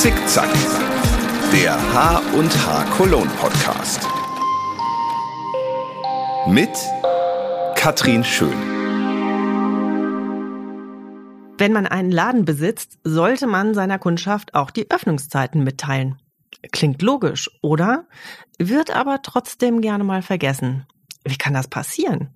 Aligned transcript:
Zickzack, 0.00 0.50
der 1.52 1.74
H 1.74 2.22
und 2.32 2.50
H 2.66 2.84
Cologne 2.96 3.30
Podcast. 3.38 4.08
Mit 6.46 6.70
Katrin 7.76 8.24
Schön. 8.24 8.54
Wenn 11.58 11.74
man 11.74 11.86
einen 11.86 12.10
Laden 12.10 12.46
besitzt, 12.46 12.98
sollte 13.04 13.46
man 13.46 13.74
seiner 13.74 13.98
Kundschaft 13.98 14.54
auch 14.54 14.70
die 14.70 14.90
Öffnungszeiten 14.90 15.62
mitteilen. 15.62 16.16
Klingt 16.72 17.02
logisch, 17.02 17.50
oder? 17.60 18.06
Wird 18.58 18.96
aber 18.96 19.20
trotzdem 19.20 19.82
gerne 19.82 20.04
mal 20.04 20.22
vergessen. 20.22 20.86
Wie 21.24 21.36
kann 21.36 21.52
das 21.52 21.68
passieren? 21.68 22.30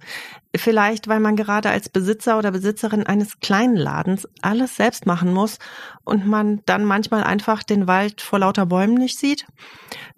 Vielleicht, 0.55 1.09
weil 1.09 1.21
man 1.21 1.37
gerade 1.37 1.71
als 1.71 1.89
Besitzer 1.89 2.39
oder 2.39 2.51
Besitzerin 2.51 3.07
eines 3.07 3.41
kleinen 3.41 3.77
Ladens 3.77 4.29
alles 4.43 4.77
selbst 4.77 5.07
machen 5.07 5.33
muss 5.33 5.59
und 6.05 6.27
man 6.27 6.61
dann 6.67 6.85
manchmal 6.85 7.25
einfach 7.25 7.63
den 7.63 7.87
Wald 7.87 8.21
vor 8.21 8.41
lauter 8.41 8.67
Bäumen 8.67 8.95
nicht 8.95 9.19
sieht? 9.19 9.47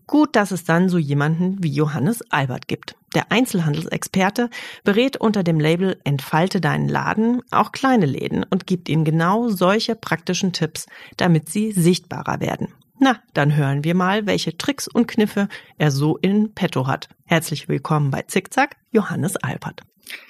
Gut, 0.09 0.37
dass 0.37 0.51
es 0.51 0.65
dann 0.65 0.88
so 0.88 0.98
jemanden 0.98 1.62
wie 1.62 1.71
Johannes 1.73 2.23
Albert 2.30 2.69
gibt. 2.69 2.97
Der 3.15 3.33
Einzelhandelsexperte 3.33 4.51
berät 4.85 5.16
unter 5.16 5.43
dem 5.43 5.59
Label 5.59 5.98
Entfalte 6.05 6.60
deinen 6.60 6.88
Laden 6.88 7.43
auch 7.51 7.73
kleine 7.73 8.07
Läden 8.07 8.45
und 8.45 8.66
gibt 8.66 8.88
ihnen 8.88 9.05
genau 9.05 9.48
solche 9.48 9.96
praktischen 9.96 10.52
Tipps, 10.52 10.87
damit 11.16 11.48
sie 11.48 11.73
sichtbarer 11.73 12.41
werden. 12.41 12.69
Na, 12.99 13.19
dann 13.35 13.55
hören 13.55 13.85
wir 13.85 13.95
mal, 13.95 14.27
welche 14.27 14.57
Tricks 14.57 14.89
und 14.89 15.07
Kniffe 15.07 15.49
er 15.77 15.91
so 15.91 16.17
in 16.17 16.55
petto 16.55 16.87
hat. 16.87 17.09
Herzlich 17.27 17.69
willkommen 17.69 18.11
bei 18.11 18.23
Zickzack, 18.23 18.77
Johannes 18.91 19.37
Albert. 19.37 19.83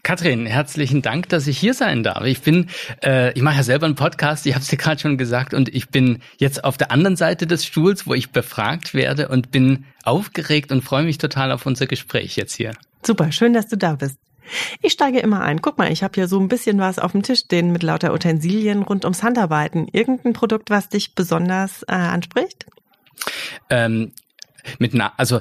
Katrin, 0.02 0.47
herzlichen 0.47 1.03
Dank, 1.03 1.28
dass 1.28 1.47
ich 1.47 1.58
hier 1.58 1.75
sein 1.75 2.03
darf. 2.03 2.25
Ich 2.25 2.41
bin, 2.41 2.69
äh, 3.05 3.33
ich 3.34 3.42
mache 3.42 3.56
ja 3.56 3.62
selber 3.62 3.86
einen 3.86 3.95
Podcast, 3.95 4.47
ich 4.47 4.55
habe 4.55 4.62
es 4.62 4.69
dir 4.69 4.78
gerade 4.78 5.00
schon 5.00 5.19
gesagt, 5.19 5.55
und 5.55 5.69
ich 5.69 5.91
bin 5.91 6.23
jetzt 6.39 6.64
auf 6.64 6.77
der 6.77 6.91
anderen 6.91 7.14
Seite 7.14 7.47
des 7.47 7.64
Stuhls, 7.64 8.06
wo 8.06 8.14
ich 8.14 8.31
befragt 8.31 8.95
werde 8.95 9.28
und 9.28 9.53
bin 9.53 9.84
aufgeregt 10.03 10.73
und 10.73 10.83
freue 10.83 11.05
mich 11.05 11.19
total 11.19 11.53
auf 11.53 11.67
unser 11.67 11.86
Gespräch 11.86 12.36
jetzt 12.36 12.55
hier. 12.55 12.73
Super, 13.05 13.30
schön, 13.30 13.53
dass 13.53 13.69
du 13.69 13.77
da 13.77 13.95
bist. 13.95 14.17
Ich 14.83 14.92
steige 14.92 15.19
immer 15.19 15.42
ein. 15.42 15.62
Guck 15.62 15.78
mal, 15.78 15.91
ich 15.91 16.02
habe 16.02 16.14
hier 16.14 16.28
so 16.28 16.39
ein 16.39 16.48
bisschen 16.48 16.78
was 16.78 16.98
auf 16.98 17.12
dem 17.12 17.22
Tisch 17.22 17.41
stehen 17.41 17.72
mit 17.72 17.83
lauter 17.83 18.12
Utensilien 18.12 18.83
rund 18.83 19.05
ums 19.05 19.22
Handarbeiten. 19.22 19.89
Irgendein 19.92 20.33
Produkt, 20.33 20.70
was 20.70 20.89
dich 20.89 21.14
besonders 21.14 21.83
äh, 21.84 21.92
anspricht? 21.92 22.67
Ähm, 23.70 24.12
mit 24.78 24.94
na 24.94 25.12
also 25.17 25.41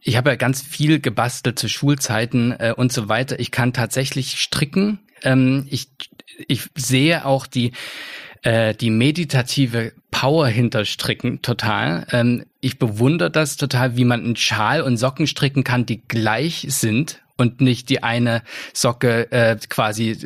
ich 0.00 0.16
habe 0.16 0.30
ja 0.30 0.36
ganz 0.36 0.60
viel 0.60 1.00
gebastelt 1.00 1.58
zu 1.58 1.68
Schulzeiten 1.68 2.52
äh, 2.52 2.74
und 2.76 2.92
so 2.92 3.08
weiter. 3.08 3.38
Ich 3.38 3.50
kann 3.50 3.72
tatsächlich 3.72 4.40
stricken. 4.40 4.98
Ähm, 5.22 5.66
ich, 5.70 5.88
ich 6.48 6.68
sehe 6.74 7.24
auch 7.24 7.46
die 7.46 7.72
äh, 8.42 8.74
die 8.74 8.90
meditative 8.90 9.92
Power 10.10 10.48
hinter 10.48 10.84
Stricken 10.84 11.42
total. 11.42 12.06
Ähm, 12.10 12.44
ich 12.60 12.78
bewundere 12.78 13.30
das 13.30 13.56
total, 13.56 13.96
wie 13.96 14.04
man 14.04 14.24
einen 14.24 14.36
Schal 14.36 14.82
und 14.82 14.96
Socken 14.96 15.28
stricken 15.28 15.62
kann, 15.62 15.86
die 15.86 16.02
gleich 16.02 16.66
sind 16.68 17.22
und 17.36 17.60
nicht 17.60 17.88
die 17.88 18.02
eine 18.02 18.42
Socke 18.72 19.30
äh, 19.32 19.56
quasi 19.68 20.16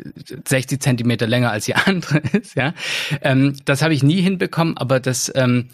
60 0.47 0.81
Zentimeter 0.81 1.27
länger 1.27 1.51
als 1.51 1.65
die 1.65 1.75
andere 1.75 2.19
ist. 2.33 2.55
Ja, 2.55 2.73
ähm, 3.21 3.55
das 3.65 3.81
habe 3.81 3.93
ich 3.93 4.03
nie 4.03 4.21
hinbekommen, 4.21 4.77
aber 4.77 4.99
das 4.99 5.31
ähm, 5.35 5.69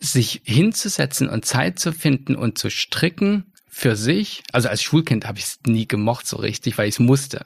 sich 0.00 0.42
hinzusetzen 0.44 1.28
und 1.28 1.44
Zeit 1.44 1.78
zu 1.78 1.92
finden 1.92 2.36
und 2.36 2.58
zu 2.58 2.70
stricken 2.70 3.52
für 3.68 3.96
sich. 3.96 4.42
Also 4.52 4.68
als 4.68 4.82
Schulkind 4.82 5.26
habe 5.26 5.38
ich 5.38 5.44
es 5.44 5.58
nie 5.66 5.88
gemocht 5.88 6.26
so 6.26 6.36
richtig, 6.36 6.78
weil 6.78 6.88
ich 6.88 6.94
es 6.94 6.98
musste. 7.00 7.44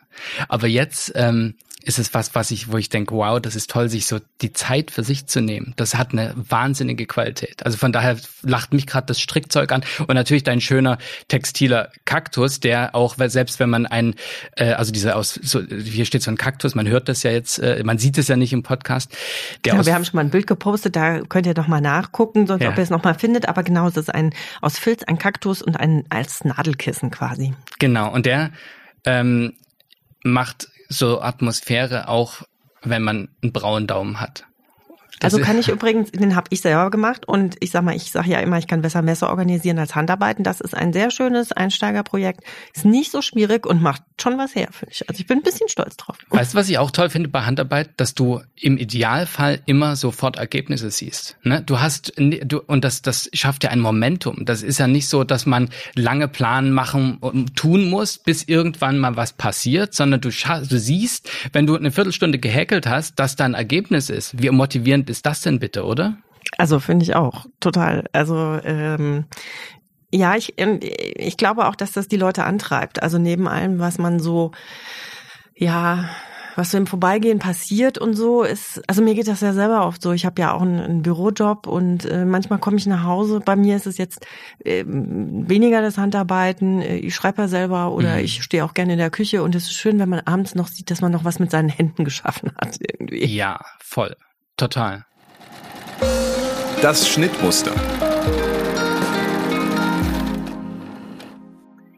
Aber 0.48 0.66
jetzt 0.66 1.12
ähm, 1.14 1.54
ist 1.84 1.98
es 1.98 2.12
was, 2.12 2.34
was 2.34 2.50
ich, 2.50 2.72
wo 2.72 2.76
ich 2.76 2.88
denke, 2.88 3.14
wow, 3.14 3.40
das 3.40 3.54
ist 3.54 3.70
toll, 3.70 3.88
sich 3.88 4.06
so 4.06 4.18
die 4.42 4.52
Zeit 4.52 4.90
für 4.90 5.04
sich 5.04 5.26
zu 5.26 5.40
nehmen. 5.40 5.74
Das 5.76 5.94
hat 5.94 6.12
eine 6.12 6.34
wahnsinnige 6.36 7.06
Qualität. 7.06 7.64
Also 7.64 7.78
von 7.78 7.92
daher 7.92 8.16
lacht 8.42 8.72
mich 8.72 8.86
gerade 8.86 9.06
das 9.06 9.20
Strickzeug 9.20 9.70
an 9.70 9.84
und 10.00 10.14
natürlich 10.14 10.42
dein 10.42 10.60
schöner 10.60 10.98
textiler 11.28 11.90
Kaktus, 12.04 12.58
der 12.60 12.94
auch, 12.94 13.16
selbst 13.18 13.60
wenn 13.60 13.70
man 13.70 13.86
ein, 13.86 14.14
äh, 14.56 14.72
also 14.72 14.92
dieser 14.92 15.16
aus, 15.16 15.34
so, 15.34 15.62
hier 15.62 16.04
steht 16.04 16.22
so 16.22 16.30
ein 16.30 16.36
Kaktus, 16.36 16.74
man 16.74 16.88
hört 16.88 17.08
das 17.08 17.22
ja 17.22 17.30
jetzt, 17.30 17.58
äh, 17.58 17.82
man 17.84 17.98
sieht 17.98 18.18
es 18.18 18.28
ja 18.28 18.36
nicht 18.36 18.52
im 18.52 18.64
Podcast. 18.64 19.12
Der 19.64 19.72
genau, 19.72 19.86
wir 19.86 19.94
haben 19.94 20.04
schon 20.04 20.16
mal 20.16 20.24
ein 20.24 20.30
Bild 20.30 20.48
gepostet, 20.48 20.96
da 20.96 21.20
könnt 21.20 21.46
ihr 21.46 21.54
noch 21.54 21.68
mal 21.68 21.80
nachgucken, 21.80 22.46
sonst 22.46 22.62
ja. 22.62 22.70
ob 22.70 22.76
ihr 22.76 22.82
es 22.82 22.90
noch 22.90 23.04
mal 23.04 23.14
findet. 23.14 23.48
Aber 23.48 23.62
genau, 23.62 23.86
es 23.86 23.96
ist 23.96 24.12
ein 24.12 24.34
aus 24.60 24.78
Filz, 24.78 25.04
ein 25.04 25.18
Kaktus 25.18 25.62
und 25.62 25.78
ein 25.78 26.04
als 26.10 26.44
Nadelkissen 26.44 27.10
quasi. 27.10 27.54
Genau 27.78 28.12
und 28.12 28.26
der 28.26 28.50
ähm, 29.04 29.52
macht 30.24 30.68
so 30.88 31.20
Atmosphäre 31.20 32.08
auch, 32.08 32.42
wenn 32.82 33.02
man 33.02 33.28
einen 33.42 33.52
braunen 33.52 33.86
Daumen 33.86 34.20
hat. 34.20 34.47
Also 35.22 35.38
kann 35.38 35.58
ich 35.58 35.68
übrigens, 35.68 36.12
den 36.12 36.36
habe 36.36 36.46
ich 36.50 36.60
selber 36.60 36.90
gemacht 36.90 37.26
und 37.26 37.56
ich 37.60 37.70
sag 37.70 37.82
mal, 37.82 37.94
ich 37.94 38.10
sage 38.10 38.30
ja 38.30 38.40
immer, 38.40 38.58
ich 38.58 38.66
kann 38.66 38.82
besser 38.82 39.02
Messer 39.02 39.30
organisieren 39.30 39.78
als 39.78 39.94
Handarbeiten. 39.94 40.44
Das 40.44 40.60
ist 40.60 40.74
ein 40.74 40.92
sehr 40.92 41.10
schönes 41.10 41.52
Einsteigerprojekt. 41.52 42.40
Ist 42.74 42.84
nicht 42.84 43.10
so 43.10 43.22
schwierig 43.22 43.66
und 43.66 43.82
macht 43.82 44.02
schon 44.20 44.38
was 44.38 44.54
her, 44.54 44.68
finde 44.72 44.92
ich. 44.92 45.08
Also 45.08 45.20
ich 45.20 45.26
bin 45.26 45.38
ein 45.38 45.42
bisschen 45.42 45.68
stolz 45.68 45.96
drauf. 45.96 46.16
Weißt 46.30 46.54
du, 46.54 46.58
was 46.58 46.68
ich 46.68 46.78
auch 46.78 46.90
toll 46.90 47.10
finde 47.10 47.28
bei 47.28 47.42
Handarbeit, 47.42 47.90
dass 47.96 48.14
du 48.14 48.40
im 48.56 48.78
Idealfall 48.78 49.60
immer 49.66 49.96
sofort 49.96 50.36
Ergebnisse 50.36 50.90
siehst. 50.90 51.36
Ne? 51.42 51.62
Du 51.62 51.80
hast 51.80 52.12
du 52.16 52.60
und 52.60 52.84
das 52.84 53.02
das 53.02 53.28
schafft 53.32 53.64
ja 53.64 53.70
ein 53.70 53.80
Momentum. 53.80 54.44
Das 54.44 54.62
ist 54.62 54.78
ja 54.78 54.86
nicht 54.86 55.08
so, 55.08 55.24
dass 55.24 55.46
man 55.46 55.70
lange 55.94 56.28
Planen 56.28 56.72
machen 56.72 57.18
und 57.20 57.56
tun 57.56 57.88
muss, 57.90 58.18
bis 58.18 58.44
irgendwann 58.44 58.98
mal 58.98 59.16
was 59.16 59.32
passiert, 59.32 59.94
sondern 59.94 60.20
du 60.20 60.28
du 60.28 60.78
siehst, 60.78 61.30
wenn 61.52 61.66
du 61.66 61.76
eine 61.76 61.90
Viertelstunde 61.90 62.38
gehäkelt 62.38 62.86
hast, 62.86 63.18
dass 63.18 63.36
da 63.36 63.44
ein 63.44 63.54
Ergebnis 63.54 64.10
ist. 64.10 64.40
Wie 64.40 64.46
motivierend 65.08 65.10
ist 65.10 65.26
das 65.26 65.40
denn 65.40 65.58
bitte, 65.58 65.84
oder? 65.84 66.18
Also 66.56 66.80
finde 66.80 67.04
ich 67.04 67.14
auch 67.14 67.46
total. 67.60 68.04
Also 68.12 68.58
ähm, 68.64 69.24
ja, 70.12 70.36
ich, 70.36 70.54
ähm, 70.56 70.80
ich 70.82 71.36
glaube 71.36 71.66
auch, 71.66 71.74
dass 71.74 71.92
das 71.92 72.08
die 72.08 72.16
Leute 72.16 72.44
antreibt. 72.44 73.02
Also 73.02 73.18
neben 73.18 73.48
allem, 73.48 73.78
was 73.78 73.98
man 73.98 74.20
so, 74.20 74.52
ja, 75.54 76.08
was 76.56 76.72
so 76.72 76.78
im 76.78 76.88
Vorbeigehen 76.88 77.38
passiert 77.38 77.98
und 77.98 78.14
so 78.14 78.42
ist, 78.42 78.82
also 78.88 79.00
mir 79.00 79.14
geht 79.14 79.28
das 79.28 79.42
ja 79.42 79.52
selber 79.52 79.86
oft 79.86 80.02
so. 80.02 80.12
Ich 80.12 80.26
habe 80.26 80.40
ja 80.40 80.52
auch 80.52 80.62
einen, 80.62 80.80
einen 80.80 81.02
Bürojob 81.02 81.68
und 81.68 82.04
äh, 82.06 82.24
manchmal 82.24 82.58
komme 82.58 82.78
ich 82.78 82.86
nach 82.86 83.04
Hause. 83.04 83.40
Bei 83.44 83.54
mir 83.54 83.76
ist 83.76 83.86
es 83.86 83.98
jetzt 83.98 84.26
äh, 84.64 84.84
weniger 84.86 85.82
das 85.82 85.98
Handarbeiten. 85.98 86.80
Äh, 86.80 86.96
ich 86.96 87.14
schreibe 87.14 87.42
ja 87.42 87.48
selber 87.48 87.92
oder 87.92 88.14
mhm. 88.14 88.24
ich 88.24 88.42
stehe 88.42 88.64
auch 88.64 88.74
gerne 88.74 88.94
in 88.94 88.98
der 88.98 89.10
Küche 89.10 89.42
und 89.44 89.54
es 89.54 89.64
ist 89.64 89.74
schön, 89.74 90.00
wenn 90.00 90.08
man 90.08 90.20
abends 90.20 90.56
noch 90.56 90.66
sieht, 90.66 90.90
dass 90.90 91.00
man 91.00 91.12
noch 91.12 91.24
was 91.24 91.38
mit 91.38 91.50
seinen 91.50 91.68
Händen 91.68 92.04
geschaffen 92.06 92.52
hat 92.60 92.78
irgendwie. 92.80 93.24
Ja, 93.26 93.60
voll. 93.78 94.16
Total. 94.58 95.04
Das 96.82 97.08
Schnittmuster. 97.08 97.72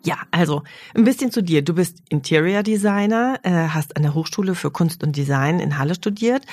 Ja, 0.04 0.16
also 0.30 0.62
ein 0.94 1.04
bisschen 1.04 1.30
zu 1.30 1.42
dir. 1.42 1.62
Du 1.62 1.74
bist 1.74 2.02
Interior 2.10 2.62
Designer, 2.62 3.40
äh, 3.44 3.50
hast 3.50 3.96
an 3.96 4.02
der 4.02 4.14
Hochschule 4.14 4.54
für 4.54 4.70
Kunst 4.70 5.02
und 5.02 5.16
Design 5.16 5.58
in 5.58 5.78
Halle 5.78 5.94
studiert. 5.94 6.44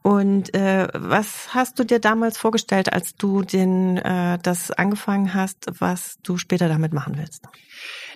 Und 0.00 0.54
äh, 0.54 0.88
was 0.94 1.54
hast 1.54 1.78
du 1.78 1.84
dir 1.84 1.98
damals 1.98 2.38
vorgestellt, 2.38 2.90
als 2.90 3.14
du 3.16 3.42
den 3.42 3.98
äh, 3.98 4.38
das 4.42 4.70
angefangen 4.70 5.34
hast, 5.34 5.66
was 5.78 6.16
du 6.22 6.38
später 6.38 6.68
damit 6.68 6.94
machen 6.94 7.18
willst? 7.18 7.44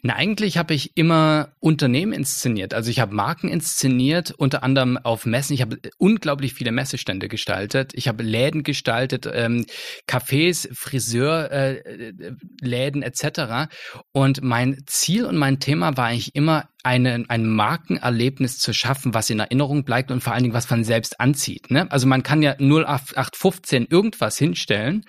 Na, 0.07 0.17
eigentlich 0.17 0.59
habe 0.59 0.75
ich 0.75 0.99
immer 0.99 1.55
Unternehmen 1.61 2.13
inszeniert. 2.13 2.75
Also 2.75 2.91
ich 2.91 3.01
habe 3.01 3.15
Marken 3.15 3.49
inszeniert, 3.49 4.35
unter 4.37 4.63
anderem 4.63 4.99
auf 4.99 5.25
Messen. 5.25 5.55
Ich 5.55 5.63
habe 5.63 5.79
unglaublich 5.97 6.53
viele 6.53 6.73
Messestände 6.73 7.27
gestaltet. 7.27 7.93
Ich 7.95 8.07
habe 8.07 8.23
Läden 8.23 8.65
gestaltet, 8.65 9.27
ähm, 9.33 9.65
Cafés, 10.07 10.69
Friseurläden 10.75 13.03
äh, 13.03 13.07
etc. 13.07 13.73
Und 14.13 14.43
mein 14.43 14.83
Ziel 14.85 15.25
und 15.25 15.39
mein 15.39 15.59
Thema 15.59 15.97
war 15.97 16.09
eigentlich 16.09 16.35
immer 16.35 16.69
eine, 16.85 17.25
ein 17.29 17.49
Markenerlebnis 17.49 18.59
zu 18.59 18.75
schaffen, 18.75 19.15
was 19.15 19.31
in 19.31 19.41
Erinnerung 19.41 19.85
bleibt 19.85 20.11
und 20.11 20.23
vor 20.23 20.35
allen 20.35 20.43
Dingen 20.43 20.55
was 20.55 20.69
man 20.69 20.85
selbst 20.85 21.19
anzieht. 21.19 21.71
Ne? 21.71 21.91
Also 21.91 22.07
man 22.07 22.23
kann 22.23 22.43
ja 22.43 22.57
0815 22.59 23.87
irgendwas 23.89 24.37
hinstellen 24.37 25.05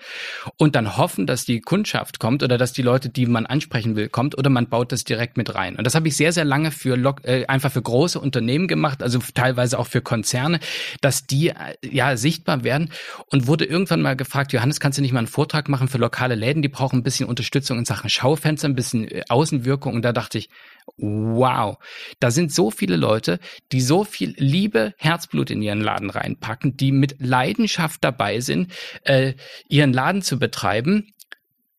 und 0.56 0.74
dann 0.74 0.96
hoffen, 0.96 1.26
dass 1.26 1.44
die 1.44 1.60
Kundschaft 1.60 2.18
kommt 2.18 2.42
oder 2.42 2.56
dass 2.56 2.72
die 2.72 2.82
Leute, 2.82 3.10
die 3.10 3.26
man 3.26 3.44
ansprechen 3.44 3.94
will, 3.94 4.08
kommt 4.08 4.38
oder 4.38 4.48
man 4.48 4.68
baut 4.68 4.85
das 4.92 5.04
direkt 5.04 5.36
mit 5.36 5.54
rein. 5.54 5.76
Und 5.76 5.86
das 5.86 5.94
habe 5.94 6.08
ich 6.08 6.16
sehr, 6.16 6.32
sehr 6.32 6.44
lange 6.44 6.70
für 6.70 6.96
äh, 7.24 7.46
einfach 7.46 7.72
für 7.72 7.82
große 7.82 8.18
Unternehmen 8.18 8.68
gemacht, 8.68 9.02
also 9.02 9.18
teilweise 9.34 9.78
auch 9.78 9.86
für 9.86 10.00
Konzerne, 10.00 10.60
dass 11.00 11.26
die 11.26 11.48
äh, 11.48 11.54
ja 11.82 12.16
sichtbar 12.16 12.64
werden 12.64 12.90
und 13.26 13.46
wurde 13.46 13.64
irgendwann 13.64 14.02
mal 14.02 14.16
gefragt, 14.16 14.52
Johannes, 14.52 14.80
kannst 14.80 14.98
du 14.98 15.02
nicht 15.02 15.12
mal 15.12 15.20
einen 15.20 15.28
Vortrag 15.28 15.68
machen 15.68 15.88
für 15.88 15.98
lokale 15.98 16.34
Läden? 16.34 16.62
Die 16.62 16.68
brauchen 16.68 17.00
ein 17.00 17.02
bisschen 17.02 17.28
Unterstützung 17.28 17.78
in 17.78 17.84
Sachen 17.84 18.10
Schaufenster, 18.10 18.68
ein 18.68 18.74
bisschen 18.74 19.08
äh, 19.08 19.22
Außenwirkung. 19.28 19.94
Und 19.94 20.02
da 20.02 20.12
dachte 20.12 20.38
ich, 20.38 20.48
wow, 20.96 21.76
da 22.20 22.30
sind 22.30 22.52
so 22.52 22.70
viele 22.70 22.96
Leute, 22.96 23.38
die 23.72 23.80
so 23.80 24.04
viel 24.04 24.34
Liebe, 24.38 24.94
Herzblut 24.98 25.50
in 25.50 25.62
ihren 25.62 25.80
Laden 25.80 26.10
reinpacken, 26.10 26.76
die 26.76 26.92
mit 26.92 27.16
Leidenschaft 27.18 28.02
dabei 28.04 28.40
sind, 28.40 28.72
äh, 29.02 29.34
ihren 29.68 29.92
Laden 29.92 30.22
zu 30.22 30.38
betreiben 30.38 31.12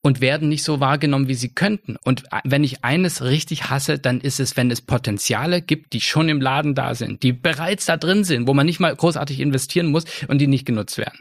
und 0.08 0.22
werden 0.22 0.48
nicht 0.48 0.64
so 0.64 0.80
wahrgenommen, 0.80 1.28
wie 1.28 1.34
sie 1.34 1.50
könnten. 1.50 1.98
Und 2.06 2.24
wenn 2.46 2.64
ich 2.64 2.86
eines 2.86 3.24
richtig 3.24 3.70
hasse, 3.70 4.00
dann 4.00 4.22
ist 4.22 4.40
es, 4.40 4.56
wenn 4.56 4.72
es 4.72 4.82
Potenziale 4.82 5.62
gibt, 5.62 5.92
die 5.92 6.00
schon 6.00 6.30
im 6.30 6.40
Laden 6.40 6.76
da 6.76 6.96
sind, 6.96 7.24
die 7.24 7.34
bereits 7.34 7.88
da 7.88 7.98
drin 7.98 8.24
sind, 8.24 8.48
wo 8.48 8.54
man 8.54 8.66
nicht 8.66 8.80
mal 8.80 8.96
großartig 8.96 9.42
investieren 9.42 9.88
muss 9.88 10.06
und 10.30 10.38
die 10.40 10.48
nicht 10.48 10.66
genutzt 10.66 10.98
werden. 10.98 11.20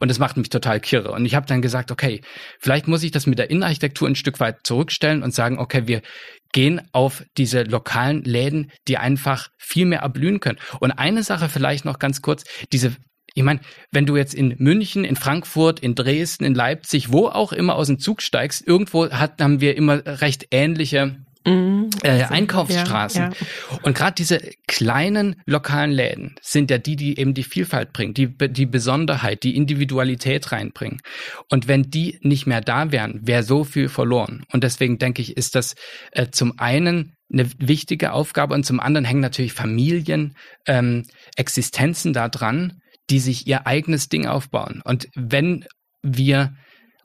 Und 0.00 0.08
das 0.08 0.18
macht 0.18 0.36
mich 0.36 0.48
total 0.48 0.80
kirre. 0.80 1.12
Und 1.12 1.24
ich 1.24 1.36
habe 1.36 1.46
dann 1.46 1.62
gesagt, 1.62 1.92
okay, 1.92 2.20
vielleicht 2.58 2.88
muss 2.88 3.04
ich 3.04 3.12
das 3.12 3.28
mit 3.28 3.38
der 3.38 3.48
Innenarchitektur 3.48 4.08
ein 4.08 4.16
Stück 4.16 4.40
weit 4.40 4.66
zurückstellen 4.66 5.22
und 5.22 5.32
sagen, 5.32 5.60
okay, 5.60 5.86
wir 5.86 6.02
gehen 6.50 6.82
auf 6.90 7.22
diese 7.36 7.62
lokalen 7.62 8.24
Läden, 8.24 8.72
die 8.88 8.98
einfach 8.98 9.50
viel 9.56 9.86
mehr 9.86 10.00
erblühen 10.00 10.40
können. 10.40 10.58
Und 10.80 10.90
eine 10.90 11.22
Sache 11.22 11.48
vielleicht 11.48 11.84
noch 11.84 12.00
ganz 12.00 12.22
kurz, 12.22 12.42
diese 12.72 12.96
ich 13.36 13.42
meine, 13.42 13.60
wenn 13.92 14.06
du 14.06 14.16
jetzt 14.16 14.34
in 14.34 14.54
München, 14.58 15.04
in 15.04 15.14
Frankfurt, 15.14 15.78
in 15.80 15.94
Dresden, 15.94 16.44
in 16.44 16.54
Leipzig, 16.54 17.12
wo 17.12 17.28
auch 17.28 17.52
immer 17.52 17.76
aus 17.76 17.86
dem 17.86 17.98
Zug 17.98 18.22
steigst, 18.22 18.66
irgendwo 18.66 19.10
hat, 19.10 19.42
haben 19.42 19.60
wir 19.60 19.76
immer 19.76 20.02
recht 20.06 20.48
ähnliche 20.50 21.16
Mhm. 21.46 21.90
Äh, 22.02 22.24
Einkaufsstraßen. 22.24 23.22
Ja, 23.22 23.28
ja. 23.28 23.78
Und 23.82 23.96
gerade 23.96 24.16
diese 24.16 24.40
kleinen 24.66 25.36
lokalen 25.46 25.92
Läden 25.92 26.34
sind 26.42 26.72
ja 26.72 26.78
die, 26.78 26.96
die 26.96 27.20
eben 27.20 27.34
die 27.34 27.44
Vielfalt 27.44 27.92
bringen, 27.92 28.14
die, 28.14 28.26
die 28.26 28.66
Besonderheit, 28.66 29.44
die 29.44 29.54
Individualität 29.54 30.50
reinbringen. 30.50 31.00
Und 31.48 31.68
wenn 31.68 31.88
die 31.88 32.18
nicht 32.22 32.46
mehr 32.46 32.62
da 32.62 32.90
wären, 32.90 33.20
wäre 33.28 33.44
so 33.44 33.62
viel 33.62 33.88
verloren. 33.88 34.44
Und 34.50 34.64
deswegen 34.64 34.98
denke 34.98 35.22
ich, 35.22 35.36
ist 35.36 35.54
das 35.54 35.76
äh, 36.10 36.26
zum 36.32 36.58
einen 36.58 37.12
eine 37.32 37.48
wichtige 37.58 38.12
Aufgabe 38.12 38.54
und 38.54 38.64
zum 38.64 38.80
anderen 38.80 39.04
hängen 39.04 39.20
natürlich 39.20 39.52
Familien, 39.52 40.36
ähm, 40.66 41.04
Existenzen 41.36 42.12
da 42.12 42.28
dran, 42.28 42.80
die 43.10 43.20
sich 43.20 43.46
ihr 43.46 43.66
eigenes 43.66 44.08
Ding 44.08 44.26
aufbauen. 44.26 44.82
Und 44.84 45.08
wenn 45.14 45.64
wir 46.02 46.54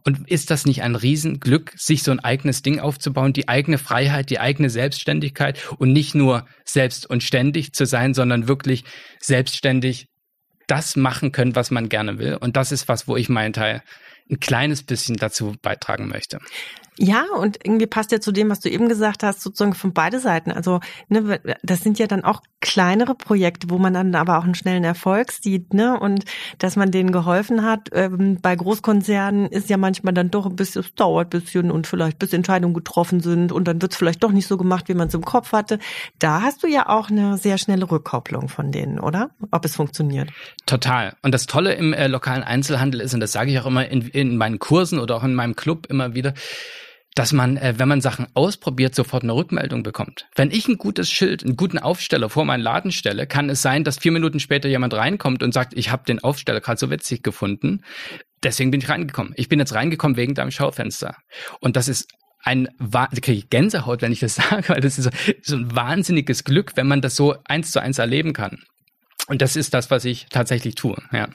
und 0.03 0.27
ist 0.29 0.49
das 0.49 0.65
nicht 0.65 0.81
ein 0.81 0.95
Riesenglück, 0.95 1.73
sich 1.75 2.01
so 2.01 2.11
ein 2.11 2.19
eigenes 2.19 2.63
Ding 2.63 2.79
aufzubauen, 2.79 3.33
die 3.33 3.47
eigene 3.47 3.77
Freiheit, 3.77 4.29
die 4.31 4.39
eigene 4.39 4.69
Selbstständigkeit 4.69 5.59
und 5.77 5.93
nicht 5.93 6.15
nur 6.15 6.47
selbst 6.65 7.07
und 7.07 7.21
ständig 7.21 7.73
zu 7.73 7.85
sein, 7.85 8.15
sondern 8.15 8.47
wirklich 8.47 8.83
selbstständig 9.19 10.07
das 10.67 10.95
machen 10.95 11.31
können, 11.31 11.55
was 11.55 11.69
man 11.69 11.89
gerne 11.89 12.17
will. 12.17 12.35
Und 12.35 12.55
das 12.55 12.71
ist 12.71 12.87
was, 12.87 13.07
wo 13.07 13.15
ich 13.15 13.29
meinen 13.29 13.53
Teil 13.53 13.83
ein 14.31 14.39
kleines 14.39 14.83
bisschen 14.83 15.17
dazu 15.17 15.55
beitragen 15.61 16.07
möchte. 16.07 16.39
Ja, 16.97 17.25
und 17.37 17.57
irgendwie 17.63 17.87
passt 17.87 18.11
ja 18.11 18.19
zu 18.19 18.31
dem, 18.31 18.49
was 18.49 18.59
du 18.59 18.69
eben 18.69 18.89
gesagt 18.89 19.23
hast, 19.23 19.41
sozusagen 19.41 19.73
von 19.73 19.93
beide 19.93 20.19
Seiten. 20.19 20.51
Also, 20.51 20.81
ne, 21.07 21.39
das 21.63 21.81
sind 21.81 21.97
ja 21.99 22.05
dann 22.05 22.23
auch 22.23 22.41
kleinere 22.59 23.15
Projekte, 23.15 23.69
wo 23.69 23.79
man 23.79 23.93
dann 23.93 24.13
aber 24.13 24.37
auch 24.37 24.43
einen 24.43 24.55
schnellen 24.55 24.83
Erfolg 24.83 25.31
sieht, 25.31 25.73
ne? 25.73 25.99
Und 25.99 26.25
dass 26.59 26.75
man 26.75 26.91
denen 26.91 27.11
geholfen 27.11 27.63
hat. 27.63 27.89
Ähm, 27.93 28.39
bei 28.41 28.55
Großkonzernen 28.55 29.47
ist 29.47 29.69
ja 29.69 29.77
manchmal 29.77 30.13
dann 30.13 30.29
doch 30.29 30.45
ein 30.45 30.55
bisschen, 30.55 30.81
es 30.81 30.93
dauert 30.93 31.33
ein 31.33 31.41
bisschen 31.41 31.71
und 31.71 31.87
vielleicht 31.87 32.19
bis 32.19 32.33
Entscheidungen 32.33 32.75
getroffen 32.75 33.21
sind 33.21 33.51
und 33.51 33.67
dann 33.67 33.81
wird 33.81 33.93
es 33.93 33.97
vielleicht 33.97 34.21
doch 34.23 34.31
nicht 34.31 34.47
so 34.47 34.57
gemacht, 34.57 34.87
wie 34.89 34.93
man 34.93 35.07
es 35.07 35.13
im 35.13 35.25
Kopf 35.25 35.53
hatte. 35.53 35.79
Da 36.19 36.41
hast 36.41 36.61
du 36.61 36.67
ja 36.67 36.87
auch 36.87 37.09
eine 37.09 37.37
sehr 37.37 37.57
schnelle 37.57 37.89
Rückkopplung 37.89 38.47
von 38.47 38.71
denen, 38.71 38.99
oder? 38.99 39.31
Ob 39.49 39.65
es 39.65 39.75
funktioniert. 39.75 40.29
Total. 40.67 41.15
Und 41.23 41.33
das 41.33 41.47
Tolle 41.47 41.73
im 41.73 41.93
äh, 41.93 42.07
lokalen 42.07 42.43
Einzelhandel 42.43 43.01
ist, 43.01 43.13
und 43.13 43.21
das 43.21 43.31
sage 43.31 43.49
ich 43.49 43.59
auch 43.59 43.65
immer 43.65 43.87
in, 43.87 44.07
in 44.29 44.37
meinen 44.37 44.59
Kursen 44.59 44.99
oder 44.99 45.15
auch 45.15 45.23
in 45.23 45.33
meinem 45.33 45.55
Club 45.55 45.87
immer 45.87 46.13
wieder, 46.13 46.33
dass 47.15 47.33
man, 47.33 47.57
äh, 47.57 47.73
wenn 47.77 47.89
man 47.89 48.01
Sachen 48.01 48.27
ausprobiert, 48.33 48.95
sofort 48.95 49.23
eine 49.23 49.35
Rückmeldung 49.35 49.83
bekommt. 49.83 50.27
Wenn 50.35 50.51
ich 50.51 50.67
ein 50.67 50.77
gutes 50.77 51.11
Schild, 51.11 51.43
einen 51.43 51.57
guten 51.57 51.77
Aufsteller 51.77 52.29
vor 52.29 52.45
meinen 52.45 52.61
Laden 52.61 52.91
stelle, 52.91 53.27
kann 53.27 53.49
es 53.49 53.61
sein, 53.61 53.83
dass 53.83 53.99
vier 53.99 54.11
Minuten 54.11 54.39
später 54.39 54.69
jemand 54.69 54.93
reinkommt 54.93 55.43
und 55.43 55.53
sagt, 55.53 55.73
ich 55.75 55.91
habe 55.91 56.05
den 56.05 56.23
Aufsteller 56.23 56.61
gerade 56.61 56.79
so 56.79 56.89
witzig 56.89 57.21
gefunden. 57.23 57.83
Deswegen 58.43 58.71
bin 58.71 58.79
ich 58.79 58.89
reingekommen. 58.89 59.33
Ich 59.35 59.49
bin 59.49 59.59
jetzt 59.59 59.73
reingekommen 59.73 60.15
wegen 60.15 60.35
deinem 60.35 60.51
Schaufenster. 60.51 61.17
Und 61.59 61.75
das 61.75 61.87
ist 61.87 62.07
ein 62.43 62.69
da 62.79 63.07
kriege 63.07 63.37
ich 63.37 63.49
Gänsehaut, 63.49 64.01
wenn 64.01 64.11
ich 64.11 64.21
das 64.21 64.35
sage, 64.49 64.69
weil 64.69 64.81
das 64.81 64.97
ist 64.97 65.05
so, 65.05 65.11
so 65.43 65.55
ein 65.57 65.75
wahnsinniges 65.75 66.43
Glück, 66.43 66.71
wenn 66.75 66.87
man 66.87 67.01
das 67.01 67.15
so 67.15 67.35
eins 67.45 67.71
zu 67.71 67.81
eins 67.81 67.99
erleben 67.99 68.33
kann. 68.33 68.63
Und 69.27 69.41
das 69.41 69.55
ist 69.55 69.73
das, 69.73 69.91
was 69.91 70.05
ich 70.05 70.27
tatsächlich 70.29 70.75
tue. 70.75 70.97
Ja. 71.11 71.27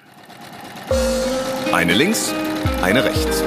Eine 1.72 1.94
links, 1.94 2.34
eine 2.82 3.04
rechts. 3.04 3.42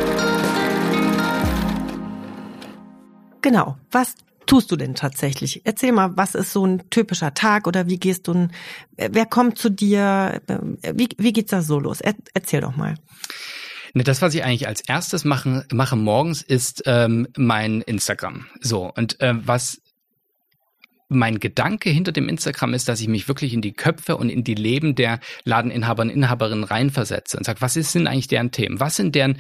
Genau. 3.42 3.78
Was 3.92 4.16
tust 4.46 4.72
du 4.72 4.76
denn 4.76 4.96
tatsächlich? 4.96 5.62
Erzähl 5.66 5.92
mal, 5.92 6.18
was 6.18 6.36
ist 6.36 6.52
so 6.52 6.66
ein 6.66 6.90
typischer 6.90 7.34
Tag 7.34 7.68
oder 7.68 7.88
wie 7.88 8.00
gehst 8.00 8.28
du, 8.28 8.48
wer 8.98 9.26
kommt 9.26 9.58
zu 9.58 9.70
dir? 9.70 10.42
Wie, 10.94 11.10
wie 11.18 11.34
geht's 11.34 11.52
da 11.52 11.62
so 11.62 11.80
los? 11.80 12.00
erzähl 12.02 12.62
doch 12.62 12.76
mal. 12.76 12.96
Ne, 13.94 14.04
das, 14.04 14.22
was 14.22 14.34
ich 14.36 14.44
eigentlich 14.44 14.68
als 14.68 14.82
erstes 14.82 15.26
mache, 15.26 15.66
mache 15.72 15.96
morgens, 15.96 16.42
ist 16.42 16.84
ähm, 16.86 17.28
mein 17.38 17.82
Instagram. 17.82 18.46
So, 18.62 18.92
und 18.96 19.20
äh, 19.22 19.34
was 19.36 19.82
mein 21.10 21.40
Gedanke 21.40 21.90
hinter 21.90 22.12
dem 22.12 22.30
Instagram 22.30 22.76
ist, 22.76 22.88
dass 22.88 23.02
ich 23.02 23.08
mich 23.08 23.28
wirklich 23.28 23.54
in 23.54 23.62
die 23.62 23.74
Köpfe 23.74 24.16
und 24.16 24.30
in 24.30 24.44
die 24.44 24.54
Leben 24.54 24.94
der 24.94 25.20
Ladeninhaber 25.44 26.04
und 26.04 26.12
Inhaberinnen 26.12 26.64
reinversetze 26.64 27.36
und 27.36 27.46
sage, 27.46 27.62
was 27.62 27.74
sind 27.74 28.08
eigentlich 28.08 28.28
deren 28.28 28.52
Themen? 28.52 28.80
Was 28.80 28.96
sind 28.96 29.16
deren 29.16 29.38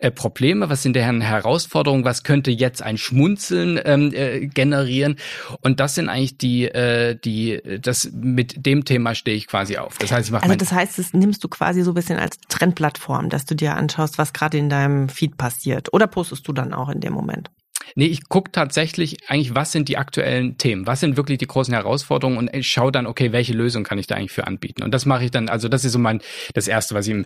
äh, 0.00 0.10
Probleme? 0.10 0.68
Was 0.68 0.82
sind 0.82 0.94
deren 0.94 1.20
Herausforderungen? 1.20 2.04
Was 2.04 2.24
könnte 2.24 2.50
jetzt 2.50 2.82
ein 2.82 2.98
Schmunzeln 2.98 3.80
ähm, 3.84 4.12
äh, 4.12 4.46
generieren? 4.46 5.16
Und 5.60 5.78
das 5.78 5.94
sind 5.94 6.08
eigentlich 6.08 6.38
die, 6.38 6.64
äh, 6.64 7.16
die, 7.16 7.62
das 7.80 8.10
mit 8.12 8.66
dem 8.66 8.84
Thema 8.84 9.14
stehe 9.14 9.36
ich 9.36 9.46
quasi 9.46 9.76
auf. 9.76 9.98
Das 9.98 10.10
heißt, 10.10 10.26
ich 10.26 10.32
mache 10.32 10.42
Also 10.42 10.56
das 10.56 10.72
heißt, 10.72 10.98
das 10.98 11.12
nimmst 11.12 11.44
du 11.44 11.48
quasi 11.48 11.82
so 11.82 11.92
ein 11.92 11.94
bisschen 11.94 12.18
als 12.18 12.38
Trendplattform, 12.48 13.28
dass 13.28 13.44
du 13.44 13.54
dir 13.54 13.76
anschaust, 13.76 14.18
was 14.18 14.32
gerade 14.32 14.58
in 14.58 14.68
deinem 14.68 15.08
Feed 15.08 15.36
passiert. 15.36 15.92
Oder 15.92 16.08
postest 16.08 16.48
du 16.48 16.52
dann 16.52 16.74
auch 16.74 16.88
in 16.88 17.00
dem 17.00 17.12
Moment? 17.12 17.50
Nee, 17.94 18.06
ich 18.06 18.28
gucke 18.28 18.52
tatsächlich 18.52 19.28
eigentlich, 19.28 19.54
was 19.54 19.72
sind 19.72 19.88
die 19.88 19.98
aktuellen 19.98 20.58
Themen, 20.58 20.86
was 20.86 21.00
sind 21.00 21.16
wirklich 21.16 21.38
die 21.38 21.46
großen 21.46 21.74
Herausforderungen 21.74 22.38
und 22.38 22.54
ich 22.54 22.66
schaue 22.66 22.92
dann, 22.92 23.06
okay, 23.06 23.32
welche 23.32 23.52
Lösung 23.52 23.84
kann 23.84 23.98
ich 23.98 24.06
da 24.06 24.14
eigentlich 24.14 24.32
für 24.32 24.46
anbieten. 24.46 24.82
Und 24.82 24.92
das 24.92 25.06
mache 25.06 25.24
ich 25.24 25.30
dann, 25.30 25.48
also 25.48 25.68
das 25.68 25.84
ist 25.84 25.92
so 25.92 25.98
mein, 25.98 26.20
das 26.54 26.68
Erste, 26.68 26.94
was 26.94 27.06
ich 27.06 27.24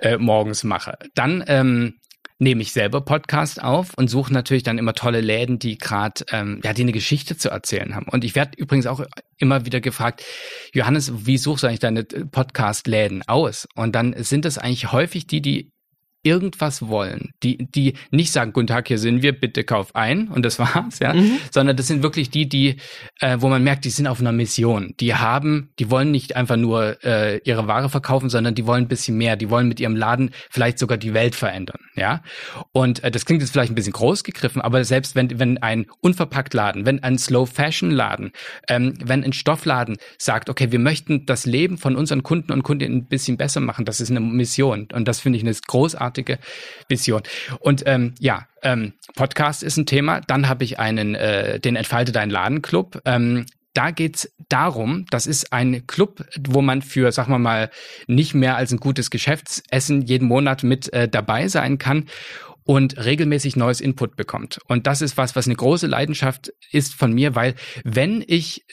äh, 0.00 0.18
morgens 0.18 0.64
mache. 0.64 0.98
Dann 1.14 1.44
ähm, 1.46 1.94
nehme 2.38 2.62
ich 2.62 2.72
selber 2.72 3.00
Podcast 3.00 3.62
auf 3.62 3.94
und 3.96 4.08
suche 4.08 4.32
natürlich 4.32 4.62
dann 4.62 4.78
immer 4.78 4.94
tolle 4.94 5.20
Läden, 5.20 5.58
die 5.58 5.78
gerade, 5.78 6.24
ähm, 6.30 6.60
ja, 6.64 6.72
die 6.72 6.82
eine 6.82 6.92
Geschichte 6.92 7.36
zu 7.36 7.48
erzählen 7.48 7.94
haben. 7.94 8.06
Und 8.08 8.24
ich 8.24 8.34
werde 8.34 8.52
übrigens 8.56 8.86
auch 8.86 9.04
immer 9.38 9.66
wieder 9.66 9.80
gefragt, 9.80 10.24
Johannes, 10.72 11.26
wie 11.26 11.38
suchst 11.38 11.62
du 11.62 11.68
eigentlich 11.68 11.80
deine 11.80 12.04
Podcast-Läden 12.04 13.22
aus? 13.28 13.68
Und 13.74 13.94
dann 13.94 14.14
sind 14.18 14.44
das 14.44 14.58
eigentlich 14.58 14.92
häufig 14.92 15.26
die, 15.26 15.40
die 15.40 15.73
irgendwas 16.24 16.88
wollen, 16.88 17.32
die, 17.42 17.58
die 17.58 17.94
nicht 18.10 18.32
sagen, 18.32 18.52
guten 18.52 18.66
Tag, 18.66 18.88
hier 18.88 18.98
sind 18.98 19.22
wir, 19.22 19.38
bitte 19.38 19.62
kauf 19.62 19.94
ein 19.94 20.28
und 20.28 20.44
das 20.44 20.58
war's, 20.58 20.98
ja, 20.98 21.14
mhm. 21.14 21.38
sondern 21.52 21.76
das 21.76 21.86
sind 21.86 22.02
wirklich 22.02 22.30
die, 22.30 22.48
die, 22.48 22.76
äh, 23.20 23.36
wo 23.40 23.48
man 23.48 23.62
merkt, 23.62 23.84
die 23.84 23.90
sind 23.90 24.06
auf 24.06 24.20
einer 24.20 24.32
Mission. 24.32 24.94
Die 25.00 25.14
haben, 25.14 25.70
die 25.78 25.90
wollen 25.90 26.10
nicht 26.10 26.34
einfach 26.34 26.56
nur 26.56 27.04
äh, 27.04 27.38
ihre 27.44 27.68
Ware 27.68 27.90
verkaufen, 27.90 28.30
sondern 28.30 28.54
die 28.54 28.66
wollen 28.66 28.84
ein 28.84 28.88
bisschen 28.88 29.16
mehr. 29.16 29.36
Die 29.36 29.50
wollen 29.50 29.68
mit 29.68 29.80
ihrem 29.80 29.94
Laden 29.94 30.30
vielleicht 30.50 30.78
sogar 30.78 30.98
die 30.98 31.14
Welt 31.14 31.34
verändern, 31.34 31.80
ja. 31.94 32.22
Und 32.72 33.04
äh, 33.04 33.10
das 33.10 33.26
klingt 33.26 33.42
jetzt 33.42 33.50
vielleicht 33.50 33.72
ein 33.72 33.76
bisschen 33.76 33.92
groß 33.92 34.24
gegriffen, 34.24 34.62
aber 34.62 34.82
selbst 34.84 35.14
wenn, 35.14 35.38
wenn 35.38 35.58
ein 35.58 35.86
unverpackt 36.00 36.54
Laden, 36.54 36.86
wenn 36.86 37.02
ein 37.02 37.18
Slow 37.18 37.46
Fashion 37.46 37.90
Laden, 37.90 38.32
ähm, 38.68 38.94
wenn 39.04 39.22
ein 39.22 39.32
Stoffladen 39.32 39.98
sagt, 40.18 40.48
okay, 40.48 40.72
wir 40.72 40.78
möchten 40.78 41.26
das 41.26 41.46
Leben 41.46 41.78
von 41.78 41.96
unseren 41.96 42.22
Kunden 42.22 42.52
und 42.52 42.62
Kundinnen 42.62 42.98
ein 42.98 43.06
bisschen 43.06 43.36
besser 43.36 43.60
machen, 43.60 43.84
das 43.84 44.00
ist 44.00 44.10
eine 44.10 44.20
Mission 44.20 44.88
und 44.92 45.06
das 45.06 45.20
finde 45.20 45.38
ich 45.38 45.44
eine 45.44 45.54
großartige 45.66 46.13
großartige 46.14 46.38
Vision. 46.88 47.22
Und 47.60 47.82
ähm, 47.86 48.14
ja, 48.18 48.46
ähm, 48.62 48.94
Podcast 49.16 49.62
ist 49.62 49.76
ein 49.76 49.86
Thema. 49.86 50.20
Dann 50.20 50.48
habe 50.48 50.64
ich 50.64 50.78
einen, 50.78 51.14
äh, 51.14 51.60
den 51.60 51.76
Entfalte 51.76 52.12
dein 52.12 52.30
Laden 52.30 52.62
Club. 52.62 53.00
Ähm, 53.04 53.46
da 53.74 53.90
geht's 53.90 54.32
darum, 54.48 55.04
das 55.10 55.26
ist 55.26 55.52
ein 55.52 55.86
Club, 55.88 56.24
wo 56.46 56.62
man 56.62 56.80
für, 56.80 57.10
sagen 57.10 57.32
wir 57.32 57.40
mal, 57.40 57.70
nicht 58.06 58.32
mehr 58.32 58.56
als 58.56 58.70
ein 58.72 58.78
gutes 58.78 59.10
Geschäftsessen 59.10 60.02
jeden 60.02 60.28
Monat 60.28 60.62
mit 60.62 60.92
äh, 60.92 61.08
dabei 61.08 61.48
sein 61.48 61.78
kann 61.78 62.06
und 62.62 63.04
regelmäßig 63.04 63.56
neues 63.56 63.80
Input 63.80 64.14
bekommt. 64.14 64.60
Und 64.68 64.86
das 64.86 65.02
ist 65.02 65.16
was, 65.16 65.34
was 65.34 65.46
eine 65.46 65.56
große 65.56 65.88
Leidenschaft 65.88 66.52
ist 66.70 66.94
von 66.94 67.12
mir, 67.12 67.34
weil 67.34 67.56
wenn 67.82 68.24
ich 68.24 68.64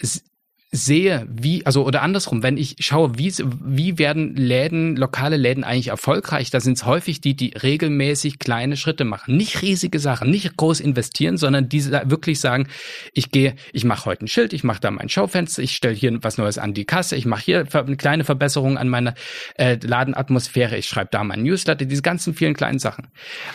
sehe, 0.74 1.28
wie, 1.30 1.66
also 1.66 1.86
oder 1.86 2.02
andersrum, 2.02 2.44
wenn 2.44 2.56
ich 2.56 2.78
schaue, 2.80 3.18
wie, 3.18 3.34
wie 3.62 3.98
werden 3.98 4.38
Läden, 4.38 4.96
lokale 4.96 5.36
Läden 5.36 5.66
eigentlich 5.66 5.90
erfolgreich, 5.90 6.50
da 6.50 6.62
sind 6.62 6.78
es 6.78 6.86
häufig 6.86 7.20
die, 7.20 7.36
die 7.36 7.50
regelmäßig 7.50 8.40
kleine 8.40 8.78
Schritte 8.78 9.04
machen. 9.04 9.36
Nicht 9.36 9.62
riesige 9.62 10.00
Sachen, 10.00 10.32
nicht 10.32 10.56
groß 10.56 10.80
investieren, 10.80 11.36
sondern 11.36 11.68
die 11.68 11.92
wirklich 12.06 12.40
sagen, 12.40 12.68
ich 13.14 13.32
gehe, 13.32 13.56
ich 13.74 13.84
mache 13.84 14.06
heute 14.06 14.24
ein 14.24 14.28
Schild, 14.30 14.54
ich 14.54 14.64
mache 14.64 14.80
da 14.80 14.92
mein 14.92 15.10
Schaufenster, 15.10 15.62
ich 15.62 15.76
stelle 15.76 15.94
hier 15.94 16.18
was 16.24 16.38
Neues 16.38 16.58
an 16.58 16.74
die 16.74 16.86
Kasse, 16.86 17.18
ich 17.18 17.26
mache 17.26 17.44
hier 17.44 17.68
eine 17.74 17.98
kleine 17.98 18.24
Verbesserung 18.24 18.78
an 18.78 18.88
meiner 18.88 19.14
äh, 19.56 19.78
Ladenatmosphäre, 19.82 20.78
ich 20.78 20.88
schreibe 20.88 21.10
da 21.12 21.26
mein 21.26 21.44
Newsletter, 21.44 21.84
diese 21.84 22.02
ganzen 22.02 22.34
vielen 22.34 22.54
kleinen 22.54 22.80
Sachen. 22.80 23.10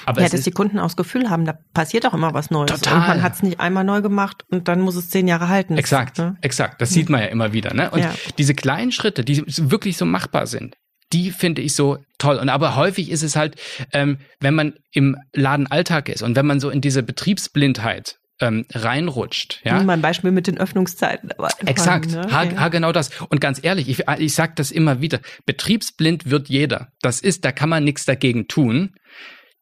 Aber 0.05 0.21
ja, 0.21 0.29
dass 0.29 0.43
die 0.43 0.51
Kunden 0.51 0.79
auch 0.79 0.89
das 0.89 0.97
Gefühl 0.97 1.31
haben, 1.31 1.47
da 1.47 1.59
passiert 1.73 2.05
auch 2.05 2.13
immer 2.13 2.35
was 2.35 2.51
Neues. 2.51 2.71
Total. 2.71 2.95
Und 2.95 3.07
man 3.09 3.23
hat 3.23 3.37
es 3.37 3.43
nicht 3.43 3.59
einmal 3.59 3.85
neu 3.85 4.03
gemacht 4.03 4.45
und 4.51 4.69
dann 4.69 4.83
muss 4.83 4.97
es 4.97 5.09
zehn 5.09 5.27
Jahre 5.27 5.49
halten. 5.49 5.79
Exakt, 5.79 6.19
ne? 6.19 6.37
exakt. 6.43 6.83
Das 6.83 6.91
sieht 6.91 7.06
sieht 7.07 7.11
man 7.11 7.21
ja 7.21 7.29
immer 7.29 7.53
wieder. 7.53 7.73
Ne? 7.73 7.91
Und 7.91 8.01
ja. 8.01 8.15
diese 8.37 8.55
kleinen 8.55 8.91
Schritte, 8.91 9.25
die 9.25 9.45
wirklich 9.47 9.97
so 9.97 10.05
machbar 10.05 10.47
sind, 10.47 10.77
die 11.13 11.31
finde 11.31 11.63
ich 11.63 11.75
so 11.75 11.99
toll. 12.19 12.37
Und 12.37 12.49
aber 12.49 12.75
häufig 12.75 13.11
ist 13.11 13.23
es 13.23 13.37
halt, 13.37 13.55
ähm, 13.93 14.19
wenn 14.41 14.55
man 14.55 14.75
im 14.91 15.17
Ladenalltag 15.33 16.09
ist 16.09 16.23
und 16.23 16.35
wenn 16.35 16.47
man 16.47 16.59
so 16.59 16.69
in 16.69 16.81
diese 16.81 17.03
Betriebsblindheit 17.03 18.19
ähm, 18.41 18.67
reinrutscht. 18.73 19.61
Ja? 19.65 19.83
Mein 19.83 20.03
Beispiel 20.03 20.33
mit 20.33 20.47
den 20.47 20.59
Öffnungszeiten. 20.59 21.31
Aber 21.39 21.49
Exakt, 21.65 22.11
ne? 22.11 22.27
ha, 22.31 22.45
ha, 22.57 22.69
genau 22.69 22.93
das. 22.93 23.11
Und 23.29 23.41
ganz 23.41 23.61
ehrlich, 23.63 23.89
ich, 23.89 24.05
ich 24.19 24.35
sage 24.35 24.53
das 24.57 24.73
immer 24.73 25.01
wieder, 25.01 25.21
betriebsblind 25.47 26.29
wird 26.29 26.49
jeder. 26.49 26.89
Das 27.01 27.21
ist, 27.21 27.45
da 27.45 27.53
kann 27.53 27.69
man 27.69 27.85
nichts 27.85 28.05
dagegen 28.05 28.49
tun. 28.49 28.95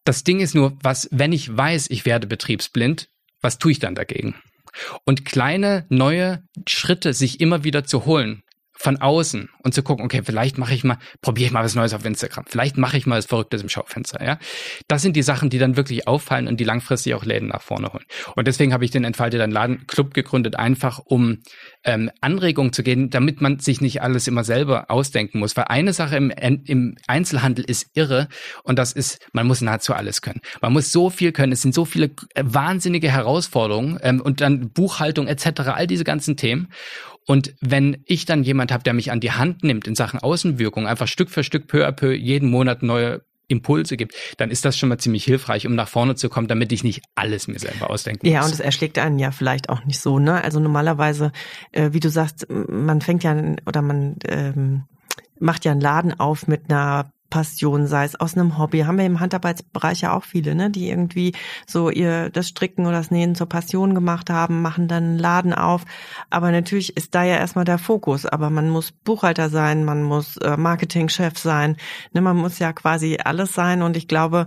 Das 0.05 0.25
Ding 0.25 0.41
ist 0.41 0.55
nur, 0.55 0.77
was, 0.83 1.09
wenn 1.13 1.33
ich 1.33 1.55
weiß, 1.55 1.89
ich 1.91 2.05
werde 2.05 2.27
betriebsblind, 2.27 3.09
was 3.43 3.59
tue 3.59 3.73
ich 3.73 3.79
dann 3.79 3.95
dagegen? 3.95 4.35
Und 5.05 5.25
kleine 5.25 5.87
neue 5.89 6.43
Schritte 6.67 7.13
sich 7.13 7.41
immer 7.41 7.65
wieder 7.65 7.85
zu 7.85 8.05
holen, 8.05 8.43
von 8.77 8.99
außen 8.99 9.49
und 9.63 9.73
zu 9.73 9.83
gucken, 9.83 10.05
okay, 10.05 10.23
vielleicht 10.25 10.59
mache 10.59 10.75
ich 10.75 10.85
mal, 10.85 10.99
probiere 11.23 11.47
ich 11.47 11.53
mal 11.53 11.65
was 11.65 11.75
Neues 11.75 11.95
auf 11.95 12.05
Instagram, 12.05 12.45
vielleicht 12.47 12.77
mache 12.77 12.97
ich 12.97 13.07
mal 13.07 13.19
was 13.19 13.27
Verrücktes 13.27 13.63
im 13.63 13.69
Schaufenster, 13.69 14.23
ja. 14.25 14.39
Das 14.89 15.01
sind 15.01 15.17
die 15.17 15.23
Sachen, 15.23 15.49
die 15.49 15.59
dann 15.59 15.77
wirklich 15.77 16.09
auffallen 16.09 16.49
und 16.49 16.59
die 16.59 16.65
langfristig 16.65 17.15
auch 17.15 17.25
Läden 17.25 17.49
nach 17.49 17.63
vorne 17.63 17.93
holen. 17.93 18.05
Und 18.35 18.49
deswegen 18.49 18.73
habe 18.73 18.85
ich 18.85 18.91
den 18.91 19.05
Entfalte 19.05 19.39
dein 19.39 19.53
Laden 19.53 19.87
Club 19.87 20.13
gegründet, 20.13 20.57
einfach 20.57 20.99
um 20.99 21.39
ähm, 21.85 22.11
Anregungen 22.21 22.73
zu 22.73 22.83
geben, 22.83 23.11
damit 23.11 23.41
man 23.41 23.59
sich 23.59 23.81
nicht 23.81 24.03
alles 24.03 24.27
immer 24.27 24.45
selber 24.45 24.91
ausdenken 24.91 25.39
muss. 25.39 25.57
Weil 25.57 25.67
eine 25.69 25.93
Sache 25.93 26.17
im, 26.17 26.31
im 26.31 26.97
Einzelhandel 27.07 27.65
ist 27.65 27.91
irre 27.95 28.29
und 28.63 28.79
das 28.79 28.93
ist, 28.93 29.27
man 29.33 29.47
muss 29.47 29.61
nahezu 29.61 29.95
alles 29.95 30.23
können. 30.23 30.41
Man 30.61 30.73
muss 30.73 30.91
so 30.93 31.11
viel 31.11 31.33
können. 31.33 31.53
Es 31.53 31.63
sind 31.63 31.75
so 31.75 31.85
viele 31.85 32.11
äh, 32.35 32.43
wahnsinnige 32.45 33.11
Herausforderungen 33.11 33.99
ähm, 34.03 34.21
und 34.21 34.41
dann 34.41 34.71
Buchhaltung 34.71 35.27
etc., 35.27 35.61
all 35.67 35.87
diese 35.87 36.05
ganzen 36.05 36.37
Themen. 36.37 36.69
Und 37.27 37.55
wenn 37.61 38.03
ich 38.05 38.27
dann 38.27 38.43
jemand 38.43 38.71
habe, 38.71 38.85
der 38.85 38.93
mich 38.93 39.11
an 39.11 39.21
die 39.21 39.33
Hand 39.33 39.65
nimmt 39.65 39.87
in 39.87 39.95
Sachen 39.95 40.21
Außenwirkung, 40.21 40.87
einfach 40.87 41.09
Stück 41.09 41.31
für 41.31 41.43
Stück, 41.43 41.67
peu 41.67 41.87
à 41.87 41.93
peu, 41.93 42.13
jeden 42.13 42.51
Monat 42.51 42.83
neue 42.83 43.23
Impulse 43.49 43.97
gibt, 43.97 44.15
dann 44.39 44.51
ist 44.51 44.65
das 44.65 44.79
schon 44.79 44.89
mal 44.89 44.99
ziemlich 44.99 45.25
hilfreich, 45.25 45.67
um 45.67 45.75
nach 45.75 45.89
vorne 45.89 46.15
zu 46.15 46.29
kommen, 46.29 46.49
damit 46.49 46.73
ich 46.73 46.85
nicht 46.85 47.03
alles 47.15 47.49
mir 47.49 47.59
selber 47.59 47.91
ausdenken 47.91 48.27
muss. 48.27 48.33
Ja, 48.33 48.45
und 48.45 48.53
es 48.53 48.61
erschlägt 48.61 48.99
einen 48.99 49.19
ja 49.19 49.31
vielleicht 49.31 49.69
auch 49.69 49.85
nicht 49.85 50.01
so, 50.01 50.19
ne? 50.19 50.43
Also 50.43 50.61
normalerweise, 50.61 51.33
äh, 51.73 51.91
wie 51.93 52.01
du 52.01 52.09
sagst, 52.09 52.47
man 52.49 53.01
fängt 53.01 53.23
ja 53.23 53.37
oder 53.67 53.83
man 53.83 54.17
ähm, 54.27 54.85
macht 55.39 55.65
ja 55.65 55.73
einen 55.73 55.81
Laden 55.81 56.19
auf 56.19 56.47
mit 56.47 56.71
einer 56.71 57.11
Passion, 57.35 57.89
sei 57.89 58.05
es 58.05 58.15
aus 58.15 58.37
einem 58.37 58.59
Hobby. 58.59 58.83
Haben 58.83 58.97
wir 58.97 59.05
im 59.05 59.19
Handarbeitsbereich 59.19 60.03
ja 60.03 60.13
auch 60.13 60.23
viele, 60.23 60.55
ne, 60.55 60.71
die 60.71 60.89
irgendwie 60.89 61.33
so 61.67 61.91
ihr 61.91 62.31
das 62.31 62.47
Stricken 62.47 62.87
oder 62.87 62.99
das 62.99 63.11
Nähen 63.11 63.35
zur 63.35 63.49
Passion 63.49 63.93
gemacht 63.93 64.31
haben, 64.31 64.63
machen 64.63 64.87
dann 64.87 65.03
einen 65.03 65.19
Laden 65.19 65.53
auf. 65.53 65.83
Aber 66.31 66.53
natürlich 66.53 66.97
ist 66.97 67.13
da 67.17 67.25
ja 67.25 67.35
erstmal 67.35 67.65
der 67.65 67.79
Fokus. 67.79 68.25
Aber 68.25 68.51
man 68.51 68.71
muss 68.71 68.93
Buchhalter 68.93 69.49
sein, 69.49 69.85
man 69.85 70.05
muss 70.05 70.37
äh, 70.37 70.57
Marketingchef 70.57 71.37
sein, 71.37 71.77
ne, 72.13 72.21
man 72.21 72.37
muss 72.37 72.61
ja 72.61 72.73
quasi 72.73 73.19
alles 73.25 73.53
sein. 73.53 73.83
Und 73.83 73.97
ich 73.97 74.07
glaube, 74.07 74.47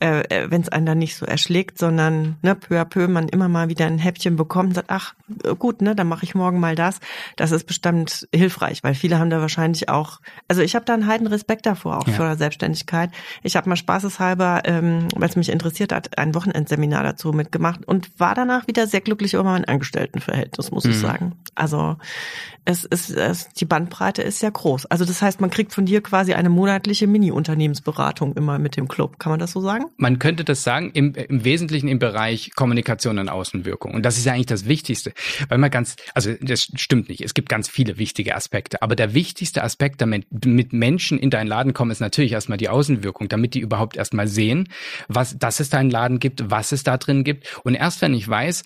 äh, 0.00 0.20
äh 0.28 0.50
wenn 0.50 0.60
es 0.60 0.68
einen 0.68 0.84
dann 0.84 0.98
nicht 0.98 1.16
so 1.16 1.24
erschlägt, 1.24 1.78
sondern 1.78 2.36
ne, 2.42 2.54
peu 2.54 2.78
à 2.78 2.84
peu 2.84 3.08
man 3.08 3.30
immer 3.30 3.48
mal 3.48 3.70
wieder 3.70 3.86
ein 3.86 3.96
Häppchen 3.96 4.36
bekommt, 4.36 4.74
sagt, 4.74 4.90
ach 4.90 5.14
gut, 5.58 5.80
ne, 5.80 5.96
dann 5.96 6.06
mache 6.06 6.24
ich 6.26 6.34
morgen 6.34 6.60
mal 6.60 6.74
das. 6.74 7.00
Das 7.36 7.50
ist 7.50 7.66
bestimmt 7.66 8.28
hilfreich, 8.30 8.84
weil 8.84 8.94
viele 8.94 9.18
haben 9.18 9.30
da 9.30 9.40
wahrscheinlich 9.40 9.88
auch, 9.88 10.20
also 10.48 10.60
ich 10.60 10.74
habe 10.74 10.84
da 10.84 10.92
einen 10.92 11.06
heiden 11.06 11.28
Respekt 11.28 11.64
davor 11.64 11.96
auch 11.96 12.08
ja. 12.08 12.12
für 12.12 12.25
oder 12.26 12.36
Selbstständigkeit. 12.36 13.10
Ich 13.42 13.56
habe 13.56 13.68
mal 13.68 13.76
spaßeshalber, 13.76 14.62
ähm, 14.64 15.08
weil 15.14 15.28
es 15.28 15.36
mich 15.36 15.48
interessiert 15.48 15.92
hat, 15.92 16.18
ein 16.18 16.34
Wochenendseminar 16.34 17.02
dazu 17.02 17.32
mitgemacht 17.32 17.86
und 17.86 18.10
war 18.18 18.34
danach 18.34 18.66
wieder 18.66 18.86
sehr 18.86 19.00
glücklich 19.00 19.34
über 19.34 19.44
mein 19.44 19.64
Angestelltenverhältnis, 19.64 20.70
muss 20.70 20.84
mhm. 20.84 20.90
ich 20.90 20.98
sagen. 20.98 21.32
Also 21.54 21.96
es 22.66 22.84
ist, 22.84 23.10
es, 23.10 23.48
die 23.50 23.64
Bandbreite 23.64 24.22
ist 24.22 24.42
ja 24.42 24.50
groß. 24.50 24.86
Also 24.86 25.04
das 25.04 25.22
heißt, 25.22 25.40
man 25.40 25.50
kriegt 25.50 25.72
von 25.72 25.86
dir 25.86 26.02
quasi 26.02 26.34
eine 26.34 26.50
monatliche 26.50 27.06
Mini-Unternehmensberatung 27.06 28.34
immer 28.34 28.58
mit 28.58 28.76
dem 28.76 28.88
Club. 28.88 29.20
Kann 29.20 29.30
man 29.30 29.38
das 29.38 29.52
so 29.52 29.60
sagen? 29.60 29.86
Man 29.96 30.18
könnte 30.18 30.42
das 30.42 30.64
sagen, 30.64 30.90
im, 30.92 31.14
im 31.14 31.44
Wesentlichen 31.44 31.86
im 31.86 32.00
Bereich 32.00 32.50
Kommunikation 32.56 33.20
und 33.20 33.28
Außenwirkung. 33.28 33.94
Und 33.94 34.02
das 34.02 34.18
ist 34.18 34.26
ja 34.26 34.32
eigentlich 34.32 34.46
das 34.46 34.66
Wichtigste. 34.66 35.12
Weil 35.48 35.58
man 35.58 35.70
ganz, 35.70 35.94
also 36.12 36.32
das 36.40 36.68
stimmt 36.74 37.08
nicht. 37.08 37.20
Es 37.20 37.34
gibt 37.34 37.48
ganz 37.48 37.68
viele 37.68 37.98
wichtige 37.98 38.34
Aspekte. 38.34 38.82
Aber 38.82 38.96
der 38.96 39.14
wichtigste 39.14 39.62
Aspekt, 39.62 40.00
damit 40.00 40.26
mit 40.44 40.72
Menschen 40.72 41.18
in 41.18 41.30
deinen 41.30 41.46
Laden 41.46 41.72
kommen, 41.72 41.92
ist 41.92 42.00
natürlich 42.00 42.15
erstmal 42.32 42.58
die 42.58 42.68
Außenwirkung, 42.68 43.28
damit 43.28 43.54
die 43.54 43.60
überhaupt 43.60 43.96
erstmal 43.96 44.28
sehen, 44.28 44.68
was, 45.08 45.38
dass 45.38 45.60
es 45.60 45.70
deinen 45.70 45.90
Laden 45.90 46.18
gibt, 46.18 46.50
was 46.50 46.72
es 46.72 46.82
da 46.82 46.96
drin 46.96 47.24
gibt. 47.24 47.60
Und 47.64 47.74
erst 47.74 48.02
wenn 48.02 48.14
ich 48.14 48.28
weiß, 48.28 48.64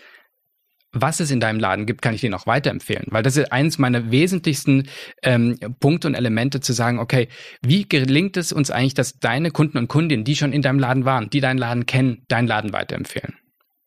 was 0.92 1.20
es 1.20 1.30
in 1.30 1.40
deinem 1.40 1.60
Laden 1.60 1.86
gibt, 1.86 2.02
kann 2.02 2.14
ich 2.14 2.20
den 2.20 2.34
auch 2.34 2.46
weiterempfehlen. 2.46 3.06
Weil 3.10 3.22
das 3.22 3.36
ist 3.36 3.52
eines 3.52 3.78
meiner 3.78 4.10
wesentlichsten 4.10 4.88
ähm, 5.22 5.56
Punkte 5.78 6.08
und 6.08 6.14
Elemente 6.14 6.60
zu 6.60 6.72
sagen, 6.72 6.98
okay, 6.98 7.28
wie 7.62 7.88
gelingt 7.88 8.36
es 8.36 8.52
uns 8.52 8.70
eigentlich, 8.70 8.94
dass 8.94 9.18
deine 9.18 9.50
Kunden 9.50 9.78
und 9.78 9.88
Kundinnen, 9.88 10.24
die 10.24 10.36
schon 10.36 10.52
in 10.52 10.62
deinem 10.62 10.78
Laden 10.78 11.04
waren, 11.04 11.30
die 11.30 11.40
deinen 11.40 11.58
Laden 11.58 11.86
kennen, 11.86 12.24
deinen 12.28 12.48
Laden 12.48 12.72
weiterempfehlen? 12.72 13.34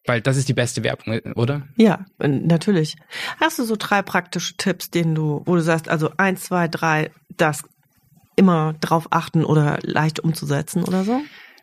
Weil 0.05 0.21
das 0.21 0.35
ist 0.35 0.49
die 0.49 0.53
beste 0.53 0.83
Werbung, 0.83 1.19
oder? 1.35 1.63
Ja, 1.77 2.05
natürlich. 2.19 2.95
Hast 3.39 3.59
du 3.59 3.63
so 3.63 3.75
drei 3.77 4.01
praktische 4.01 4.55
Tipps, 4.57 4.89
denen 4.89 5.15
du, 5.15 5.41
wo 5.45 5.55
du 5.55 5.61
sagst, 5.61 5.87
also 5.87 6.11
eins, 6.17 6.43
zwei, 6.43 6.67
drei, 6.67 7.09
das 7.37 7.63
immer 8.35 8.73
drauf 8.81 9.07
achten 9.11 9.43
oder 9.45 9.79
leicht 9.81 10.19
umzusetzen 10.19 10.83
oder 10.83 11.03
so? 11.03 11.21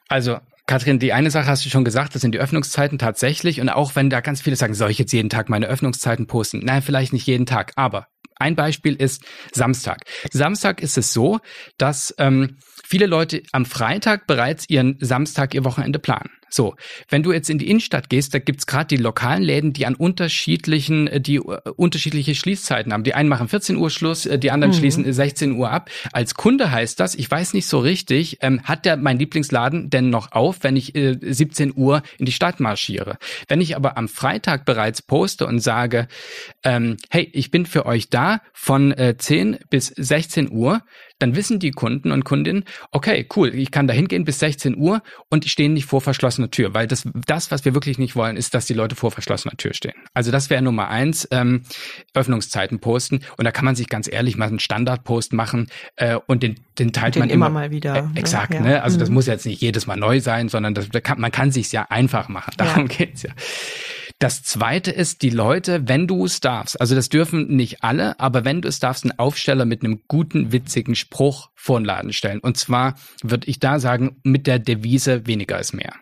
Also 0.09 0.39
Kathrin, 0.67 0.99
die 0.99 1.13
eine 1.13 1.31
Sache 1.31 1.47
hast 1.47 1.65
du 1.65 1.69
schon 1.69 1.85
gesagt, 1.85 2.15
das 2.15 2.23
sind 2.23 2.33
die 2.33 2.39
Öffnungszeiten 2.39 2.99
tatsächlich. 2.99 3.61
Und 3.61 3.69
auch 3.69 3.97
wenn 3.97 4.09
da 4.09 4.21
ganz 4.21 4.41
viele 4.41 4.57
sagen, 4.57 4.75
soll 4.75 4.91
ich 4.91 4.99
jetzt 4.99 5.13
jeden 5.13 5.29
Tag 5.29 5.49
meine 5.49 5.67
Öffnungszeiten 5.67 6.27
posten? 6.27 6.61
Nein, 6.61 6.83
vielleicht 6.83 7.13
nicht 7.13 7.27
jeden 7.27 7.47
Tag, 7.47 7.73
aber 7.75 8.07
ein 8.37 8.57
Beispiel 8.57 8.95
ist 8.95 9.25
Samstag. 9.53 10.05
Samstag 10.31 10.81
ist 10.81 10.97
es 10.97 11.13
so, 11.13 11.41
dass 11.77 12.15
ähm, 12.19 12.57
viele 12.85 13.07
Leute 13.07 13.43
am 13.53 13.67
Freitag 13.67 14.27
bereits 14.27 14.69
ihren 14.69 14.97
Samstag, 15.01 15.55
ihr 15.55 15.65
Wochenende 15.65 15.99
planen. 15.99 16.31
So, 16.51 16.75
wenn 17.09 17.23
du 17.23 17.33
jetzt 17.33 17.49
in 17.49 17.59
die 17.59 17.69
Innenstadt 17.69 18.11
gehst, 18.11 18.35
da 18.35 18.39
gibt's 18.39 18.67
gerade 18.67 18.89
die 18.89 18.97
lokalen 18.97 19.43
Läden, 19.43 19.73
die 19.73 19.87
an 19.87 19.95
unterschiedlichen, 19.95 21.07
äh, 21.07 21.21
die 21.21 21.41
uh, 21.41 21.57
unterschiedliche 21.77 22.35
Schließzeiten 22.35 22.93
haben. 22.93 23.05
Die 23.05 23.15
einen 23.15 23.29
machen 23.29 23.49
14 23.49 23.77
Uhr 23.77 23.91
Schluss, 23.91 24.27
äh, 24.27 24.39
die 24.39 24.51
anderen 24.51 24.73
mhm. 24.75 24.79
schließen 24.79 25.13
16 25.13 25.53
Uhr 25.53 25.71
ab. 25.71 25.91
Als 26.13 26.35
Kunde 26.35 26.71
heißt 26.71 26.99
das, 26.99 27.15
ich 27.15 27.31
weiß 27.31 27.55
nicht 27.55 27.67
so 27.67 27.79
richtig, 27.79 28.39
ähm, 28.41 28.63
hat 28.65 28.85
der 28.85 28.97
mein 28.97 29.19
Lieblingsladen 29.19 29.91
denn 29.91 30.11
noch 30.11 30.33
auf, 30.33 30.59
wenn 30.63 30.77
ich 30.77 30.95
äh, 30.95 31.17
17 31.21 31.73
Uhr 31.77 32.03
in 32.19 32.27
die 32.27 32.33
Stadt 32.33 32.61
marschiere? 32.61 33.19
Wenn 33.49 33.61
ich 33.61 33.77
aber 33.77 33.97
am 33.97 34.09
Freitag 34.09 34.65
bereits 34.65 35.03
poste 35.03 35.47
und 35.47 35.61
sage, 35.61 36.09
ähm, 36.65 36.97
hey, 37.11 37.29
ich 37.33 37.51
bin 37.51 37.67
für 37.67 37.87
euch 37.87 38.11
da 38.11 38.41
von 38.53 38.93
äh, 38.93 39.17
10 39.17 39.59
bis 39.71 39.89
16 39.89 40.51
Uhr, 40.51 40.83
dann 41.21 41.37
wissen 41.37 41.61
die 41.61 41.71
Kunden 41.71 42.11
und 42.11 42.25
Kundinnen, 42.25 42.65
okay, 42.91 43.27
cool, 43.37 43.55
ich 43.55 43.71
kann 43.71 43.87
da 43.87 43.95
hingehen 43.95 44.25
bis 44.25 44.41
16 44.41 44.77
Uhr 44.77 45.03
und 45.29 45.45
die 45.45 45.49
stehen 45.49 45.75
nicht 45.75 45.87
vor 45.87 46.01
verschlossener 46.01 46.51
Tür, 46.51 46.75
weil 46.75 46.87
das, 46.87 47.09
das, 47.27 47.51
was 47.51 47.65
wir 47.65 47.75
wirklich 47.75 47.99
nicht 47.99 48.17
wollen, 48.17 48.37
ist, 48.37 48.55
dass 48.55 48.67
die 48.67 48.75
Leute 48.75 48.97
vor 48.97 49.11
verschlossener 49.11 49.57
Tür 49.57 49.75
stehen. 49.75 49.95
Also 50.15 50.33
das 50.33 50.51
wäre 50.51 50.63
Nummer 50.63 50.89
eins, 50.89 51.29
ähm, 51.31 51.63
Öffnungszeiten 52.15 52.81
posten 52.81 53.21
und 53.37 53.45
da 53.45 53.53
kann 53.53 53.65
man 53.65 53.77
sich 53.77 53.89
ganz 53.89 54.11
ehrlich 54.11 54.37
mal 54.37 54.49
einen 54.49 54.59
Standardpost 54.59 55.33
machen 55.33 55.69
äh, 55.97 56.17
und 56.27 56.43
den, 56.43 56.57
den 56.79 56.93
teilt 56.93 57.15
den 57.15 57.21
man 57.21 57.31
immer, 57.31 57.47
immer 57.47 57.61
mal 57.61 57.71
wieder. 57.71 57.97
Äh, 57.97 58.03
ne? 58.03 58.11
exakt, 58.17 58.55
ja. 58.55 58.61
ne? 58.61 58.83
Also 58.83 58.97
mhm. 58.97 59.01
das 59.01 59.11
muss 59.11 59.27
jetzt 59.27 59.47
nicht 59.47 59.61
jedes 59.61 59.87
Mal 59.87 59.97
neu 59.97 60.21
sein, 60.21 60.49
sondern 60.49 60.75
das, 60.75 60.89
man 61.17 61.31
kann 61.31 61.53
sich's 61.53 61.73
ja 61.73 61.87
einfach 61.91 62.29
machen. 62.29 62.55
Darum 62.57 62.87
ja. 62.89 62.97
geht's 62.97 63.23
ja. 63.23 63.31
Das 64.21 64.43
zweite 64.43 64.91
ist, 64.91 65.23
die 65.23 65.31
Leute, 65.31 65.89
wenn 65.89 66.07
du 66.07 66.27
es 66.27 66.41
darfst, 66.41 66.79
also 66.79 66.95
das 66.95 67.09
dürfen 67.09 67.49
nicht 67.57 67.83
alle, 67.83 68.21
aber 68.21 68.45
wenn 68.45 68.61
du 68.61 68.69
es 68.69 68.79
darfst, 68.79 69.05
einen 69.05 69.19
Aufsteller 69.19 69.65
mit 69.65 69.83
einem 69.83 70.03
guten, 70.09 70.53
witzigen 70.53 70.95
Spruch 70.95 71.49
vor 71.55 71.81
den 71.81 71.87
Laden 71.87 72.13
stellen. 72.13 72.39
Und 72.41 72.59
zwar 72.59 72.97
würde 73.23 73.49
ich 73.49 73.61
da 73.61 73.81
sagen, 73.81 74.21
mit 74.23 74.47
der 74.47 74.59
Devise 74.59 75.27
weniger 75.27 75.59
ist 75.59 75.73
mehr. 75.73 75.95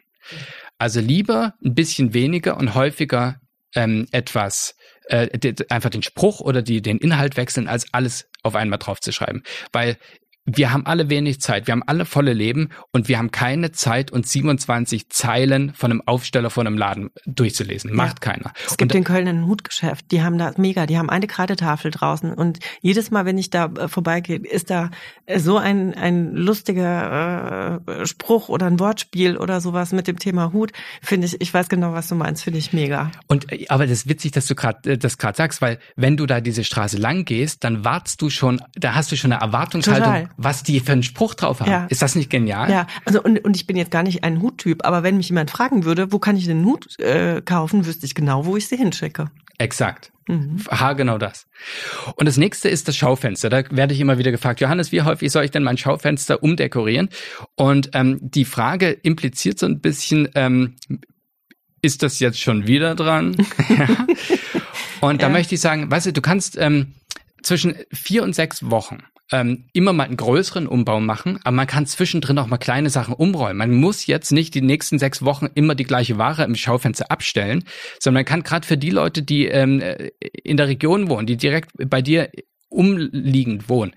Also 0.78 0.98
lieber 0.98 1.54
ein 1.64 1.76
bisschen 1.76 2.12
weniger 2.12 2.56
und 2.56 2.74
häufiger 2.74 3.40
ähm, 3.76 4.08
etwas, 4.10 4.74
äh, 5.04 5.28
einfach 5.68 5.90
den 5.90 6.02
Spruch 6.02 6.40
oder 6.40 6.60
die, 6.60 6.82
den 6.82 6.98
Inhalt 6.98 7.36
wechseln, 7.36 7.68
als 7.68 7.86
alles 7.94 8.28
auf 8.42 8.56
einmal 8.56 8.80
draufzuschreiben. 8.80 9.44
Weil 9.70 9.96
wir 10.56 10.72
haben 10.72 10.86
alle 10.86 11.10
wenig 11.10 11.40
Zeit, 11.40 11.66
wir 11.66 11.72
haben 11.72 11.82
alle 11.86 12.06
volle 12.06 12.32
Leben 12.32 12.70
und 12.90 13.08
wir 13.08 13.18
haben 13.18 13.30
keine 13.30 13.70
Zeit, 13.72 14.10
uns 14.10 14.32
27 14.32 15.10
Zeilen 15.10 15.74
von 15.74 15.92
einem 15.92 16.02
Aufsteller 16.06 16.48
von 16.48 16.66
einem 16.66 16.78
Laden 16.78 17.10
durchzulesen. 17.26 17.94
Macht 17.94 18.24
ja. 18.24 18.32
keiner. 18.32 18.52
Es 18.66 18.78
gibt 18.78 18.92
und, 18.92 18.98
in 18.98 19.04
Köln 19.04 19.28
ein 19.28 19.46
Hutgeschäft, 19.46 20.10
die 20.10 20.22
haben 20.22 20.38
da 20.38 20.52
mega, 20.56 20.86
die 20.86 20.96
haben 20.96 21.10
eine 21.10 21.26
Kreidetafel 21.26 21.90
draußen 21.90 22.32
und 22.32 22.60
jedes 22.80 23.10
Mal, 23.10 23.26
wenn 23.26 23.36
ich 23.36 23.50
da 23.50 23.66
äh, 23.66 23.88
vorbeigehe, 23.88 24.38
ist 24.38 24.70
da 24.70 24.90
äh, 25.26 25.38
so 25.38 25.58
ein, 25.58 25.92
ein 25.94 26.34
lustiger 26.34 27.82
äh, 27.86 28.06
Spruch 28.06 28.48
oder 28.48 28.66
ein 28.66 28.80
Wortspiel 28.80 29.36
oder 29.36 29.60
sowas 29.60 29.92
mit 29.92 30.06
dem 30.08 30.18
Thema 30.18 30.52
Hut, 30.54 30.72
finde 31.02 31.26
ich, 31.26 31.40
ich 31.40 31.52
weiß 31.52 31.68
genau, 31.68 31.92
was 31.92 32.08
du 32.08 32.14
meinst, 32.14 32.44
finde 32.44 32.58
ich 32.58 32.72
mega. 32.72 33.10
Und 33.26 33.52
äh, 33.52 33.66
aber 33.68 33.86
das 33.86 33.98
ist 33.98 34.08
witzig, 34.08 34.32
dass 34.32 34.46
du 34.46 34.54
gerade 34.54 34.96
das 34.96 35.18
gerade 35.18 35.36
sagst, 35.36 35.60
weil 35.60 35.78
wenn 35.96 36.16
du 36.16 36.24
da 36.24 36.40
diese 36.40 36.64
Straße 36.64 36.96
lang 36.96 37.26
gehst, 37.26 37.64
dann 37.64 37.84
wartest 37.84 38.22
du 38.22 38.30
schon, 38.30 38.62
da 38.74 38.94
hast 38.94 39.12
du 39.12 39.16
schon 39.16 39.32
eine 39.32 39.42
Erwartungshaltung. 39.42 40.04
Total 40.04 40.28
was 40.38 40.62
die 40.62 40.80
für 40.80 40.92
einen 40.92 41.02
Spruch 41.02 41.34
drauf 41.34 41.60
haben. 41.60 41.70
Ja. 41.70 41.86
Ist 41.90 42.00
das 42.00 42.14
nicht 42.14 42.30
genial? 42.30 42.70
Ja, 42.70 42.86
also 43.04 43.20
und, 43.22 43.44
und 43.44 43.56
ich 43.56 43.66
bin 43.66 43.76
jetzt 43.76 43.90
gar 43.90 44.04
nicht 44.04 44.22
ein 44.24 44.40
Huttyp, 44.40 44.86
aber 44.86 45.02
wenn 45.02 45.16
mich 45.16 45.28
jemand 45.28 45.50
fragen 45.50 45.84
würde, 45.84 46.12
wo 46.12 46.20
kann 46.20 46.36
ich 46.36 46.46
den 46.46 46.64
Hut 46.64 46.98
äh, 47.00 47.42
kaufen, 47.42 47.84
wüsste 47.84 48.06
ich 48.06 48.14
genau, 48.14 48.46
wo 48.46 48.56
ich 48.56 48.68
sie 48.68 48.76
hinschicke. 48.76 49.30
Exakt. 49.58 50.12
Mhm. 50.28 50.62
Ha, 50.70 50.92
genau 50.92 51.18
das. 51.18 51.48
Und 52.14 52.26
das 52.26 52.36
nächste 52.36 52.68
ist 52.68 52.86
das 52.86 52.96
Schaufenster. 52.96 53.50
Da 53.50 53.64
werde 53.70 53.92
ich 53.92 54.00
immer 54.00 54.18
wieder 54.18 54.30
gefragt, 54.30 54.60
Johannes, 54.60 54.92
wie 54.92 55.02
häufig 55.02 55.32
soll 55.32 55.44
ich 55.44 55.50
denn 55.50 55.64
mein 55.64 55.76
Schaufenster 55.76 56.42
umdekorieren? 56.42 57.08
Und 57.56 57.90
ähm, 57.94 58.18
die 58.20 58.44
Frage 58.44 58.90
impliziert 58.90 59.58
so 59.58 59.66
ein 59.66 59.80
bisschen, 59.80 60.28
ähm, 60.36 60.76
ist 61.82 62.04
das 62.04 62.20
jetzt 62.20 62.40
schon 62.40 62.68
wieder 62.68 62.94
dran? 62.94 63.36
Und 65.00 65.22
da 65.22 65.28
möchte 65.28 65.54
ich 65.56 65.60
sagen, 65.60 65.90
weißt 65.90 66.06
du, 66.06 66.12
du 66.12 66.20
kannst 66.20 66.56
ähm, 66.58 66.94
zwischen 67.42 67.76
vier 67.92 68.24
und 68.24 68.34
sechs 68.34 68.68
Wochen 68.68 68.98
ähm, 69.32 69.66
immer 69.72 69.92
mal 69.92 70.04
einen 70.04 70.16
größeren 70.16 70.66
Umbau 70.66 71.00
machen, 71.00 71.38
aber 71.44 71.54
man 71.54 71.66
kann 71.66 71.86
zwischendrin 71.86 72.38
auch 72.38 72.46
mal 72.46 72.58
kleine 72.58 72.90
Sachen 72.90 73.14
umräumen. 73.14 73.58
Man 73.58 73.74
muss 73.74 74.06
jetzt 74.06 74.32
nicht 74.32 74.54
die 74.54 74.62
nächsten 74.62 74.98
sechs 74.98 75.22
Wochen 75.22 75.48
immer 75.54 75.74
die 75.74 75.84
gleiche 75.84 76.18
Ware 76.18 76.44
im 76.44 76.54
Schaufenster 76.54 77.10
abstellen, 77.10 77.64
sondern 78.00 78.20
man 78.20 78.24
kann 78.24 78.42
gerade 78.42 78.66
für 78.66 78.78
die 78.78 78.90
Leute, 78.90 79.22
die 79.22 79.46
ähm, 79.46 79.82
in 80.44 80.56
der 80.56 80.68
Region 80.68 81.08
wohnen, 81.08 81.26
die 81.26 81.36
direkt 81.36 81.70
bei 81.88 82.02
dir 82.02 82.30
umliegend 82.70 83.68
wohnen, 83.68 83.94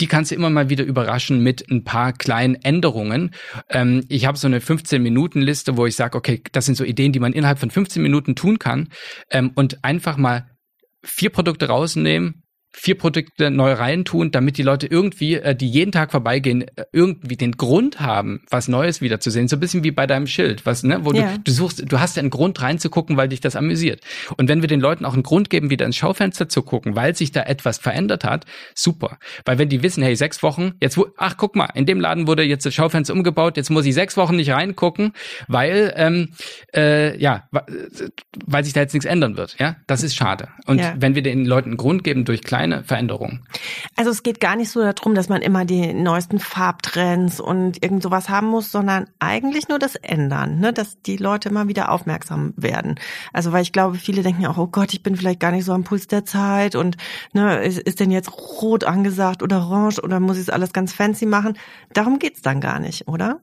die 0.00 0.06
kannst 0.06 0.30
du 0.30 0.34
immer 0.34 0.50
mal 0.50 0.70
wieder 0.70 0.84
überraschen 0.84 1.42
mit 1.42 1.70
ein 1.70 1.84
paar 1.84 2.12
kleinen 2.12 2.56
Änderungen. 2.56 3.34
Ähm, 3.68 4.04
ich 4.08 4.26
habe 4.26 4.38
so 4.38 4.46
eine 4.46 4.58
15-Minuten-Liste, 4.58 5.76
wo 5.76 5.86
ich 5.86 5.94
sage, 5.94 6.18
okay, 6.18 6.42
das 6.52 6.66
sind 6.66 6.76
so 6.76 6.84
Ideen, 6.84 7.12
die 7.12 7.20
man 7.20 7.32
innerhalb 7.32 7.58
von 7.58 7.70
15 7.70 8.02
Minuten 8.02 8.34
tun 8.34 8.58
kann 8.58 8.88
ähm, 9.30 9.52
und 9.54 9.84
einfach 9.84 10.16
mal 10.16 10.50
vier 11.04 11.30
Produkte 11.30 11.68
rausnehmen, 11.68 12.42
vier 12.72 12.96
Produkte 12.96 13.50
neu 13.50 13.72
reintun, 13.72 14.30
damit 14.30 14.58
die 14.58 14.62
Leute 14.62 14.86
irgendwie, 14.86 15.34
äh, 15.34 15.54
die 15.54 15.68
jeden 15.68 15.90
Tag 15.90 16.10
vorbeigehen, 16.10 16.62
äh, 16.62 16.84
irgendwie 16.92 17.36
den 17.36 17.52
Grund 17.52 18.00
haben, 18.00 18.42
was 18.50 18.68
Neues 18.68 19.00
wiederzusehen. 19.00 19.48
So 19.48 19.56
ein 19.56 19.60
bisschen 19.60 19.84
wie 19.84 19.90
bei 19.90 20.06
deinem 20.06 20.26
Schild, 20.26 20.66
was, 20.66 20.82
ne, 20.82 21.04
wo 21.04 21.12
ja. 21.12 21.32
du, 21.32 21.38
du 21.44 21.52
suchst, 21.52 21.90
du 21.90 22.00
hast 22.00 22.16
ja 22.16 22.20
einen 22.20 22.30
Grund 22.30 22.60
reinzugucken, 22.60 23.16
weil 23.16 23.28
dich 23.28 23.40
das 23.40 23.56
amüsiert. 23.56 24.02
Und 24.36 24.48
wenn 24.48 24.60
wir 24.60 24.68
den 24.68 24.80
Leuten 24.80 25.04
auch 25.04 25.14
einen 25.14 25.22
Grund 25.22 25.50
geben, 25.50 25.70
wieder 25.70 25.86
ins 25.86 25.96
Schaufenster 25.96 26.48
zu 26.48 26.62
gucken, 26.62 26.94
weil 26.94 27.16
sich 27.16 27.32
da 27.32 27.42
etwas 27.42 27.78
verändert 27.78 28.24
hat, 28.24 28.44
super. 28.74 29.18
Weil 29.44 29.58
wenn 29.58 29.68
die 29.68 29.82
wissen, 29.82 30.02
hey, 30.02 30.14
sechs 30.14 30.42
Wochen, 30.42 30.72
jetzt, 30.80 31.00
ach, 31.16 31.36
guck 31.36 31.56
mal, 31.56 31.70
in 31.74 31.86
dem 31.86 32.00
Laden 32.00 32.26
wurde 32.26 32.42
jetzt 32.42 32.66
das 32.66 32.74
Schaufenster 32.74 33.12
umgebaut, 33.14 33.56
jetzt 33.56 33.70
muss 33.70 33.86
ich 33.86 33.94
sechs 33.94 34.16
Wochen 34.16 34.36
nicht 34.36 34.50
reingucken, 34.50 35.12
weil, 35.48 35.92
ähm, 35.96 36.30
äh, 36.74 37.18
ja, 37.18 37.48
weil 38.46 38.64
sich 38.64 38.72
da 38.72 38.80
jetzt 38.80 38.92
nichts 38.92 39.06
ändern 39.06 39.36
wird, 39.36 39.56
ja, 39.58 39.76
das 39.86 40.02
ist 40.02 40.14
schade. 40.14 40.48
Und 40.66 40.80
ja. 40.80 40.94
wenn 40.98 41.14
wir 41.14 41.22
den 41.22 41.46
Leuten 41.46 41.70
einen 41.70 41.76
Grund 41.76 42.04
geben 42.04 42.24
durch 42.24 42.42
kleine 42.42 42.67
kleine 42.68 42.84
Veränderungen. 42.84 43.44
Also 43.96 44.10
es 44.10 44.22
geht 44.22 44.40
gar 44.40 44.56
nicht 44.56 44.70
so 44.70 44.80
darum, 44.80 45.14
dass 45.14 45.28
man 45.28 45.42
immer 45.42 45.64
die 45.64 45.92
neuesten 45.92 46.38
Farbtrends 46.38 47.40
und 47.40 47.82
irgend 47.82 48.02
sowas 48.02 48.28
haben 48.28 48.48
muss, 48.48 48.70
sondern 48.70 49.08
eigentlich 49.18 49.68
nur 49.68 49.78
das 49.78 49.96
Ändern, 49.96 50.58
ne? 50.60 50.72
dass 50.72 51.00
die 51.02 51.16
Leute 51.16 51.48
immer 51.48 51.68
wieder 51.68 51.90
aufmerksam 51.90 52.52
werden. 52.56 52.96
Also 53.32 53.52
weil 53.52 53.62
ich 53.62 53.72
glaube, 53.72 53.96
viele 53.96 54.22
denken 54.22 54.42
ja 54.42 54.50
auch, 54.50 54.58
oh 54.58 54.66
Gott, 54.66 54.92
ich 54.92 55.02
bin 55.02 55.16
vielleicht 55.16 55.40
gar 55.40 55.52
nicht 55.52 55.64
so 55.64 55.72
am 55.72 55.84
Puls 55.84 56.06
der 56.06 56.24
Zeit 56.24 56.74
und 56.74 56.96
ne, 57.32 57.62
ist, 57.64 57.78
ist 57.78 58.00
denn 58.00 58.10
jetzt 58.10 58.30
rot 58.30 58.84
angesagt 58.84 59.42
oder 59.42 59.58
orange 59.58 60.00
oder 60.02 60.20
muss 60.20 60.36
ich 60.36 60.42
es 60.42 60.50
alles 60.50 60.72
ganz 60.72 60.92
fancy 60.92 61.26
machen? 61.26 61.56
Darum 61.92 62.18
geht's 62.18 62.42
dann 62.42 62.60
gar 62.60 62.78
nicht, 62.78 63.08
oder? 63.08 63.40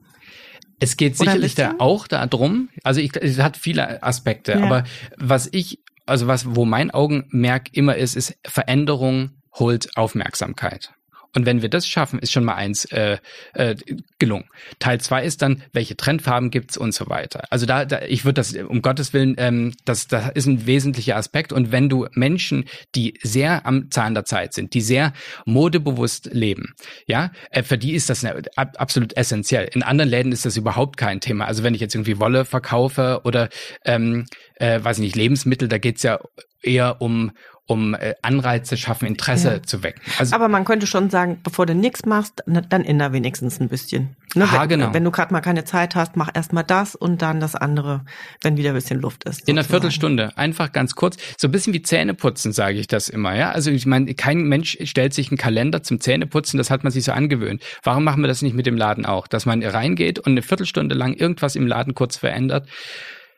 Es 0.78 0.98
geht 0.98 1.16
sicherlich 1.16 1.54
da 1.54 1.76
auch 1.78 2.06
darum, 2.06 2.68
also 2.82 3.00
ich, 3.00 3.16
es 3.16 3.38
hat 3.38 3.56
viele 3.56 4.02
Aspekte, 4.02 4.52
ja. 4.52 4.62
aber 4.62 4.84
was 5.16 5.48
ich 5.50 5.80
also 6.06 6.26
was, 6.26 6.56
wo 6.56 6.64
mein 6.64 6.90
Augenmerk 6.90 7.72
immer 7.72 7.96
ist, 7.96 8.16
ist 8.16 8.36
Veränderung 8.46 9.30
holt 9.52 9.96
Aufmerksamkeit. 9.96 10.95
Und 11.36 11.44
wenn 11.44 11.60
wir 11.60 11.68
das 11.68 11.86
schaffen, 11.86 12.18
ist 12.18 12.32
schon 12.32 12.44
mal 12.44 12.54
eins 12.54 12.86
äh, 12.86 13.18
äh, 13.52 13.76
gelungen. 14.18 14.46
Teil 14.78 15.02
zwei 15.02 15.22
ist 15.22 15.42
dann, 15.42 15.62
welche 15.74 15.94
Trendfarben 15.94 16.50
gibt's 16.50 16.78
und 16.78 16.94
so 16.94 17.10
weiter. 17.10 17.44
Also 17.50 17.66
da, 17.66 17.84
da 17.84 18.00
ich 18.08 18.24
würde 18.24 18.40
das 18.40 18.54
um 18.54 18.80
Gottes 18.80 19.12
willen, 19.12 19.34
ähm, 19.36 19.74
das, 19.84 20.08
das 20.08 20.30
ist 20.34 20.46
ein 20.46 20.64
wesentlicher 20.64 21.14
Aspekt. 21.14 21.52
Und 21.52 21.72
wenn 21.72 21.90
du 21.90 22.06
Menschen, 22.14 22.64
die 22.94 23.18
sehr 23.22 23.66
am 23.66 23.90
Zahn 23.90 24.14
der 24.14 24.24
Zeit 24.24 24.54
sind, 24.54 24.72
die 24.72 24.80
sehr 24.80 25.12
modebewusst 25.44 26.30
leben, 26.32 26.74
ja, 27.06 27.30
äh, 27.50 27.62
für 27.62 27.76
die 27.76 27.92
ist 27.92 28.08
das 28.08 28.24
eine, 28.24 28.40
ab, 28.56 28.76
absolut 28.78 29.14
essentiell. 29.14 29.68
In 29.74 29.82
anderen 29.82 30.08
Läden 30.08 30.32
ist 30.32 30.46
das 30.46 30.56
überhaupt 30.56 30.96
kein 30.96 31.20
Thema. 31.20 31.44
Also 31.44 31.62
wenn 31.62 31.74
ich 31.74 31.82
jetzt 31.82 31.94
irgendwie 31.94 32.18
Wolle 32.18 32.46
verkaufe 32.46 33.20
oder 33.24 33.50
ähm, 33.84 34.24
äh, 34.54 34.82
weiß 34.82 34.96
ich 34.96 35.02
nicht, 35.02 35.16
Lebensmittel, 35.16 35.68
da 35.68 35.76
geht's 35.76 36.02
ja 36.02 36.18
eher 36.62 37.02
um 37.02 37.32
um 37.66 37.94
äh, 37.94 38.14
Anreize 38.22 38.76
schaffen, 38.76 39.06
Interesse 39.06 39.54
ja. 39.54 39.62
zu 39.62 39.82
wecken. 39.82 40.00
Also, 40.18 40.34
Aber 40.34 40.48
man 40.48 40.64
könnte 40.64 40.86
schon 40.86 41.10
sagen, 41.10 41.40
bevor 41.42 41.66
du 41.66 41.74
nichts 41.74 42.06
machst, 42.06 42.42
dann 42.46 42.84
änder 42.84 43.12
wenigstens 43.12 43.60
ein 43.60 43.68
bisschen. 43.68 44.16
Ne? 44.34 44.50
Ha, 44.50 44.62
wenn, 44.62 44.68
genau. 44.68 44.94
wenn 44.94 45.02
du 45.02 45.10
gerade 45.10 45.32
mal 45.32 45.40
keine 45.40 45.64
Zeit 45.64 45.96
hast, 45.96 46.16
mach 46.16 46.30
erst 46.32 46.52
mal 46.52 46.62
das 46.62 46.94
und 46.94 47.22
dann 47.22 47.40
das 47.40 47.56
andere, 47.56 48.04
wenn 48.42 48.56
wieder 48.56 48.70
ein 48.70 48.74
bisschen 48.74 49.00
Luft 49.00 49.24
ist. 49.24 49.38
Sozusagen. 49.38 49.50
In 49.50 49.58
einer 49.58 49.68
Viertelstunde, 49.68 50.38
einfach 50.38 50.70
ganz 50.70 50.94
kurz. 50.94 51.16
So 51.38 51.48
ein 51.48 51.50
bisschen 51.50 51.72
wie 51.72 51.82
Zähneputzen, 51.82 52.52
sage 52.52 52.78
ich 52.78 52.86
das 52.86 53.08
immer. 53.08 53.34
Ja, 53.34 53.50
Also 53.50 53.72
ich 53.72 53.84
meine, 53.84 54.14
kein 54.14 54.42
Mensch 54.42 54.78
stellt 54.84 55.12
sich 55.12 55.30
einen 55.30 55.38
Kalender 55.38 55.82
zum 55.82 56.00
Zähneputzen, 56.00 56.58
das 56.58 56.70
hat 56.70 56.84
man 56.84 56.92
sich 56.92 57.04
so 57.04 57.12
angewöhnt. 57.12 57.62
Warum 57.82 58.04
machen 58.04 58.22
wir 58.22 58.28
das 58.28 58.42
nicht 58.42 58.54
mit 58.54 58.66
dem 58.66 58.76
Laden 58.76 59.06
auch? 59.06 59.26
Dass 59.26 59.44
man 59.44 59.62
reingeht 59.64 60.20
und 60.20 60.32
eine 60.32 60.42
Viertelstunde 60.42 60.94
lang 60.94 61.14
irgendwas 61.14 61.56
im 61.56 61.66
Laden 61.66 61.94
kurz 61.94 62.16
verändert, 62.16 62.68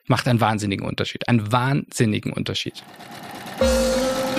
macht 0.06 0.28
einen 0.28 0.40
wahnsinnigen 0.40 0.86
Unterschied. 0.86 1.28
Einen 1.28 1.50
wahnsinnigen 1.50 2.32
Unterschied. 2.32 2.82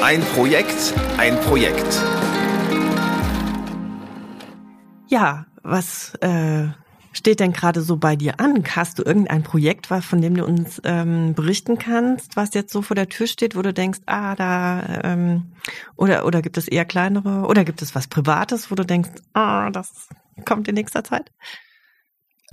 Ein 0.01 0.21
Projekt, 0.21 0.93
ein 1.17 1.35
Projekt. 1.41 2.01
Ja, 5.09 5.45
was 5.61 6.15
äh, 6.21 6.69
steht 7.11 7.41
denn 7.41 7.51
gerade 7.51 7.81
so 7.81 7.97
bei 7.97 8.15
dir 8.15 8.39
an? 8.39 8.63
Hast 8.75 8.97
du 8.97 9.03
irgendein 9.03 9.43
Projekt, 9.43 9.87
von 9.87 10.21
dem 10.21 10.35
du 10.35 10.45
uns 10.45 10.81
ähm, 10.85 11.33
berichten 11.33 11.77
kannst, 11.77 12.37
was 12.37 12.53
jetzt 12.53 12.71
so 12.71 12.81
vor 12.81 12.95
der 12.95 13.09
Tür 13.09 13.27
steht, 13.27 13.57
wo 13.57 13.61
du 13.61 13.73
denkst, 13.73 13.99
ah, 14.05 14.35
da 14.35 15.01
ähm, 15.03 15.51
oder 15.97 16.25
oder 16.25 16.41
gibt 16.41 16.57
es 16.57 16.69
eher 16.69 16.85
kleinere 16.85 17.45
oder 17.45 17.65
gibt 17.65 17.81
es 17.81 17.93
was 17.93 18.07
Privates, 18.07 18.71
wo 18.71 18.75
du 18.75 18.85
denkst, 18.85 19.11
ah, 19.33 19.69
das 19.69 20.07
kommt 20.45 20.69
in 20.69 20.75
nächster 20.75 21.03
Zeit? 21.03 21.29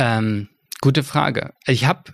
Ähm, 0.01 0.49
gute 0.81 1.05
Frage. 1.05 1.55
Ich 1.65 1.87
habe 1.87 2.13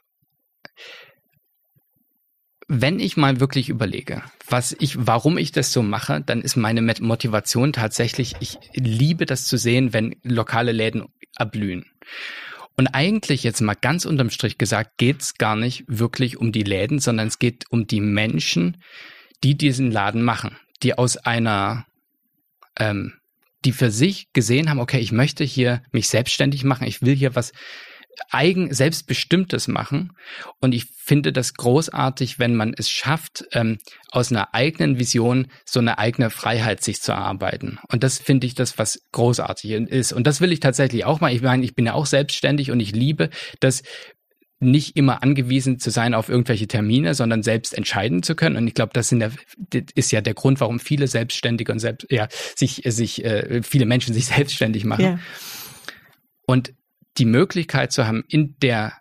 wenn 2.75 3.01
ich 3.01 3.19
mal 3.19 3.39
wirklich 3.39 3.69
überlege, 3.69 4.23
was 4.49 4.75
ich, 4.79 5.07
warum 5.07 5.37
ich 5.37 5.53
das 5.53 5.75
so 5.75 5.83
mache, 5.83 6.23
dann 6.25 6.41
ist 6.41 6.57
meine 6.57 6.81
Motivation 6.81 7.75
tatsächlich, 7.75 8.35
ich 8.41 8.59
liebe 8.73 9.27
das 9.27 9.45
zu 9.45 9.59
sehen, 9.59 9.93
wenn 9.93 10.17
lokale 10.23 10.73
Läden 10.73 11.05
erblühen. 11.37 11.85
Und 12.75 12.87
eigentlich 12.87 13.43
jetzt 13.43 13.61
mal 13.61 13.75
ganz 13.75 14.07
unterm 14.07 14.31
Strich 14.31 14.57
gesagt, 14.57 14.97
geht's 14.97 15.35
gar 15.35 15.55
nicht 15.55 15.85
wirklich 15.87 16.39
um 16.39 16.51
die 16.51 16.63
Läden, 16.63 16.99
sondern 16.99 17.29
es 17.29 17.39
geht 17.39 17.67
um 17.69 17.87
die 17.87 18.01
Menschen, 18.01 18.79
die 19.45 19.55
diesen 19.55 19.91
Laden 19.91 20.23
machen, 20.23 20.57
die 20.83 20.97
aus 20.97 21.19
einer, 21.19 21.85
ähm, 22.79 23.13
die 23.67 23.73
für 23.73 23.91
sich 23.91 24.33
gesehen 24.33 24.71
haben, 24.71 24.81
okay, 24.81 24.99
ich 24.99 25.13
möchte 25.13 25.45
hier 25.45 25.83
mich 25.93 26.09
selbstständig 26.09 26.65
machen, 26.65 26.87
ich 26.87 27.03
will 27.03 27.15
hier 27.15 27.35
was 27.35 27.53
eigen, 28.31 28.73
selbstbestimmtes 28.73 29.69
machen. 29.69 30.13
Und 30.61 30.75
ich 30.75 30.87
finde 30.87 31.33
das 31.33 31.55
großartig, 31.55 32.39
wenn 32.39 32.55
man 32.55 32.75
es 32.77 32.91
schafft, 32.91 33.45
ähm, 33.53 33.79
aus 34.11 34.31
einer 34.31 34.55
eigenen 34.55 34.99
Vision 34.99 35.49
so 35.65 35.81
eine 35.81 35.99
eigene 35.99 36.31
Freiheit 36.31 36.83
sich 36.83 37.01
zu 37.01 37.13
erarbeiten. 37.13 37.79
Und 37.89 38.03
das 38.03 38.19
finde 38.19 38.47
ich 38.47 38.55
das, 38.55 38.79
was 38.79 39.03
großartig 39.13 39.71
ist. 39.73 40.13
Und 40.13 40.27
das 40.27 40.41
will 40.41 40.53
ich 40.53 40.61
tatsächlich 40.61 41.05
auch 41.05 41.21
mal. 41.21 41.33
Ich 41.33 41.43
meine, 41.43 41.65
ich 41.65 41.75
bin 41.75 41.87
ja 41.87 41.95
auch 41.95 42.07
selbstständig 42.07 42.71
und 42.71 42.81
ich 42.81 42.93
liebe 42.93 43.31
das, 43.61 43.83
nicht 44.63 44.97
immer 44.97 45.23
angewiesen 45.23 45.79
zu 45.81 45.91
sein 45.91 46.15
auf 46.15 46.29
irgendwelche 46.29 46.69
Termine, 46.69 47.15
sondern 47.15 47.43
selbst 47.43 47.75
entscheiden 47.77 48.23
zu 48.23 48.37
können. 48.37 48.57
Und 48.57 48.69
ich 48.69 48.75
glaube, 48.75 48.93
das, 48.95 49.09
der, 49.09 49.33
das 49.71 49.83
ist 49.95 50.13
ja 50.13 50.21
der 50.21 50.35
Grund, 50.35 50.61
warum 50.61 50.79
viele 50.79 51.09
Selbstständige 51.09 51.73
und 51.73 51.81
selbst, 51.81 52.07
ja, 52.11 52.29
sich, 52.31 52.83
sich, 52.87 53.25
äh, 53.25 53.63
viele 53.63 53.87
Menschen 53.87 54.15
sich 54.15 54.27
selbstständig 54.27 54.85
machen. 54.85 55.05
Ja. 55.05 55.19
Und 56.47 56.75
die 57.19 57.25
Möglichkeit 57.25 57.93
zu 57.93 58.07
haben, 58.07 58.25
in 58.29 58.57
der 58.63 58.93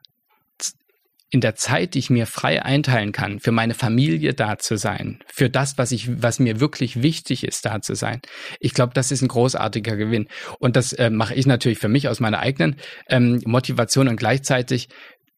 in 1.34 1.40
der 1.40 1.56
Zeit, 1.56 1.94
die 1.94 2.00
ich 2.00 2.10
mir 2.10 2.28
frei 2.28 2.62
einteilen 2.62 3.14
kann, 3.14 3.40
für 3.40 3.54
meine 3.54 3.74
Familie 3.74 4.34
da 4.34 4.60
zu 4.60 4.78
sein, 4.78 5.20
für 5.28 5.50
das, 5.50 5.78
was 5.78 5.94
ich, 5.94 6.22
was 6.22 6.40
mir 6.40 6.60
wirklich 6.60 7.02
wichtig 7.02 7.46
ist, 7.46 7.66
da 7.66 7.82
zu 7.82 7.96
sein. 7.96 8.20
Ich 8.60 8.74
glaube, 8.74 8.94
das 8.94 9.12
ist 9.12 9.22
ein 9.22 9.30
großartiger 9.30 9.96
Gewinn. 9.96 10.28
Und 10.60 10.76
das 10.76 10.92
äh, 10.92 11.10
mache 11.10 11.34
ich 11.34 11.48
natürlich 11.48 11.80
für 11.80 11.88
mich 11.88 12.10
aus 12.10 12.20
meiner 12.20 12.40
eigenen 12.40 12.76
ähm, 13.08 13.42
Motivation 13.46 14.10
und 14.10 14.18
gleichzeitig 14.18 14.90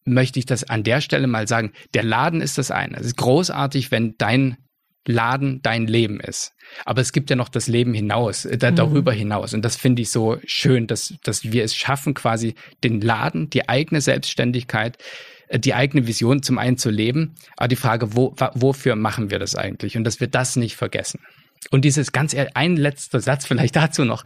möchte 0.04 0.40
ich 0.40 0.48
das 0.48 0.64
an 0.64 0.84
der 0.84 1.00
Stelle 1.00 1.28
mal 1.28 1.48
sagen. 1.48 1.74
Der 1.94 2.04
Laden 2.04 2.42
ist 2.42 2.58
das 2.58 2.72
eine. 2.72 2.98
Es 2.98 3.06
ist 3.06 3.18
großartig, 3.18 3.92
wenn 3.92 4.16
dein 4.18 4.58
Laden 5.06 5.62
dein 5.62 5.88
Leben 5.88 6.20
ist. 6.20 6.54
Aber 6.86 7.02
es 7.02 7.12
gibt 7.12 7.30
ja 7.30 7.36
noch 7.36 7.50
das 7.50 7.68
Leben 7.68 7.94
hinaus, 7.94 8.46
äh, 8.46 8.58
da, 8.58 8.72
mhm. 8.72 8.76
darüber 8.76 9.14
hinaus. 9.14 9.54
Und 9.54 9.64
das 9.64 9.76
finde 9.76 10.02
ich 10.02 10.10
so 10.10 10.38
schön, 10.46 10.88
dass, 10.88 11.14
dass 11.24 11.52
wir 11.52 11.64
es 11.64 11.76
schaffen, 11.76 12.14
quasi 12.14 12.56
den 12.84 13.02
Laden, 13.02 13.50
die 13.50 13.68
eigene 13.68 14.02
Selbstständigkeit, 14.02 14.98
äh, 15.48 15.60
die 15.60 15.74
eigene 15.74 16.08
Vision 16.08 16.42
zum 16.42 16.58
einen 16.58 16.78
zu 16.78 16.90
leben. 16.90 17.36
Aber 17.58 17.68
die 17.68 17.76
Frage, 17.76 18.16
wo, 18.16 18.36
wofür 18.54 18.96
machen 18.96 19.30
wir 19.30 19.40
das 19.40 19.56
eigentlich? 19.56 19.98
Und 19.98 20.04
dass 20.04 20.20
wir 20.20 20.28
das 20.28 20.56
nicht 20.56 20.76
vergessen. 20.76 21.20
Und 21.72 21.86
dieses 21.86 22.12
ganz, 22.12 22.36
ein 22.54 22.78
letzter 22.78 23.20
Satz 23.20 23.46
vielleicht 23.46 23.76
dazu 23.76 24.06
noch. 24.06 24.24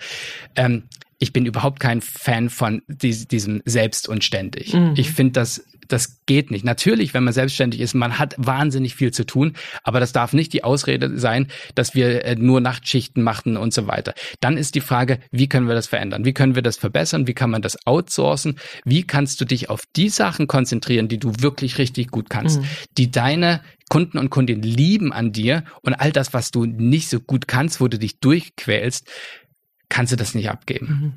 Ähm, 0.55 0.83
ich 1.19 1.33
bin 1.33 1.47
überhaupt 1.47 1.79
kein 1.79 2.01
Fan 2.01 2.49
von 2.51 2.83
diesem 2.87 3.63
selbst 3.65 4.07
und 4.07 4.23
ständig. 4.23 4.73
Mhm. 4.73 4.93
Ich 4.95 5.11
finde 5.11 5.33
das 5.33 5.65
das 5.87 6.25
geht 6.25 6.51
nicht. 6.51 6.65
Natürlich, 6.65 7.13
wenn 7.13 7.23
man 7.23 7.33
selbstständig 7.33 7.79
ist, 7.79 7.93
man 7.93 8.19
hat 8.19 8.35
wahnsinnig 8.37 8.95
viel 8.95 9.11
zu 9.11 9.25
tun, 9.25 9.53
aber 9.83 9.99
das 9.99 10.11
darf 10.11 10.33
nicht 10.33 10.53
die 10.53 10.63
Ausrede 10.63 11.17
sein, 11.19 11.47
dass 11.75 11.95
wir 11.95 12.25
äh, 12.25 12.35
nur 12.35 12.61
Nachtschichten 12.61 13.23
machen 13.23 13.57
und 13.57 13.73
so 13.73 13.87
weiter. 13.87 14.13
Dann 14.39 14.57
ist 14.57 14.75
die 14.75 14.81
Frage, 14.81 15.19
wie 15.31 15.47
können 15.47 15.67
wir 15.67 15.75
das 15.75 15.87
verändern? 15.87 16.25
Wie 16.25 16.33
können 16.33 16.55
wir 16.55 16.61
das 16.61 16.77
verbessern? 16.77 17.27
Wie 17.27 17.33
kann 17.33 17.49
man 17.49 17.61
das 17.61 17.77
outsourcen? 17.85 18.59
Wie 18.85 19.03
kannst 19.03 19.41
du 19.41 19.45
dich 19.45 19.69
auf 19.69 19.83
die 19.95 20.09
Sachen 20.09 20.47
konzentrieren, 20.47 21.07
die 21.07 21.19
du 21.19 21.33
wirklich 21.39 21.77
richtig 21.77 22.09
gut 22.09 22.29
kannst, 22.29 22.61
mhm. 22.61 22.65
die 22.97 23.11
deine 23.11 23.61
Kunden 23.89 24.17
und 24.17 24.29
Kundinnen 24.29 24.63
lieben 24.63 25.13
an 25.13 25.31
dir 25.31 25.63
und 25.81 25.93
all 25.93 26.11
das, 26.11 26.33
was 26.33 26.51
du 26.51 26.65
nicht 26.65 27.09
so 27.09 27.19
gut 27.19 27.47
kannst, 27.47 27.79
wo 27.79 27.87
du 27.87 27.97
dich 27.97 28.19
durchquälst, 28.19 29.09
kannst 29.89 30.11
du 30.11 30.17
das 30.17 30.35
nicht 30.35 30.49
abgeben. 30.49 30.87
Mhm. 30.87 31.13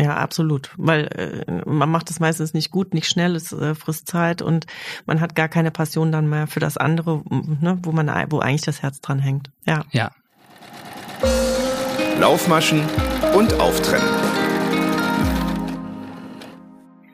Ja, 0.00 0.16
absolut. 0.16 0.70
Weil 0.78 1.06
äh, 1.46 1.68
man 1.68 1.90
macht 1.90 2.10
es 2.10 2.20
meistens 2.20 2.54
nicht 2.54 2.70
gut, 2.70 2.94
nicht 2.94 3.06
schnell, 3.06 3.36
es 3.36 3.52
äh, 3.52 3.74
frisst 3.74 4.06
Zeit 4.06 4.40
und 4.40 4.66
man 5.04 5.20
hat 5.20 5.34
gar 5.34 5.48
keine 5.48 5.70
Passion 5.70 6.10
dann 6.10 6.28
mehr 6.28 6.46
für 6.46 6.60
das 6.60 6.78
andere, 6.78 7.22
ne, 7.28 7.78
wo 7.82 7.92
man 7.92 8.08
wo 8.30 8.38
eigentlich 8.38 8.62
das 8.62 8.80
Herz 8.82 9.00
dran 9.00 9.18
hängt. 9.18 9.50
Ja. 9.66 9.84
Ja. 9.90 10.10
Laufmaschen 12.18 12.82
und 13.34 13.60
Auftrennen. 13.60 14.08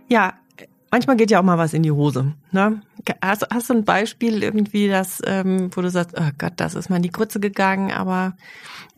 Ja, 0.09 0.35
manchmal 0.91 1.17
geht 1.17 1.31
ja 1.31 1.41
auch 1.41 1.45
mal 1.45 1.59
was 1.59 1.75
in 1.75 1.83
die 1.83 1.91
Hose. 1.91 2.35
Ne? 2.53 2.81
Hast, 3.23 3.47
hast 3.53 3.71
du 3.71 3.75
ein 3.75 3.85
Beispiel 3.85 4.43
irgendwie, 4.43 4.89
das, 4.89 5.23
ähm, 5.25 5.71
wo 5.75 5.83
du 5.83 5.91
sagst, 5.91 6.17
oh 6.19 6.31
Gott, 6.39 6.55
das 6.57 6.75
ist 6.75 6.89
mal 6.89 6.97
in 6.97 7.03
die 7.03 7.11
Grütze 7.11 7.41
gegangen, 7.41 7.93
aber 7.93 8.37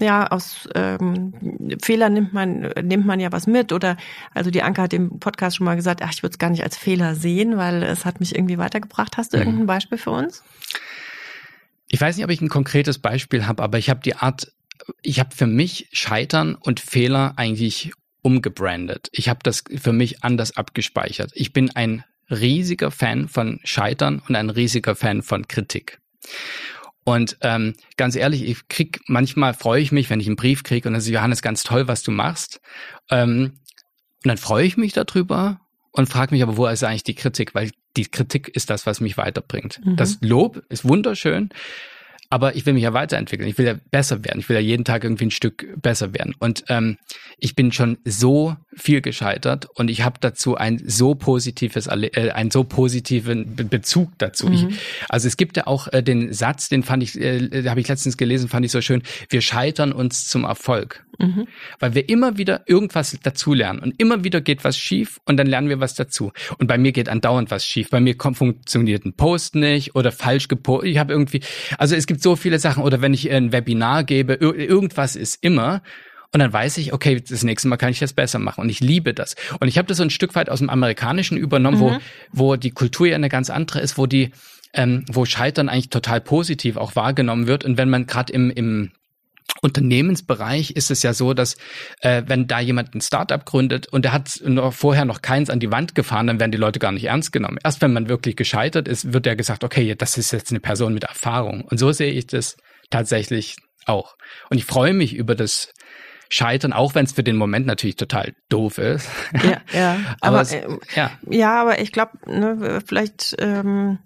ja, 0.00 0.26
aus 0.28 0.68
ähm, 0.74 1.34
Fehler 1.82 2.08
nimmt 2.08 2.32
man, 2.32 2.72
nimmt 2.82 3.06
man 3.06 3.20
ja 3.20 3.32
was 3.32 3.46
mit. 3.46 3.72
Oder 3.72 3.96
also 4.32 4.50
die 4.50 4.62
Anke 4.62 4.82
hat 4.82 4.92
im 4.92 5.18
Podcast 5.18 5.56
schon 5.56 5.64
mal 5.64 5.76
gesagt, 5.76 6.02
ach, 6.02 6.12
ich 6.12 6.22
würde 6.22 6.34
es 6.34 6.38
gar 6.38 6.50
nicht 6.50 6.62
als 6.62 6.76
Fehler 6.76 7.14
sehen, 7.14 7.56
weil 7.56 7.82
es 7.82 8.04
hat 8.04 8.20
mich 8.20 8.34
irgendwie 8.34 8.58
weitergebracht. 8.58 9.16
Hast 9.16 9.32
du 9.32 9.38
mhm. 9.38 9.42
irgendein 9.44 9.66
Beispiel 9.66 9.98
für 9.98 10.10
uns? 10.10 10.44
Ich 11.88 12.00
weiß 12.00 12.16
nicht, 12.16 12.24
ob 12.24 12.30
ich 12.30 12.40
ein 12.40 12.48
konkretes 12.48 12.98
Beispiel 12.98 13.46
habe, 13.46 13.62
aber 13.62 13.78
ich 13.78 13.90
habe 13.90 14.00
die 14.00 14.14
Art, 14.14 14.52
ich 15.02 15.18
habe 15.18 15.34
für 15.34 15.46
mich 15.46 15.88
Scheitern 15.92 16.54
und 16.54 16.80
Fehler 16.80 17.32
eigentlich 17.36 17.92
umgebrandet. 18.22 19.08
Ich 19.12 19.28
habe 19.28 19.40
das 19.42 19.64
für 19.76 19.92
mich 19.92 20.24
anders 20.24 20.56
abgespeichert. 20.56 21.30
Ich 21.34 21.52
bin 21.52 21.74
ein 21.74 22.04
riesiger 22.30 22.90
Fan 22.90 23.28
von 23.28 23.60
Scheitern 23.64 24.22
und 24.28 24.36
ein 24.36 24.50
riesiger 24.50 24.94
Fan 24.94 25.22
von 25.22 25.48
Kritik. 25.48 26.00
Und 27.04 27.38
ähm, 27.40 27.74
ganz 27.96 28.16
ehrlich, 28.16 28.42
ich 28.42 28.68
krieg 28.68 29.00
manchmal 29.06 29.54
freue 29.54 29.80
ich 29.80 29.92
mich, 29.92 30.10
wenn 30.10 30.20
ich 30.20 30.26
einen 30.26 30.36
Brief 30.36 30.62
kriege 30.62 30.88
und 30.88 30.92
dann 30.92 31.00
ist 31.00 31.08
Johannes 31.08 31.40
ganz 31.40 31.62
toll, 31.62 31.88
was 31.88 32.02
du 32.02 32.10
machst. 32.10 32.60
Ähm, 33.10 33.52
und 34.24 34.28
dann 34.28 34.36
freue 34.36 34.66
ich 34.66 34.76
mich 34.76 34.92
darüber 34.92 35.60
und 35.92 36.08
frage 36.08 36.34
mich 36.34 36.42
aber, 36.42 36.58
wo 36.58 36.66
ist 36.66 36.84
eigentlich 36.84 37.04
die 37.04 37.14
Kritik? 37.14 37.54
Weil 37.54 37.70
die 37.96 38.04
Kritik 38.04 38.48
ist 38.48 38.68
das, 38.68 38.84
was 38.84 39.00
mich 39.00 39.16
weiterbringt. 39.16 39.80
Mhm. 39.82 39.96
Das 39.96 40.18
Lob 40.20 40.62
ist 40.68 40.86
wunderschön, 40.86 41.48
aber 42.30 42.56
ich 42.56 42.66
will 42.66 42.74
mich 42.74 42.82
ja 42.82 42.92
weiterentwickeln. 42.92 43.48
Ich 43.48 43.56
will 43.56 43.66
ja 43.66 43.74
besser 43.90 44.24
werden. 44.24 44.38
Ich 44.40 44.48
will 44.48 44.56
ja 44.56 44.60
jeden 44.60 44.84
Tag 44.84 45.04
irgendwie 45.04 45.26
ein 45.26 45.30
Stück 45.30 45.66
besser 45.80 46.12
werden. 46.12 46.34
Und 46.38 46.64
ähm, 46.68 46.98
ich 47.38 47.56
bin 47.56 47.72
schon 47.72 47.98
so 48.04 48.56
viel 48.76 49.00
gescheitert 49.00 49.66
und 49.74 49.88
ich 49.88 50.02
habe 50.02 50.16
dazu 50.20 50.56
ein 50.56 50.82
so 50.84 51.14
positives, 51.14 51.86
äh, 51.86 52.30
einen 52.30 52.50
so 52.50 52.64
positiven 52.64 53.56
Be 53.56 53.64
Bezug 53.64 54.10
dazu. 54.18 54.48
Mhm. 54.48 54.52
Ich, 54.52 54.66
also 55.08 55.28
es 55.28 55.36
gibt 55.36 55.56
ja 55.56 55.66
auch 55.66 55.88
äh, 55.88 56.02
den 56.02 56.32
Satz, 56.32 56.68
den 56.68 56.82
fand 56.82 57.02
ich, 57.02 57.18
äh, 57.18 57.68
habe 57.68 57.80
ich 57.80 57.88
letztens 57.88 58.16
gelesen, 58.16 58.48
fand 58.48 58.66
ich 58.66 58.72
so 58.72 58.80
schön. 58.80 59.02
Wir 59.30 59.40
scheitern 59.40 59.92
uns 59.92 60.26
zum 60.26 60.44
Erfolg. 60.44 61.04
Mhm. 61.18 61.48
Weil 61.80 61.94
wir 61.94 62.08
immer 62.08 62.38
wieder 62.38 62.62
irgendwas 62.66 63.16
dazulernen 63.22 63.80
und 63.80 64.00
immer 64.00 64.22
wieder 64.22 64.40
geht 64.40 64.62
was 64.62 64.78
schief 64.78 65.20
und 65.24 65.36
dann 65.36 65.48
lernen 65.48 65.68
wir 65.68 65.80
was 65.80 65.94
dazu. 65.94 66.32
Und 66.58 66.68
bei 66.68 66.78
mir 66.78 66.92
geht 66.92 67.08
andauernd 67.08 67.50
was 67.50 67.66
schief. 67.66 67.90
Bei 67.90 68.00
mir 68.00 68.14
funktioniert 68.16 69.04
ein 69.04 69.14
Post 69.14 69.56
nicht 69.56 69.96
oder 69.96 70.12
falsch 70.12 70.46
gepostet. 70.46 70.90
Ich 70.90 70.98
habe 70.98 71.12
irgendwie, 71.12 71.40
also 71.76 71.96
es 71.96 72.06
gibt 72.06 72.22
so 72.22 72.36
viele 72.36 72.58
Sachen 72.60 72.84
oder 72.84 73.02
wenn 73.02 73.14
ich 73.14 73.30
ein 73.30 73.52
Webinar 73.52 74.04
gebe, 74.04 74.34
irgendwas 74.34 75.16
ist 75.16 75.42
immer. 75.42 75.82
Und 76.32 76.40
dann 76.40 76.52
weiß 76.52 76.76
ich, 76.78 76.92
okay, 76.92 77.20
das 77.26 77.42
nächste 77.42 77.68
Mal 77.68 77.78
kann 77.78 77.90
ich 77.90 77.98
das 77.98 78.12
besser 78.12 78.38
machen. 78.38 78.60
Und 78.60 78.68
ich 78.68 78.80
liebe 78.80 79.14
das. 79.14 79.34
Und 79.60 79.66
ich 79.66 79.78
habe 79.78 79.88
das 79.88 79.96
so 79.96 80.02
ein 80.02 80.10
Stück 80.10 80.34
weit 80.34 80.50
aus 80.50 80.58
dem 80.58 80.70
Amerikanischen 80.70 81.38
übernommen, 81.38 81.78
mhm. 81.78 82.00
wo, 82.32 82.50
wo 82.50 82.56
die 82.56 82.70
Kultur 82.70 83.06
ja 83.06 83.16
eine 83.16 83.30
ganz 83.30 83.50
andere 83.50 83.80
ist, 83.80 83.96
wo 83.96 84.06
die, 84.06 84.30
ähm, 84.74 85.04
wo 85.10 85.24
Scheitern 85.24 85.68
eigentlich 85.70 85.88
total 85.88 86.20
positiv 86.20 86.76
auch 86.76 86.96
wahrgenommen 86.96 87.46
wird. 87.46 87.64
Und 87.64 87.78
wenn 87.78 87.88
man 87.88 88.06
gerade 88.06 88.32
im, 88.32 88.50
im 88.50 88.92
Unternehmensbereich 89.60 90.72
ist 90.72 90.90
es 90.90 91.02
ja 91.02 91.12
so, 91.12 91.34
dass 91.34 91.56
äh, 92.00 92.22
wenn 92.26 92.46
da 92.46 92.60
jemand 92.60 92.94
ein 92.94 93.00
Startup 93.00 93.44
gründet 93.44 93.88
und 93.88 94.04
der 94.04 94.12
hat 94.12 94.40
noch 94.44 94.72
vorher 94.72 95.04
noch 95.04 95.22
keins 95.22 95.50
an 95.50 95.58
die 95.58 95.70
Wand 95.70 95.94
gefahren, 95.94 96.26
dann 96.26 96.38
werden 96.38 96.52
die 96.52 96.58
Leute 96.58 96.78
gar 96.78 96.92
nicht 96.92 97.04
ernst 97.04 97.32
genommen. 97.32 97.58
Erst 97.64 97.80
wenn 97.80 97.92
man 97.92 98.08
wirklich 98.08 98.36
gescheitert 98.36 98.86
ist, 98.86 99.12
wird 99.12 99.26
ja 99.26 99.34
gesagt, 99.34 99.64
okay, 99.64 99.94
das 99.96 100.16
ist 100.16 100.32
jetzt 100.32 100.50
eine 100.50 100.60
Person 100.60 100.94
mit 100.94 101.04
Erfahrung. 101.04 101.62
Und 101.62 101.78
so 101.78 101.90
sehe 101.92 102.12
ich 102.12 102.26
das 102.26 102.56
tatsächlich 102.90 103.56
auch. 103.86 104.16
Und 104.50 104.58
ich 104.58 104.64
freue 104.64 104.92
mich 104.92 105.14
über 105.14 105.34
das 105.34 105.72
Scheitern, 106.28 106.72
auch 106.72 106.94
wenn 106.94 107.06
es 107.06 107.12
für 107.12 107.24
den 107.24 107.36
Moment 107.36 107.66
natürlich 107.66 107.96
total 107.96 108.34
doof 108.48 108.78
ist. 108.78 109.08
Ja, 109.42 109.60
ja. 109.72 109.96
aber, 110.20 110.40
aber 110.40 110.40
es, 110.42 110.52
äh, 110.52 110.68
ja. 110.94 111.10
ja, 111.28 111.60
aber 111.60 111.80
ich 111.80 111.90
glaube, 111.90 112.12
ne, 112.26 112.80
vielleicht 112.86 113.34
ähm, 113.38 113.98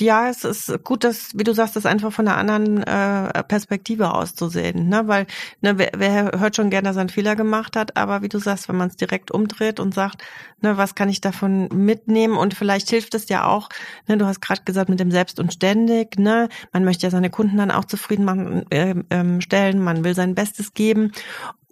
ja, 0.00 0.28
es 0.28 0.44
ist 0.44 0.84
gut, 0.84 1.04
dass, 1.04 1.36
wie 1.36 1.44
du 1.44 1.52
sagst, 1.52 1.76
das 1.76 1.86
einfach 1.86 2.12
von 2.12 2.26
einer 2.26 2.36
anderen 2.36 2.82
äh, 2.82 3.42
Perspektive 3.44 4.14
auszusehen, 4.14 4.88
ne? 4.88 5.02
Weil 5.06 5.26
ne, 5.60 5.78
wer, 5.78 5.90
wer 5.96 6.38
hört 6.38 6.56
schon 6.56 6.70
gerne, 6.70 6.88
dass 6.88 6.96
er 6.96 7.00
einen 7.00 7.08
Fehler 7.08 7.36
gemacht 7.36 7.76
hat, 7.76 7.96
aber 7.96 8.22
wie 8.22 8.28
du 8.28 8.38
sagst, 8.38 8.68
wenn 8.68 8.76
man 8.76 8.88
es 8.88 8.96
direkt 8.96 9.30
umdreht 9.30 9.80
und 9.80 9.94
sagt, 9.94 10.22
ne, 10.60 10.76
was 10.76 10.94
kann 10.94 11.08
ich 11.08 11.20
davon 11.20 11.68
mitnehmen? 11.68 12.36
Und 12.36 12.54
vielleicht 12.54 12.90
hilft 12.90 13.14
es 13.14 13.28
ja 13.28 13.46
auch, 13.46 13.68
ne, 14.06 14.16
du 14.16 14.26
hast 14.26 14.40
gerade 14.40 14.62
gesagt 14.64 14.88
mit 14.88 15.00
dem 15.00 15.10
Selbst 15.10 15.40
und 15.40 15.52
ständig, 15.52 16.18
ne, 16.18 16.48
man 16.72 16.84
möchte 16.84 17.06
ja 17.06 17.10
seine 17.10 17.30
Kunden 17.30 17.56
dann 17.56 17.70
auch 17.70 17.84
zufrieden 17.84 18.24
machen, 18.24 18.70
äh, 18.70 18.94
ähm, 19.10 19.40
stellen, 19.40 19.82
man 19.82 20.04
will 20.04 20.14
sein 20.14 20.34
Bestes 20.34 20.74
geben 20.74 21.12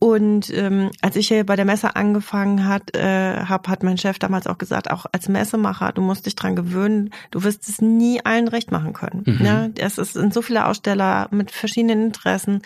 und 0.05 0.53
ähm, 0.53 0.90
als 1.01 1.17
ich 1.17 1.29
hier 1.29 1.47
bei 1.47 1.57
der 1.57 1.64
Messe 1.64 1.97
angefangen 1.97 2.69
hat, 2.69 2.95
äh, 2.95 3.38
hab, 3.49 3.69
hat 3.69 3.83
mein 3.83 3.97
Chef 3.97 4.19
damals 4.19 4.47
auch 4.47 4.59
gesagt, 4.59 4.90
auch 4.90 5.07
als 5.12 5.31
Messemacher, 5.31 5.93
du 5.93 6.03
musst 6.03 6.27
dich 6.27 6.37
dran 6.37 6.55
gewöhnen, 6.55 7.09
du 7.31 7.43
wirst 7.43 7.67
es 7.71 7.81
nie 7.81 8.23
allen 8.23 8.49
recht 8.49 8.71
machen 8.71 8.93
können. 8.93 9.23
Mhm. 9.25 9.43
Ja, 9.43 9.69
es 9.79 9.95
sind 9.95 10.35
so 10.35 10.43
viele 10.43 10.67
Aussteller 10.67 11.29
mit 11.31 11.51
verschiedenen 11.51 12.05
Interessen. 12.05 12.61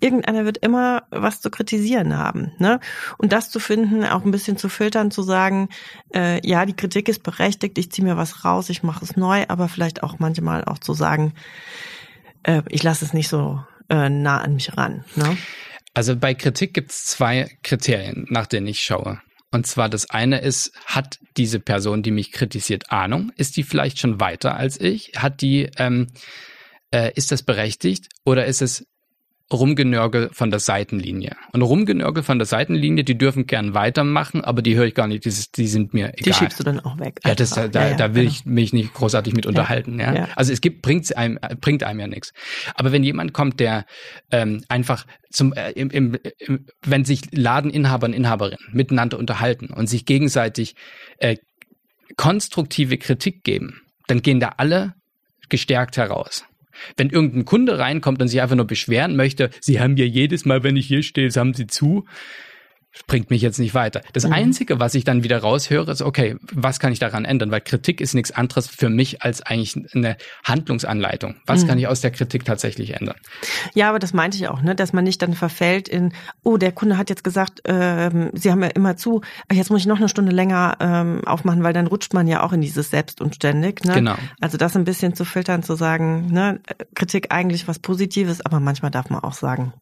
Irgendeiner 0.00 0.44
wird 0.44 0.58
immer 0.58 1.04
was 1.08 1.40
zu 1.40 1.50
kritisieren 1.50 2.18
haben. 2.18 2.52
Ne? 2.58 2.78
Und 3.16 3.32
das 3.32 3.48
zu 3.48 3.58
finden, 3.58 4.04
auch 4.04 4.26
ein 4.26 4.30
bisschen 4.30 4.58
zu 4.58 4.68
filtern, 4.68 5.10
zu 5.10 5.22
sagen, 5.22 5.70
äh, 6.14 6.46
ja, 6.46 6.66
die 6.66 6.76
Kritik 6.76 7.08
ist 7.08 7.22
berechtigt, 7.22 7.78
ich 7.78 7.90
ziehe 7.90 8.06
mir 8.06 8.18
was 8.18 8.44
raus, 8.44 8.68
ich 8.68 8.82
mache 8.82 9.02
es 9.02 9.16
neu, 9.16 9.46
aber 9.48 9.68
vielleicht 9.68 10.02
auch 10.02 10.18
manchmal 10.18 10.66
auch 10.66 10.78
zu 10.78 10.92
sagen, 10.92 11.32
äh, 12.42 12.60
ich 12.68 12.82
lasse 12.82 13.02
es 13.02 13.14
nicht 13.14 13.30
so 13.30 13.64
äh, 13.88 14.10
nah 14.10 14.42
an 14.42 14.52
mich 14.52 14.76
ran. 14.76 15.04
Ne? 15.16 15.38
Also 15.94 16.16
bei 16.16 16.34
Kritik 16.34 16.74
gibt 16.74 16.90
es 16.90 17.04
zwei 17.04 17.50
Kriterien, 17.62 18.26
nach 18.30 18.46
denen 18.46 18.66
ich 18.66 18.82
schaue. 18.82 19.20
Und 19.50 19.66
zwar 19.66 19.90
das 19.90 20.08
eine 20.08 20.40
ist, 20.40 20.72
hat 20.86 21.18
diese 21.36 21.60
Person, 21.60 22.02
die 22.02 22.10
mich 22.10 22.32
kritisiert, 22.32 22.90
Ahnung? 22.90 23.30
Ist 23.36 23.56
die 23.56 23.62
vielleicht 23.62 23.98
schon 23.98 24.18
weiter 24.18 24.56
als 24.56 24.80
ich? 24.80 25.12
Hat 25.16 25.42
die, 25.42 25.70
ähm, 25.76 26.06
äh, 26.90 27.12
ist 27.14 27.32
das 27.32 27.42
berechtigt? 27.42 28.08
Oder 28.24 28.46
ist 28.46 28.62
es 28.62 28.86
Rumgenörgel 29.52 30.30
von 30.32 30.50
der 30.50 30.60
Seitenlinie. 30.60 31.36
Und 31.52 31.62
Rumgenörgel 31.62 32.22
von 32.22 32.38
der 32.38 32.46
Seitenlinie, 32.46 33.04
die 33.04 33.16
dürfen 33.16 33.46
gern 33.46 33.74
weitermachen, 33.74 34.42
aber 34.42 34.62
die 34.62 34.76
höre 34.76 34.86
ich 34.86 34.94
gar 34.94 35.06
nicht, 35.06 35.24
die, 35.24 35.32
die 35.56 35.66
sind 35.66 35.94
mir 35.94 36.08
egal. 36.08 36.22
Die 36.24 36.32
schiebst 36.32 36.60
du 36.60 36.64
dann 36.64 36.80
auch 36.80 36.98
weg. 36.98 37.20
Ja, 37.24 37.34
das, 37.34 37.50
da, 37.50 37.66
ja, 37.66 37.88
ja, 37.90 37.96
da 37.96 38.14
will 38.14 38.24
genau. 38.24 38.34
ich 38.34 38.46
mich 38.46 38.72
nicht 38.72 38.94
großartig 38.94 39.34
mit 39.34 39.46
unterhalten. 39.46 39.98
Ja, 39.98 40.14
ja. 40.14 40.28
Also 40.36 40.52
es 40.52 40.60
gibt, 40.60 40.82
bringt 40.82 41.16
einem, 41.16 41.38
bringt 41.60 41.82
einem 41.82 42.00
ja 42.00 42.06
nichts. 42.06 42.32
Aber 42.74 42.92
wenn 42.92 43.04
jemand 43.04 43.32
kommt, 43.32 43.60
der 43.60 43.86
ähm, 44.30 44.64
einfach 44.68 45.06
zum, 45.30 45.52
äh, 45.52 45.72
im, 45.72 45.90
im, 45.90 46.18
im, 46.38 46.66
wenn 46.84 47.04
sich 47.04 47.22
Ladeninhaber 47.32 48.06
und 48.06 48.12
Inhaberinnen 48.12 48.58
miteinander 48.72 49.18
unterhalten 49.18 49.66
und 49.66 49.88
sich 49.88 50.04
gegenseitig 50.04 50.74
äh, 51.18 51.36
konstruktive 52.16 52.98
Kritik 52.98 53.44
geben, 53.44 53.80
dann 54.06 54.22
gehen 54.22 54.40
da 54.40 54.54
alle 54.56 54.94
gestärkt 55.48 55.96
heraus. 55.96 56.44
Wenn 56.96 57.10
irgendein 57.10 57.44
Kunde 57.44 57.78
reinkommt 57.78 58.20
und 58.22 58.28
sich 58.28 58.40
einfach 58.40 58.56
nur 58.56 58.66
beschweren 58.66 59.16
möchte, 59.16 59.50
Sie 59.60 59.80
haben 59.80 59.96
ja 59.96 60.04
jedes 60.04 60.44
Mal, 60.44 60.62
wenn 60.62 60.76
ich 60.76 60.86
hier 60.86 61.02
stehe, 61.02 61.30
haben 61.30 61.54
Sie 61.54 61.66
zu, 61.66 62.04
bringt 63.06 63.30
mich 63.30 63.42
jetzt 63.42 63.58
nicht 63.58 63.74
weiter. 63.74 64.02
Das 64.12 64.26
mhm. 64.26 64.32
Einzige, 64.32 64.80
was 64.80 64.94
ich 64.94 65.04
dann 65.04 65.22
wieder 65.24 65.38
raushöre, 65.38 65.90
ist, 65.90 66.02
okay, 66.02 66.36
was 66.52 66.78
kann 66.78 66.92
ich 66.92 66.98
daran 66.98 67.24
ändern? 67.24 67.50
Weil 67.50 67.60
Kritik 67.60 68.00
ist 68.00 68.14
nichts 68.14 68.30
anderes 68.30 68.68
für 68.68 68.88
mich 68.88 69.22
als 69.22 69.42
eigentlich 69.42 69.76
eine 69.94 70.16
Handlungsanleitung. 70.44 71.36
Was 71.46 71.64
mhm. 71.64 71.68
kann 71.68 71.78
ich 71.78 71.86
aus 71.86 72.00
der 72.00 72.10
Kritik 72.10 72.44
tatsächlich 72.44 72.94
ändern? 72.94 73.16
Ja, 73.74 73.88
aber 73.88 73.98
das 73.98 74.12
meinte 74.12 74.36
ich 74.36 74.48
auch, 74.48 74.62
ne, 74.62 74.74
dass 74.74 74.92
man 74.92 75.04
nicht 75.04 75.22
dann 75.22 75.34
verfällt 75.34 75.88
in, 75.88 76.12
oh, 76.42 76.56
der 76.56 76.72
Kunde 76.72 76.98
hat 76.98 77.08
jetzt 77.10 77.24
gesagt, 77.24 77.62
ähm, 77.64 78.30
Sie 78.34 78.50
haben 78.50 78.62
ja 78.62 78.68
immer 78.68 78.96
zu, 78.96 79.22
jetzt 79.50 79.70
muss 79.70 79.80
ich 79.80 79.86
noch 79.86 79.98
eine 79.98 80.08
Stunde 80.08 80.32
länger 80.32 80.76
ähm, 80.80 81.22
aufmachen, 81.24 81.62
weil 81.62 81.72
dann 81.72 81.86
rutscht 81.86 82.14
man 82.14 82.26
ja 82.26 82.42
auch 82.42 82.52
in 82.52 82.60
dieses 82.60 82.90
Selbst 82.90 83.20
und 83.20 83.34
ständig. 83.34 83.84
Ne? 83.84 83.94
Genau. 83.94 84.14
Also 84.40 84.58
das 84.58 84.76
ein 84.76 84.84
bisschen 84.84 85.14
zu 85.14 85.24
filtern, 85.24 85.62
zu 85.62 85.74
sagen, 85.74 86.28
ne, 86.30 86.60
Kritik 86.94 87.28
eigentlich 87.30 87.68
was 87.68 87.78
Positives, 87.78 88.44
aber 88.44 88.60
manchmal 88.60 88.90
darf 88.90 89.10
man 89.10 89.22
auch 89.22 89.34
sagen, 89.34 89.72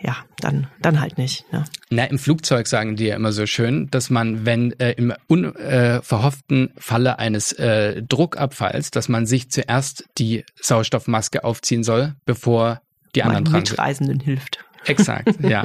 ja, 0.00 0.16
dann, 0.38 0.66
dann 0.80 1.00
halt 1.00 1.18
nicht. 1.18 1.50
Ne? 1.52 1.64
Na, 1.90 2.04
im 2.04 2.18
Flugzeug 2.18 2.66
sagen 2.66 2.96
die 2.96 3.06
ja 3.06 3.16
immer 3.16 3.32
so 3.32 3.46
schön, 3.46 3.88
dass 3.90 4.10
man, 4.10 4.44
wenn 4.44 4.72
äh, 4.78 4.92
im 4.92 5.12
unverhofften 5.26 6.68
äh, 6.68 6.80
Falle 6.80 7.18
eines 7.18 7.52
äh, 7.52 8.02
Druckabfalls, 8.02 8.90
dass 8.90 9.08
man 9.08 9.26
sich 9.26 9.50
zuerst 9.50 10.04
die 10.18 10.44
Sauerstoffmaske 10.60 11.44
aufziehen 11.44 11.84
soll, 11.84 12.14
bevor 12.24 12.82
die 13.14 13.22
anderen 13.22 13.44
dran 13.44 13.64
sind. 13.64 13.70
Mitreisenden 13.70 14.20
hilft. 14.20 14.58
Exakt, 14.84 15.34
ja. 15.40 15.64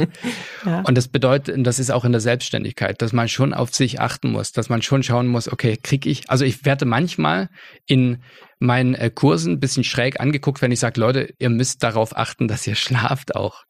ja. 0.65 0.81
Und 0.81 0.97
das 0.97 1.07
bedeutet, 1.07 1.55
und 1.55 1.63
das 1.63 1.79
ist 1.79 1.91
auch 1.91 2.05
in 2.05 2.11
der 2.11 2.21
Selbstständigkeit, 2.21 3.01
dass 3.01 3.13
man 3.13 3.29
schon 3.29 3.53
auf 3.53 3.73
sich 3.73 3.99
achten 3.99 4.31
muss, 4.31 4.51
dass 4.51 4.69
man 4.69 4.81
schon 4.81 5.03
schauen 5.03 5.27
muss, 5.27 5.51
okay, 5.51 5.77
krieg 5.81 6.05
ich, 6.05 6.29
also 6.29 6.45
ich 6.45 6.65
werde 6.65 6.85
manchmal 6.85 7.49
in 7.85 8.23
meinen 8.59 8.95
äh, 8.95 9.09
Kursen 9.09 9.53
ein 9.53 9.59
bisschen 9.59 9.83
schräg 9.83 10.19
angeguckt, 10.19 10.61
wenn 10.61 10.71
ich 10.71 10.79
sage, 10.79 10.99
Leute, 10.99 11.33
ihr 11.39 11.49
müsst 11.49 11.83
darauf 11.83 12.15
achten, 12.15 12.47
dass 12.47 12.65
ihr 12.67 12.75
schlaft 12.75 13.35
auch. 13.35 13.63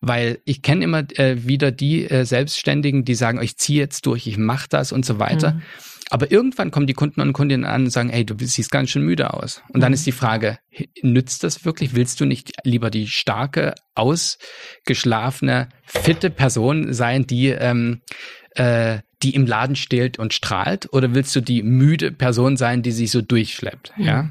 Weil 0.00 0.38
ich 0.44 0.62
kenne 0.62 0.84
immer 0.84 1.04
äh, 1.18 1.46
wieder 1.46 1.70
die 1.70 2.08
äh, 2.08 2.24
Selbstständigen, 2.24 3.04
die 3.04 3.14
sagen, 3.14 3.40
ich 3.42 3.56
ziehe 3.56 3.80
jetzt 3.80 4.06
durch, 4.06 4.26
ich 4.26 4.38
mache 4.38 4.66
das 4.68 4.92
und 4.92 5.04
so 5.04 5.18
weiter. 5.18 5.52
Mhm. 5.52 5.62
Aber 6.10 6.30
irgendwann 6.30 6.70
kommen 6.70 6.86
die 6.86 6.94
Kunden 6.94 7.20
und 7.20 7.32
Kundinnen 7.32 7.64
an 7.64 7.84
und 7.84 7.90
sagen, 7.90 8.10
hey, 8.10 8.24
du 8.24 8.34
siehst 8.38 8.70
ganz 8.70 8.90
schön 8.90 9.02
müde 9.02 9.32
aus. 9.32 9.62
Und 9.70 9.80
dann 9.80 9.90
mhm. 9.90 9.94
ist 9.94 10.06
die 10.06 10.12
Frage, 10.12 10.58
nützt 11.02 11.42
das 11.44 11.64
wirklich? 11.64 11.94
Willst 11.94 12.20
du 12.20 12.26
nicht 12.26 12.52
lieber 12.62 12.90
die 12.90 13.08
starke, 13.08 13.74
ausgeschlafene, 13.94 15.70
fitte 15.84 16.30
Person 16.30 16.92
sein, 16.92 17.26
die, 17.26 17.48
ähm, 17.48 18.02
äh, 18.50 18.98
die 19.22 19.34
im 19.34 19.46
Laden 19.46 19.76
steht 19.76 20.18
und 20.18 20.34
strahlt? 20.34 20.92
Oder 20.92 21.14
willst 21.14 21.34
du 21.36 21.40
die 21.40 21.62
müde 21.62 22.12
Person 22.12 22.56
sein, 22.56 22.82
die 22.82 22.92
sich 22.92 23.10
so 23.10 23.22
durchschleppt? 23.22 23.92
Mhm. 23.96 24.04
Ja. 24.04 24.30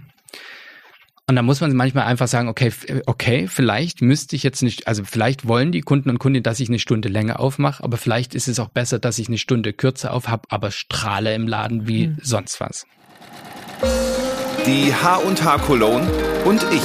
Und 1.26 1.38
da 1.38 1.42
muss 1.42 1.62
man 1.62 1.74
manchmal 1.74 2.04
einfach 2.04 2.28
sagen, 2.28 2.50
okay, 2.50 2.74
okay, 3.06 3.48
vielleicht 3.48 4.02
müsste 4.02 4.36
ich 4.36 4.44
jetzt 4.44 4.62
nicht, 4.62 4.90
also 4.90 5.06
vielleicht 5.06 5.48
wollen 5.48 5.72
die 5.72 5.80
Kunden 5.80 6.10
und 6.10 6.20
Kundinnen, 6.20 6.44
dass 6.44 6.60
ich 6.60 6.68
eine 6.68 6.80
Stunde 6.80 7.08
länger 7.08 7.40
aufmache, 7.40 7.82
aber 7.82 7.96
vielleicht 7.96 8.36
ist 8.36 8.50
es 8.50 8.60
auch 8.60 8.68
besser, 8.68 9.00
dass 9.00 9.20
ich 9.20 9.30
eine 9.30 9.38
Stunde 9.38 9.72
kürzer 9.72 10.14
aufhab, 10.14 10.48
aber 10.50 10.70
strahle 10.72 11.34
im 11.34 11.48
Laden 11.48 11.88
wie 11.88 12.08
mhm. 12.08 12.18
sonst 12.22 12.60
was. 12.60 12.86
Die 14.66 14.94
H&H 14.94 15.58
Cologne 15.60 16.12
und 16.44 16.62
ich. 16.74 16.84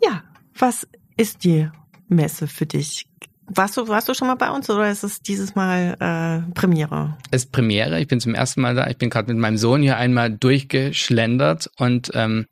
Ja, 0.00 0.22
was 0.56 0.86
ist 1.16 1.42
die 1.42 1.68
Messe 2.06 2.46
für 2.46 2.66
dich? 2.66 3.08
Warst 3.48 3.76
du, 3.76 3.88
warst 3.88 4.08
du 4.08 4.14
schon 4.14 4.28
mal 4.28 4.34
bei 4.34 4.50
uns 4.50 4.68
oder 4.68 4.90
ist 4.90 5.04
es 5.04 5.22
dieses 5.22 5.54
Mal 5.54 5.96
äh, 6.00 6.52
Premiere? 6.52 7.16
Es 7.30 7.44
ist 7.44 7.52
Premiere. 7.52 8.00
Ich 8.00 8.06
bin 8.06 8.20
zum 8.20 8.34
ersten 8.34 8.60
Mal 8.60 8.74
da. 8.74 8.86
Ich 8.88 8.98
bin 8.98 9.10
gerade 9.10 9.32
mit 9.32 9.40
meinem 9.40 9.56
Sohn 9.56 9.82
hier 9.82 9.96
einmal 9.96 10.30
durchgeschlendert 10.30 11.70
und 11.78 12.10
ähm, 12.14 12.46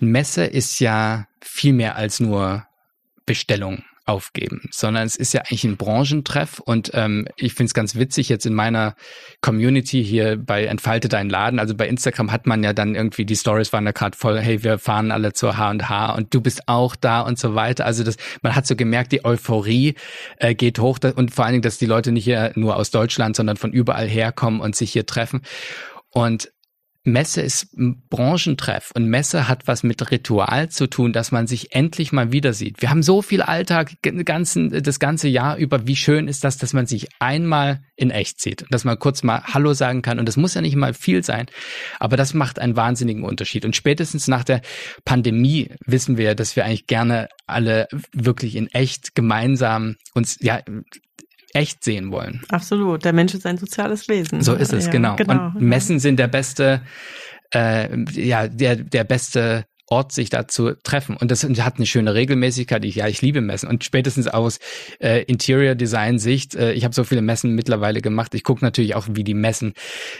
Messe 0.00 0.44
ist 0.44 0.78
ja 0.78 1.26
viel 1.40 1.72
mehr 1.72 1.96
als 1.96 2.20
nur 2.20 2.66
Bestellung 3.24 3.82
aufgeben, 4.06 4.68
sondern 4.70 5.04
es 5.04 5.16
ist 5.16 5.34
ja 5.34 5.40
eigentlich 5.40 5.64
ein 5.64 5.76
Branchentreff 5.76 6.60
und 6.60 6.92
ähm, 6.94 7.26
ich 7.36 7.54
finde 7.54 7.68
es 7.68 7.74
ganz 7.74 7.96
witzig 7.96 8.28
jetzt 8.28 8.46
in 8.46 8.54
meiner 8.54 8.94
Community 9.40 10.04
hier 10.04 10.36
bei 10.36 10.64
Entfalte 10.64 11.08
deinen 11.08 11.28
Laden, 11.28 11.58
also 11.58 11.74
bei 11.74 11.88
Instagram 11.88 12.32
hat 12.32 12.46
man 12.46 12.62
ja 12.62 12.72
dann 12.72 12.94
irgendwie, 12.94 13.24
die 13.24 13.36
Stories 13.36 13.72
waren 13.72 13.84
da 13.84 13.90
gerade 13.90 14.16
voll, 14.16 14.38
hey, 14.40 14.62
wir 14.62 14.78
fahren 14.78 15.10
alle 15.10 15.32
zur 15.32 15.58
H&H 15.58 16.14
und 16.14 16.32
du 16.32 16.40
bist 16.40 16.68
auch 16.68 16.96
da 16.96 17.20
und 17.20 17.38
so 17.38 17.54
weiter. 17.54 17.84
Also 17.84 18.04
das, 18.04 18.16
man 18.42 18.54
hat 18.54 18.66
so 18.66 18.76
gemerkt, 18.76 19.12
die 19.12 19.24
Euphorie 19.24 19.94
äh, 20.38 20.54
geht 20.54 20.78
hoch 20.78 20.98
und 21.16 21.34
vor 21.34 21.44
allen 21.44 21.54
Dingen, 21.54 21.62
dass 21.62 21.78
die 21.78 21.86
Leute 21.86 22.12
nicht 22.12 22.24
hier 22.24 22.52
nur 22.54 22.76
aus 22.76 22.90
Deutschland, 22.90 23.36
sondern 23.36 23.56
von 23.56 23.72
überall 23.72 24.08
herkommen 24.08 24.60
und 24.60 24.76
sich 24.76 24.92
hier 24.92 25.06
treffen. 25.06 25.42
Und 26.10 26.50
Messe 27.06 27.40
ist 27.40 27.72
ein 27.78 28.02
Branchentreff 28.10 28.90
und 28.96 29.06
Messe 29.06 29.46
hat 29.46 29.68
was 29.68 29.84
mit 29.84 30.10
Ritual 30.10 30.70
zu 30.70 30.88
tun, 30.88 31.12
dass 31.12 31.30
man 31.30 31.46
sich 31.46 31.72
endlich 31.72 32.10
mal 32.10 32.32
wieder 32.32 32.52
sieht. 32.52 32.82
Wir 32.82 32.90
haben 32.90 33.04
so 33.04 33.22
viel 33.22 33.42
Alltag 33.42 33.92
ganzen, 34.02 34.82
das 34.82 34.98
ganze 34.98 35.28
Jahr 35.28 35.56
über. 35.56 35.86
Wie 35.86 35.94
schön 35.94 36.26
ist 36.26 36.42
das, 36.42 36.58
dass 36.58 36.72
man 36.72 36.86
sich 36.86 37.08
einmal 37.20 37.80
in 37.94 38.10
echt 38.10 38.40
sieht, 38.40 38.64
dass 38.70 38.84
man 38.84 38.98
kurz 38.98 39.22
mal 39.22 39.40
Hallo 39.44 39.72
sagen 39.72 40.02
kann. 40.02 40.18
Und 40.18 40.26
das 40.26 40.36
muss 40.36 40.54
ja 40.54 40.60
nicht 40.60 40.74
mal 40.74 40.94
viel 40.94 41.22
sein, 41.22 41.46
aber 42.00 42.16
das 42.16 42.34
macht 42.34 42.58
einen 42.58 42.74
wahnsinnigen 42.74 43.22
Unterschied. 43.22 43.64
Und 43.64 43.76
spätestens 43.76 44.26
nach 44.26 44.42
der 44.42 44.60
Pandemie 45.04 45.70
wissen 45.86 46.16
wir, 46.16 46.34
dass 46.34 46.56
wir 46.56 46.64
eigentlich 46.64 46.88
gerne 46.88 47.28
alle 47.46 47.86
wirklich 48.12 48.56
in 48.56 48.66
echt 48.72 49.14
gemeinsam 49.14 49.94
uns 50.12 50.38
ja 50.40 50.60
echt 51.52 51.84
sehen 51.84 52.10
wollen. 52.10 52.42
Absolut. 52.48 53.04
Der 53.04 53.12
Mensch 53.12 53.34
ist 53.34 53.46
ein 53.46 53.58
soziales 53.58 54.08
Wesen. 54.08 54.42
So 54.42 54.54
ist 54.54 54.72
es, 54.72 54.86
ja, 54.86 54.92
genau. 54.92 55.16
genau. 55.16 55.46
Und 55.46 55.60
Messen 55.60 55.98
sind 55.98 56.18
der 56.18 56.28
beste, 56.28 56.82
äh, 57.52 57.98
ja, 58.12 58.48
der, 58.48 58.76
der 58.76 59.04
beste 59.04 59.66
Ort, 59.88 60.10
sich 60.10 60.30
da 60.30 60.48
zu 60.48 60.74
treffen. 60.82 61.16
Und 61.16 61.30
das 61.30 61.44
hat 61.44 61.76
eine 61.76 61.86
schöne 61.86 62.14
Regelmäßigkeit. 62.14 62.84
Ich, 62.84 62.96
ja, 62.96 63.06
ich 63.06 63.22
liebe 63.22 63.40
Messen. 63.40 63.68
Und 63.68 63.84
spätestens 63.84 64.26
aus 64.26 64.58
äh, 64.98 65.22
Interior 65.24 65.76
Design 65.76 66.18
Sicht, 66.18 66.56
äh, 66.56 66.72
ich 66.72 66.84
habe 66.84 66.94
so 66.94 67.04
viele 67.04 67.22
Messen 67.22 67.54
mittlerweile 67.54 68.00
gemacht. 68.00 68.34
Ich 68.34 68.42
gucke 68.42 68.64
natürlich 68.64 68.96
auch, 68.96 69.06
wie 69.12 69.22
die 69.22 69.34
Messen, 69.34 69.74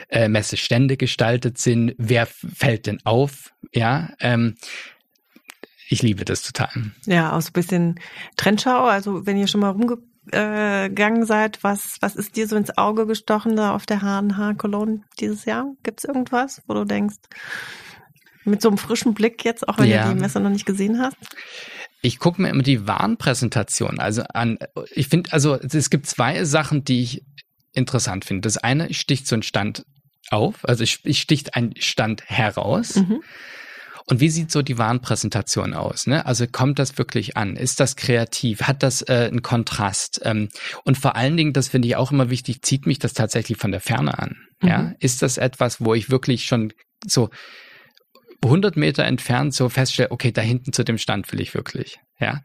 äh, 0.09 0.29
Messestände 0.29 0.97
gestaltet 0.97 1.59
sind. 1.59 1.97
Wer 1.99 2.27
fällt 2.27 2.87
denn 2.87 3.01
auf? 3.05 3.53
Ja, 3.75 4.11
ähm, 4.21 4.55
ich 5.89 6.01
liebe 6.01 6.25
das 6.25 6.43
total. 6.43 6.71
Ja, 7.07 7.37
auch 7.37 7.43
so 7.43 7.49
ein 7.49 7.53
bisschen 7.53 8.01
Trendschau. 8.37 8.85
Also 8.85 9.27
wenn 9.27 9.37
ihr 9.37 9.49
schon 9.49 9.63
mal 9.63 9.71
rumge 9.71 9.95
äh, 9.95 9.99
gegangen 10.31 11.25
seid, 11.25 11.63
was, 11.63 11.99
was 12.01 12.17
ist 12.17 12.37
dir 12.37 12.49
so 12.49 12.57
ins 12.57 12.77
Auge 12.77 13.07
gestochen 13.07 13.57
da 13.57 13.75
auf 13.75 13.87
der 13.87 14.03
H&H 14.03 14.55
Cologne 14.55 15.03
dieses 15.21 15.45
Jahr? 15.45 15.73
Gibt 15.83 16.01
es 16.01 16.05
irgendwas, 16.05 16.63
wo 16.67 16.75
du 16.75 16.85
denkst, 16.85 17.17
mit 18.45 18.63
so 18.63 18.69
einem 18.69 18.79
frischen 18.79 19.15
Blick 19.15 19.45
jetzt, 19.45 19.69
auch 19.69 19.79
wenn 19.79 19.89
ja. 19.89 20.09
du 20.09 20.15
die 20.15 20.21
Messe 20.21 20.41
noch 20.41 20.51
nicht 20.51 20.67
gesehen 20.67 21.01
hast? 21.01 21.17
Ich 22.03 22.19
gucke 22.19 22.41
mir 22.41 22.51
immer 22.51 22.63
die 22.63 22.87
Warnpräsentation 22.87 23.99
also 23.99 24.23
an. 24.23 24.59
Ich 24.93 25.09
finde, 25.09 25.33
also 25.33 25.55
es 25.55 25.91
gibt 25.91 26.07
zwei 26.07 26.45
Sachen, 26.45 26.85
die 26.85 27.03
ich 27.03 27.25
interessant 27.73 28.25
finde. 28.25 28.43
Das 28.43 28.59
eine 28.59 28.95
sticht 28.95 29.27
so 29.27 29.37
ein 29.37 29.43
Stand 29.43 29.85
auf, 30.31 30.69
also 30.69 30.83
ich, 30.83 31.01
ich 31.05 31.21
sticht 31.21 31.55
ein 31.55 31.75
Stand 31.79 32.25
heraus. 32.27 32.97
Mhm. 32.97 33.23
Und 34.09 34.21
wie 34.21 34.29
sieht 34.29 34.53
so 34.53 34.63
die 34.63 34.79
Warenpräsentation 34.79 35.75
aus? 35.75 36.07
Ne? 36.07 36.25
Also 36.25 36.47
kommt 36.47 36.79
das 36.79 36.97
wirklich 36.97 37.37
an? 37.37 37.57
Ist 37.57 37.81
das 37.81 37.97
kreativ? 37.97 38.63
Hat 38.63 38.85
das 38.85 39.03
äh, 39.03 39.29
einen 39.31 39.43
Kontrast? 39.43 40.21
Ähm, 40.25 40.49
und 40.85 40.97
vor 40.97 41.17
allen 41.17 41.37
Dingen, 41.37 41.53
das 41.53 41.69
finde 41.69 41.89
ich 41.89 41.97
auch 41.97 42.13
immer 42.13 42.31
wichtig, 42.31 42.63
zieht 42.63 42.87
mich 42.87 43.01
das 43.01 43.15
tatsächlich 43.15 43.59
von 43.59 43.73
der 43.73 43.81
Ferne 43.81 44.17
an? 44.19 44.37
Mhm. 44.63 44.69
Ja, 44.69 44.93
ist 45.01 45.23
das 45.23 45.39
etwas, 45.39 45.81
wo 45.81 45.93
ich 45.93 46.09
wirklich 46.09 46.45
schon 46.45 46.73
so 47.05 47.31
100 48.43 48.77
Meter 48.77 49.05
entfernt 49.05 49.55
so 49.55 49.69
feststelle, 49.69 50.13
okay, 50.13 50.31
da 50.31 50.41
hinten 50.41 50.73
zu 50.73 50.85
dem 50.85 50.99
Stand 50.99 51.33
will 51.33 51.41
ich 51.41 51.55
wirklich. 51.55 51.99
Ja. 52.21 52.43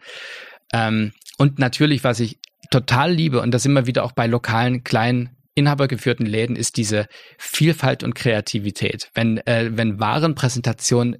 Ähm, 0.73 1.11
und 1.37 1.59
natürlich, 1.59 2.03
was 2.03 2.19
ich 2.19 2.39
total 2.71 3.11
liebe, 3.11 3.39
und 3.41 3.51
das 3.51 3.65
immer 3.65 3.85
wieder 3.85 4.03
auch 4.03 4.13
bei 4.13 4.25
lokalen 4.25 4.83
kleinen 4.83 5.29
inhabergeführten 5.53 6.25
Läden 6.25 6.55
ist 6.55 6.77
diese 6.77 7.07
Vielfalt 7.37 8.03
und 8.03 8.15
Kreativität. 8.15 9.11
Wenn, 9.13 9.37
äh, 9.45 9.69
wenn 9.73 9.99
Warenpräsentation 9.99 11.17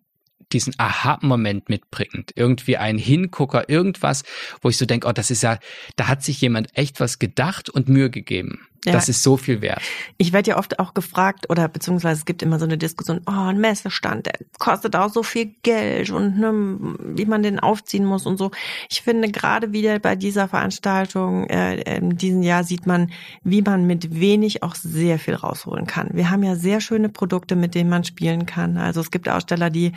diesen 0.54 0.74
Aha-Moment 0.78 1.70
mitbringt. 1.70 2.32
Irgendwie 2.36 2.78
ein 2.78 2.98
Hingucker, 2.98 3.70
irgendwas, 3.70 4.24
wo 4.62 4.70
ich 4.70 4.78
so 4.78 4.86
denke, 4.86 5.08
oh, 5.08 5.12
das 5.12 5.32
ist 5.32 5.44
ja, 5.44 5.60
da 5.96 6.08
hat 6.08 6.24
sich 6.24 6.42
jemand 6.42 6.76
echt 6.78 7.00
was 7.00 7.20
gedacht 7.20 7.70
und 7.70 7.90
Mühe 7.90 8.10
gegeben. 8.10 8.68
Ja. 8.84 8.94
Das 8.94 9.10
ist 9.10 9.22
so 9.22 9.38
viel 9.38 9.62
wert. 9.62 9.82
Ich 10.17 10.34
werde 10.34 10.52
ja 10.52 10.58
oft 10.58 10.80
auch 10.80 10.96
gefragt, 10.96 11.48
oder 11.50 11.67
beziehungsweise 11.67 12.20
es 12.20 12.26
gibt 12.26 12.41
immer 12.41 12.58
so 12.58 12.65
eine 12.65 12.80
Diskussion, 12.80 13.22
oh, 13.28 13.32
ein 13.32 13.60
Messestand, 13.60 14.26
der 14.26 14.34
kostet 14.58 14.96
auch 14.96 15.10
so 15.10 15.22
viel 15.22 15.54
Geld 15.62 16.10
und 16.10 16.39
ne, 16.39 16.52
wie 17.00 17.26
man 17.26 17.44
den 17.44 17.60
aufziehen 17.60 18.06
muss 18.06 18.26
und 18.26 18.38
so. 18.38 18.50
Ich 18.89 19.04
finde 19.04 19.30
gerade 19.30 19.72
wieder 19.72 20.00
bei 20.00 20.15
dieser 20.15 20.48
Veranstaltung 20.48 21.48
äh, 21.48 21.98
in 21.98 22.17
diesem 22.17 22.41
Jahr 22.41 22.63
sieht 22.63 22.88
man, 22.88 23.12
wie 23.44 23.62
man 23.62 23.86
mit 23.86 24.20
wenig 24.20 24.63
auch 24.63 24.74
sehr 24.74 25.20
viel 25.20 25.36
rausholen 25.36 25.86
kann. 25.86 26.10
Wir 26.13 26.32
haben 26.32 26.41
ja 26.41 26.56
sehr 26.56 26.82
schöne 26.82 27.10
Produkte, 27.10 27.56
mit 27.56 27.76
denen 27.76 27.89
man 27.89 28.04
spielen 28.04 28.48
kann. 28.48 28.78
Also 28.78 29.02
es 29.02 29.12
gibt 29.12 29.30
Aussteller, 29.30 29.70
die 29.70 29.91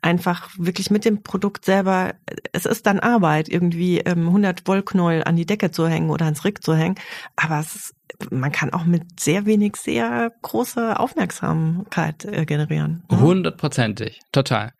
einfach 0.00 0.48
wirklich 0.56 0.92
mit 0.92 1.04
dem 1.04 1.24
Produkt 1.24 1.64
selber, 1.64 2.14
es 2.52 2.66
ist 2.66 2.86
dann 2.86 3.00
Arbeit, 3.00 3.48
irgendwie 3.48 3.98
ähm, 3.98 4.28
100 4.28 4.68
Wollknäuel 4.68 5.24
an 5.24 5.34
die 5.34 5.46
Decke 5.46 5.72
zu 5.72 5.88
hängen 5.88 6.10
oder 6.10 6.26
ans 6.26 6.44
Rick 6.44 6.62
zu 6.62 6.76
hängen, 6.76 6.94
aber 7.34 7.58
es 7.58 7.74
ist 7.74 7.97
man 8.30 8.52
kann 8.52 8.72
auch 8.72 8.84
mit 8.84 9.20
sehr 9.20 9.46
wenig 9.46 9.76
sehr 9.76 10.32
große 10.42 10.98
Aufmerksamkeit 10.98 12.24
äh, 12.24 12.44
generieren. 12.44 13.04
Ne? 13.10 13.20
Hundertprozentig, 13.20 14.20
total. 14.32 14.72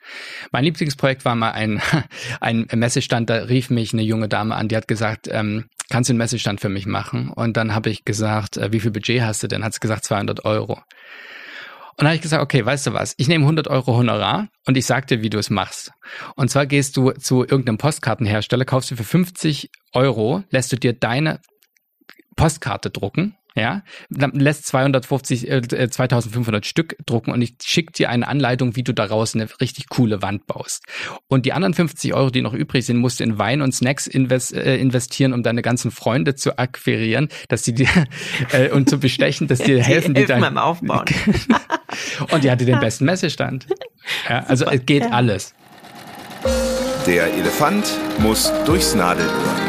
Mein 0.51 0.64
Lieblingsprojekt 0.64 1.25
war 1.25 1.35
mal 1.35 1.53
ein, 1.53 1.81
ein 2.41 2.67
Messestand, 2.75 3.31
da 3.31 3.37
rief 3.37 3.71
mich 3.71 3.93
eine 3.93 4.03
junge 4.03 4.29
Dame 4.29 4.55
an, 4.55 4.69
die 4.69 4.77
hat 4.77 4.88
gesagt, 4.88 5.29
ähm, 5.31 5.67
kannst 5.91 6.09
du 6.09 6.12
einen 6.12 6.19
Messestand 6.19 6.61
für 6.61 6.69
mich 6.69 6.87
machen? 6.87 7.31
Und 7.31 7.57
dann 7.57 7.75
habe 7.75 7.91
ich 7.91 8.05
gesagt, 8.05 8.57
äh, 8.57 8.73
wie 8.73 8.81
viel 8.81 8.91
Budget 8.91 9.23
hast 9.23 9.43
du 9.43 9.49
denn? 9.49 9.64
Hat 9.64 9.75
sie 9.75 9.81
gesagt, 9.81 10.05
200 10.05 10.45
Euro. 10.45 10.75
Und 11.99 12.05
dann 12.05 12.09
habe 12.09 12.17
ich 12.17 12.23
gesagt, 12.23 12.43
okay, 12.43 12.64
weißt 12.64 12.87
du 12.87 12.93
was, 12.93 13.14
ich 13.17 13.27
nehme 13.27 13.43
100 13.43 13.67
Euro 13.67 13.97
Honorar 13.97 14.47
und 14.67 14.77
ich 14.77 14.87
sag 14.87 15.09
dir, 15.09 15.21
wie 15.23 15.31
du 15.31 15.38
es 15.38 15.51
machst. 15.51 15.91
Und 16.37 16.49
zwar 16.49 16.64
gehst 16.64 16.97
du 16.97 17.11
zu 17.11 17.41
irgendeinem 17.41 17.79
Postkartenhersteller, 17.79 18.64
kaufst 18.64 18.93
du 18.93 18.97
für 18.97 19.03
50 19.03 19.69
Euro, 19.95 20.45
lässt 20.51 20.71
du 20.71 20.77
dir 20.77 20.93
deine 20.93 21.41
Postkarte 22.38 22.90
drucken, 22.90 23.35
ja, 23.57 23.83
lässt 24.09 24.66
250, 24.66 25.51
äh, 25.51 25.90
2500 25.90 26.64
Stück 26.64 26.96
drucken 27.05 27.33
und 27.33 27.42
ich 27.42 27.55
schicke 27.64 27.92
dir 27.92 28.11
eine 28.11 28.29
Anleitung, 28.29 28.77
wie 28.77 28.85
du 28.85 28.94
daraus 28.94 29.35
eine 29.35 29.48
richtig 29.61 29.88
coole 29.88 30.22
Wand 30.22 30.46
baust. 30.46 30.85
Und 31.27 31.44
die 31.46 31.53
anderen 31.53 31.74
50 31.74 32.14
Euro, 32.14 32.31
die 32.31 32.40
noch 32.40 32.55
übrig 32.55 32.87
sind, 32.87 32.98
musst 32.98 33.18
du 33.18 33.24
in 33.24 33.38
Wein 33.38 33.61
und 33.61 33.74
Snacks 33.74 34.07
invest, 34.07 34.55
äh, 34.55 34.77
investieren, 34.77 35.33
um 35.33 35.42
deine 35.42 35.62
ganzen 35.62 35.90
Freunde 35.90 36.37
zu 36.37 36.59
akquirieren, 36.59 37.29
dass 37.48 37.64
sie 37.64 37.74
dir 37.74 37.88
äh, 38.53 38.70
und 38.70 38.88
zu 38.88 38.98
bestechen, 38.98 39.48
dass 39.48 39.59
dir 39.59 39.83
helfen, 39.83 40.14
die, 40.14 40.20
die 40.20 40.27
dein, 40.29 40.40
beim 40.40 40.59
Aufbauen. 40.59 41.07
und 42.31 42.44
die 42.44 42.51
hatte 42.53 42.64
den 42.64 42.79
besten 42.79 43.07
Messestand. 43.07 43.66
Ja, 44.29 44.44
also 44.44 44.66
es 44.66 44.87
geht 44.87 45.03
ja. 45.03 45.11
alles. 45.11 45.55
Der 47.07 47.35
Elefant 47.35 47.90
muss 48.20 48.53
durchs 48.64 48.94
Nadelöhr. 48.94 49.67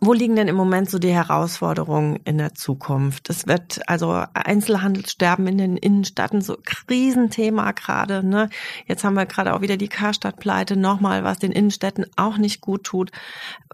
Wo 0.00 0.12
liegen 0.12 0.36
denn 0.36 0.48
im 0.48 0.56
Moment 0.56 0.90
so 0.90 0.98
die 0.98 1.12
Herausforderungen 1.12 2.20
in 2.24 2.36
der 2.36 2.54
Zukunft? 2.54 3.30
Es 3.30 3.46
wird 3.46 3.80
also 3.88 4.24
Einzelhandelssterben 4.34 5.46
in 5.46 5.58
den 5.58 5.76
Innenstädten 5.76 6.42
so 6.42 6.58
Krisenthema 6.62 7.72
gerade. 7.72 8.22
Ne? 8.22 8.50
Jetzt 8.86 9.04
haben 9.04 9.14
wir 9.14 9.26
gerade 9.26 9.54
auch 9.54 9.62
wieder 9.62 9.78
die 9.78 9.88
Karstadtpleite 9.88 10.76
nochmal, 10.76 11.24
was 11.24 11.38
den 11.38 11.52
Innenstädten 11.52 12.06
auch 12.16 12.36
nicht 12.36 12.60
gut 12.60 12.84
tut. 12.84 13.10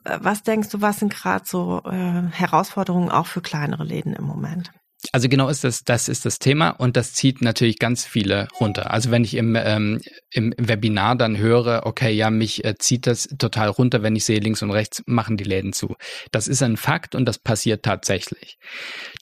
Was 0.05 0.43
denkst 0.43 0.69
du, 0.71 0.81
was 0.81 1.01
sind 1.01 1.13
gerade 1.13 1.45
so 1.47 1.83
äh, 1.85 2.23
Herausforderungen 2.31 3.11
auch 3.11 3.27
für 3.27 3.41
kleinere 3.41 3.85
Läden 3.85 4.15
im 4.15 4.25
Moment? 4.25 4.71
Also 5.11 5.29
genau 5.29 5.49
ist 5.49 5.65
das, 5.65 5.83
das 5.83 6.09
ist 6.09 6.25
das 6.25 6.39
Thema 6.39 6.71
und 6.71 6.97
das 6.97 7.13
zieht 7.13 7.43
natürlich 7.43 7.79
ganz 7.81 8.05
viele 8.05 8.47
runter. 8.61 8.93
Also 8.93 9.11
wenn 9.11 9.25
ich 9.25 9.35
im, 9.35 9.57
ähm, 9.57 10.01
im 10.33 10.55
Webinar 10.57 11.17
dann 11.17 11.37
höre, 11.37 11.83
okay, 11.85 12.11
ja, 12.11 12.31
mich 12.31 12.65
äh, 12.65 12.77
zieht 12.79 13.07
das 13.07 13.29
total 13.39 13.69
runter, 13.69 14.03
wenn 14.03 14.17
ich 14.17 14.25
sehe, 14.25 14.41
links 14.41 14.63
und 14.63 14.71
rechts 14.71 15.03
machen 15.07 15.37
die 15.37 15.45
Läden 15.45 15.73
zu. 15.73 15.97
Das 16.31 16.49
ist 16.49 16.63
ein 16.63 16.77
Fakt 16.77 17.15
und 17.15 17.27
das 17.27 17.39
passiert 17.39 17.85
tatsächlich. 17.85 18.59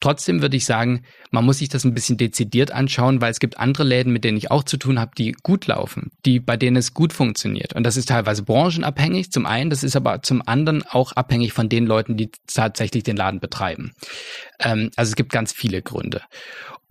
Trotzdem 0.01 0.41
würde 0.41 0.57
ich 0.57 0.65
sagen, 0.65 1.03
man 1.31 1.45
muss 1.45 1.59
sich 1.59 1.69
das 1.69 1.85
ein 1.85 1.95
bisschen 1.95 2.17
dezidiert 2.17 2.71
anschauen, 2.71 3.21
weil 3.21 3.31
es 3.31 3.41
gibt 3.41 3.59
andere 3.59 3.85
Läden, 3.85 4.13
mit 4.13 4.25
denen 4.25 4.39
ich 4.39 4.51
auch 4.51 4.65
zu 4.65 4.77
tun 4.77 5.01
habe, 5.01 5.13
die 5.17 5.33
gut 5.33 5.67
laufen, 5.67 6.11
die, 6.25 6.41
bei 6.41 6.57
denen 6.57 6.77
es 6.77 6.95
gut 6.95 7.13
funktioniert. 7.13 7.75
Und 7.75 7.85
das 7.85 7.97
ist 7.97 8.09
teilweise 8.09 8.43
branchenabhängig, 8.43 9.33
zum 9.33 9.47
einen, 9.47 9.71
das 9.71 9.83
ist 9.83 9.97
aber 9.97 10.23
zum 10.23 10.43
anderen 10.47 10.85
auch 10.85 11.13
abhängig 11.13 11.53
von 11.53 11.69
den 11.69 11.87
Leuten, 11.87 12.17
die 12.17 12.31
tatsächlich 12.47 13.03
den 13.03 13.17
Laden 13.17 13.41
betreiben. 13.41 13.93
Ähm, 14.61 14.91
also 14.97 15.11
es 15.11 15.17
gibt 15.17 15.33
ganz 15.33 15.53
viele 15.53 15.83
Gründe. 15.83 16.23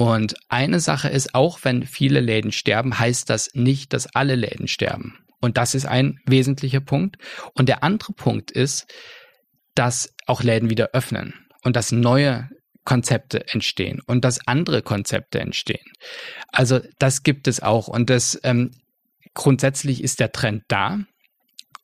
Und 0.01 0.35
eine 0.47 0.79
Sache 0.79 1.09
ist, 1.09 1.35
auch 1.35 1.59
wenn 1.63 1.85
viele 1.85 2.21
Läden 2.21 2.53
sterben, 2.53 2.97
heißt 2.97 3.29
das 3.29 3.49
nicht, 3.53 3.91
dass 3.91 4.07
alle 4.15 4.35
Läden 4.35 4.69
sterben. 4.69 5.17
Und 5.41 5.57
das 5.57 5.75
ist 5.75 5.85
ein 5.85 6.21
wesentlicher 6.25 6.79
Punkt. 6.79 7.17
Und 7.53 7.67
der 7.67 7.83
andere 7.83 8.13
Punkt 8.13 8.49
ist, 8.49 8.87
dass 9.75 10.15
auch 10.25 10.41
Läden 10.41 10.69
wieder 10.69 10.91
öffnen 10.93 11.33
und 11.63 11.75
dass 11.75 11.91
neue 11.91 12.49
Konzepte 12.85 13.49
entstehen 13.49 14.01
und 14.05 14.23
dass 14.23 14.47
andere 14.47 14.81
Konzepte 14.81 15.41
entstehen. 15.41 15.85
Also 16.47 16.79
das 16.97 17.23
gibt 17.23 17.49
es 17.49 17.61
auch 17.61 17.89
und 17.89 18.09
das 18.09 18.39
ähm, 18.43 18.71
grundsätzlich 19.33 20.01
ist 20.01 20.21
der 20.21 20.31
Trend 20.31 20.63
da. 20.69 20.99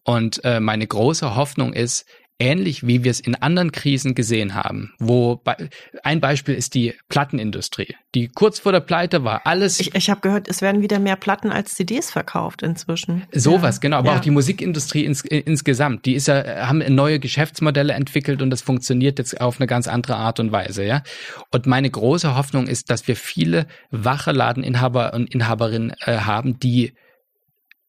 Und 0.05 0.39
äh, 0.45 0.61
meine 0.61 0.87
große 0.87 1.35
Hoffnung 1.35 1.73
ist, 1.73 2.05
ähnlich 2.39 2.85
wie 2.85 3.03
wir 3.03 3.11
es 3.11 3.19
in 3.19 3.35
anderen 3.35 3.71
Krisen 3.71 4.13
gesehen 4.13 4.55
haben, 4.55 4.91
wo 4.99 5.37
bei, 5.37 5.69
ein 6.03 6.19
Beispiel 6.19 6.55
ist 6.55 6.73
die 6.73 6.93
Plattenindustrie, 7.07 7.95
die 8.13 8.27
kurz 8.27 8.59
vor 8.59 8.71
der 8.71 8.81
Pleite 8.81 9.23
war. 9.23 9.45
Alles. 9.45 9.79
Ich, 9.79 9.95
ich 9.95 10.09
habe 10.09 10.21
gehört, 10.21 10.49
es 10.49 10.61
werden 10.61 10.81
wieder 10.81 10.99
mehr 10.99 11.15
Platten 11.15 11.51
als 11.51 11.75
CDs 11.75 12.11
verkauft 12.11 12.61
inzwischen. 12.61 13.23
Sowas, 13.31 13.77
ja. 13.77 13.81
genau. 13.81 13.97
Aber 13.97 14.11
ja. 14.11 14.17
auch 14.17 14.21
die 14.21 14.31
Musikindustrie 14.31 15.05
ins, 15.05 15.21
insgesamt, 15.21 16.05
die 16.05 16.15
ist 16.15 16.27
ja, 16.27 16.67
haben 16.67 16.83
neue 16.93 17.19
Geschäftsmodelle 17.19 17.93
entwickelt 17.93 18.41
und 18.41 18.49
das 18.49 18.61
funktioniert 18.61 19.17
jetzt 19.19 19.39
auf 19.39 19.59
eine 19.59 19.67
ganz 19.67 19.87
andere 19.87 20.17
Art 20.17 20.39
und 20.39 20.51
Weise, 20.51 20.83
ja. 20.83 21.03
Und 21.51 21.67
meine 21.67 21.89
große 21.89 22.35
Hoffnung 22.35 22.67
ist, 22.67 22.89
dass 22.89 23.07
wir 23.07 23.15
viele 23.15 23.65
wache 23.91 24.31
Ladeninhaber 24.31 25.13
und 25.13 25.33
Inhaberinnen 25.33 25.93
äh, 26.01 26.17
haben, 26.17 26.59
die 26.59 26.93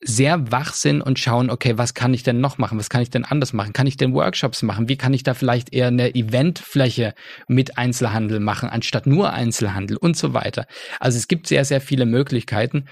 sehr 0.01 0.53
wach 0.53 0.75
sind 0.75 1.01
und 1.01 1.19
schauen, 1.19 1.49
okay, 1.49 1.79
was 1.79 1.95
kann 1.95 2.13
ich 2.13 2.23
denn 2.23 2.41
noch 2.41 2.59
machen? 2.59 2.79
Was 2.79 2.91
kann 2.91 3.01
ich 3.01 3.11
denn 3.11 3.25
anders 3.25 3.53
machen? 3.53 3.73
Kann 3.73 3.87
ich 3.87 3.97
denn 3.97 4.13
Workshops 4.13 4.63
machen? 4.63 4.89
Wie 4.89 4.97
kann 4.97 5.15
ich 5.15 5.23
da 5.23 5.33
vielleicht 5.33 5.73
eher 5.73 5.87
eine 5.87 6.15
Eventfläche 6.15 7.15
mit 7.49 7.79
Einzelhandel 7.79 8.39
machen, 8.41 8.69
anstatt 8.69 9.07
nur 9.07 9.33
Einzelhandel 9.33 9.97
und 9.97 10.17
so 10.17 10.35
weiter? 10.35 10.67
Also 11.01 11.17
es 11.17 11.29
gibt 11.29 11.47
sehr, 11.47 11.65
sehr 11.65 11.81
viele 11.81 12.05
Möglichkeiten. 12.05 12.85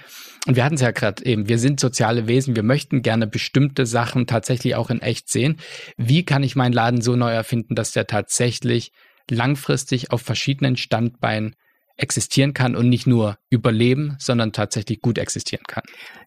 Und 0.46 0.56
wir 0.56 0.64
hatten 0.64 0.76
es 0.76 0.80
ja 0.80 0.92
gerade 0.92 1.24
eben, 1.24 1.48
wir 1.48 1.58
sind 1.58 1.78
soziale 1.78 2.26
Wesen, 2.26 2.56
wir 2.56 2.62
möchten 2.62 3.02
gerne 3.02 3.26
bestimmte 3.26 3.84
Sachen 3.86 4.26
tatsächlich 4.26 4.74
auch 4.74 4.90
in 4.90 5.02
echt 5.02 5.28
sehen. 5.30 5.60
Wie 5.96 6.24
kann 6.24 6.42
ich 6.42 6.56
meinen 6.56 6.72
Laden 6.72 7.02
so 7.02 7.16
neu 7.16 7.32
erfinden, 7.32 7.74
dass 7.74 7.92
der 7.92 8.06
tatsächlich 8.06 8.92
langfristig 9.30 10.10
auf 10.10 10.22
verschiedenen 10.22 10.76
Standbeinen 10.76 11.54
existieren 11.96 12.54
kann 12.54 12.74
und 12.74 12.88
nicht 12.88 13.06
nur 13.06 13.38
überleben, 13.50 14.16
sondern 14.18 14.52
tatsächlich 14.52 15.00
gut 15.00 15.18
existieren 15.18 15.64
kann. 15.66 15.84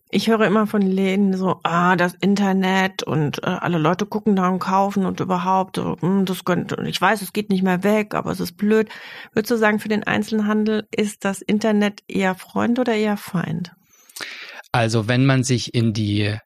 Ich 0.10 0.30
höre 0.30 0.46
immer 0.46 0.68
von 0.68 0.82
Läden 0.82 1.36
so, 1.36 1.60
ah, 1.64 1.98
das 1.98 2.14
Internet 2.14 3.04
und 3.04 3.44
äh, 3.44 3.48
alle 3.48 3.78
Leute 3.78 4.06
gucken 4.06 4.38
da 4.38 4.48
und 4.48 4.60
kaufen 4.60 5.06
und 5.06 5.20
überhaupt, 5.20 5.76
so, 5.76 5.98
hm, 6.00 6.26
das 6.26 6.46
könnte, 6.46 6.82
ich 6.88 7.02
weiß, 7.02 7.22
es 7.22 7.34
geht 7.34 7.50
nicht 7.50 7.64
mehr 7.64 7.84
weg, 7.84 8.14
aber 8.16 8.32
es 8.32 8.40
ist 8.40 8.56
blöd. 8.56 8.90
Würdest 9.34 9.52
du 9.52 9.58
sagen, 9.58 9.80
für 9.80 9.90
den 9.90 10.04
Einzelhandel 10.04 10.88
ist 10.96 11.26
das 11.26 11.42
Internet 11.42 12.04
eher 12.08 12.36
Freund 12.36 12.80
oder 12.80 12.94
eher 12.94 13.18
Feind? 13.18 13.74
Also 14.72 15.10
wenn 15.10 15.26
man 15.26 15.44
sich 15.44 15.74
in 15.74 15.92
die 15.92 16.38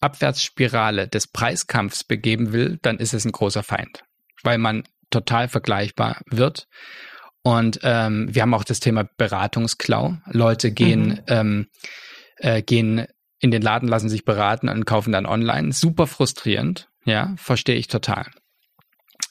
Abwärtsspirale 0.00 1.08
des 1.08 1.26
Preiskampfs 1.26 2.04
begeben 2.04 2.52
will, 2.52 2.78
dann 2.82 2.98
ist 2.98 3.14
es 3.14 3.24
ein 3.24 3.32
großer 3.32 3.62
Feind, 3.62 4.02
weil 4.42 4.58
man 4.58 4.84
total 5.10 5.48
vergleichbar 5.48 6.20
wird 6.26 6.66
und 7.42 7.80
ähm, 7.82 8.34
wir 8.34 8.42
haben 8.42 8.54
auch 8.54 8.64
das 8.64 8.80
Thema 8.80 9.08
Beratungsklau. 9.16 10.16
Leute 10.26 10.70
gehen, 10.70 11.08
mhm. 11.08 11.20
ähm, 11.26 11.66
äh, 12.36 12.62
gehen 12.62 13.06
in 13.40 13.50
den 13.50 13.62
Laden, 13.62 13.88
lassen 13.88 14.08
sich 14.08 14.24
beraten 14.24 14.68
und 14.68 14.84
kaufen 14.84 15.12
dann 15.12 15.26
online. 15.26 15.72
Super 15.72 16.06
frustrierend, 16.06 16.88
ja, 17.04 17.34
verstehe 17.36 17.76
ich 17.76 17.88
total. 17.88 18.26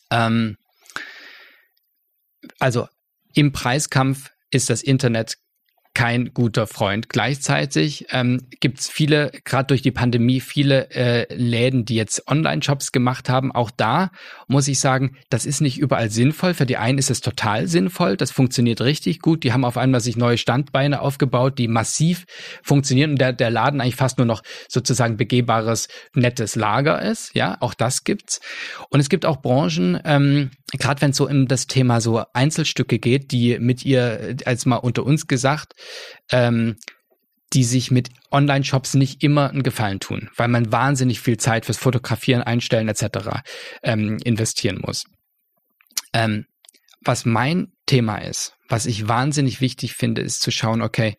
Ähm, 0.10 0.58
also 2.60 2.88
im 3.34 3.54
Preiskampf 3.54 4.32
ist 4.50 4.70
das 4.70 4.84
Internet 4.84 5.38
kein 5.94 6.34
guter 6.34 6.68
Freund. 6.68 7.10
Gleichzeitig 7.10 8.06
ähm, 8.12 8.48
gibt 8.60 8.80
es 8.80 8.90
viele, 8.90 9.32
gerade 9.44 9.68
durch 9.68 9.82
die 9.82 9.92
Pandemie, 9.92 10.40
viele 10.40 10.90
äh, 10.92 11.34
Läden, 11.34 11.84
die 11.84 11.96
jetzt 11.96 12.28
Online-Shops 12.30 12.92
gemacht 12.92 13.30
haben. 13.30 13.52
Auch 13.52 13.72
da 13.72 14.12
muss 14.48 14.68
ich 14.68 14.80
sagen, 14.80 15.18
das 15.30 15.46
ist 15.46 15.60
nicht 15.60 15.80
überall 15.80 16.10
sinnvoll. 16.10 16.54
Für 16.54 16.66
die 16.66 16.78
einen 16.78 16.98
ist 16.98 17.12
es 17.12 17.20
total 17.20 17.68
sinnvoll, 17.68 18.16
das 18.16 18.32
funktioniert 18.32 18.82
richtig 18.82 19.20
gut. 19.20 19.44
Die 19.44 19.52
haben 19.52 19.66
auf 19.66 19.78
einmal 19.78 20.00
sich 20.00 20.16
neue 20.16 20.38
Standbeine 20.38 21.02
aufgebaut, 21.02 21.58
die 21.58 21.68
massiv 21.68 22.26
funktionieren 22.64 23.12
und 23.12 23.22
der, 23.22 23.34
der 23.34 23.50
Laden 23.50 23.82
eigentlich 23.82 23.96
fast 23.96 24.18
nur 24.18 24.28
noch 24.28 24.44
sozusagen 24.70 25.18
begehbares, 25.18 25.90
nettes 26.14 26.56
Lager 26.56 27.02
ist. 27.02 27.36
Ja, 27.36 27.58
auch 27.60 27.74
das 27.74 28.04
gibt's. 28.06 28.40
Und 28.90 29.02
es 29.02 29.10
gibt 29.10 29.26
auch 29.26 29.42
Branchen, 29.42 30.00
ähm, 30.06 30.52
gerade 30.80 31.02
wenn 31.02 31.12
es 31.12 31.18
so 31.18 31.28
um 31.28 31.48
das 31.48 31.68
Thema 31.68 32.02
so 32.02 32.24
Einzelstücke 32.34 33.00
geht, 33.00 33.32
die 33.32 33.60
mit 33.60 33.86
ihr, 33.86 34.38
als 34.46 34.66
mal 34.66 34.78
unter 34.78 35.06
uns 35.06 35.28
gesagt, 35.28 35.74
ähm, 36.32 36.78
die 37.54 37.64
sich 37.64 37.92
mit 37.92 38.10
Online-Shops 38.32 38.94
nicht 38.94 39.24
immer 39.24 39.50
einen 39.50 39.64
Gefallen 39.64 40.00
tun, 40.00 40.30
weil 40.38 40.48
man 40.48 40.72
wahnsinnig 40.72 41.20
viel 41.20 41.38
Zeit 41.38 41.66
fürs 41.66 41.78
Fotografieren, 41.78 42.42
Einstellen 42.42 42.88
etc. 42.88 43.42
Ähm, 43.84 44.18
investieren 44.24 44.80
muss. 44.82 45.04
Ähm, 46.14 46.46
was 47.04 47.26
mein 47.26 47.74
Thema 47.86 48.18
ist, 48.18 48.56
was 48.70 48.86
ich 48.86 49.08
wahnsinnig 49.08 49.60
wichtig 49.60 49.94
finde, 49.94 50.22
ist 50.22 50.42
zu 50.42 50.52
schauen, 50.52 50.82
okay, 50.82 51.18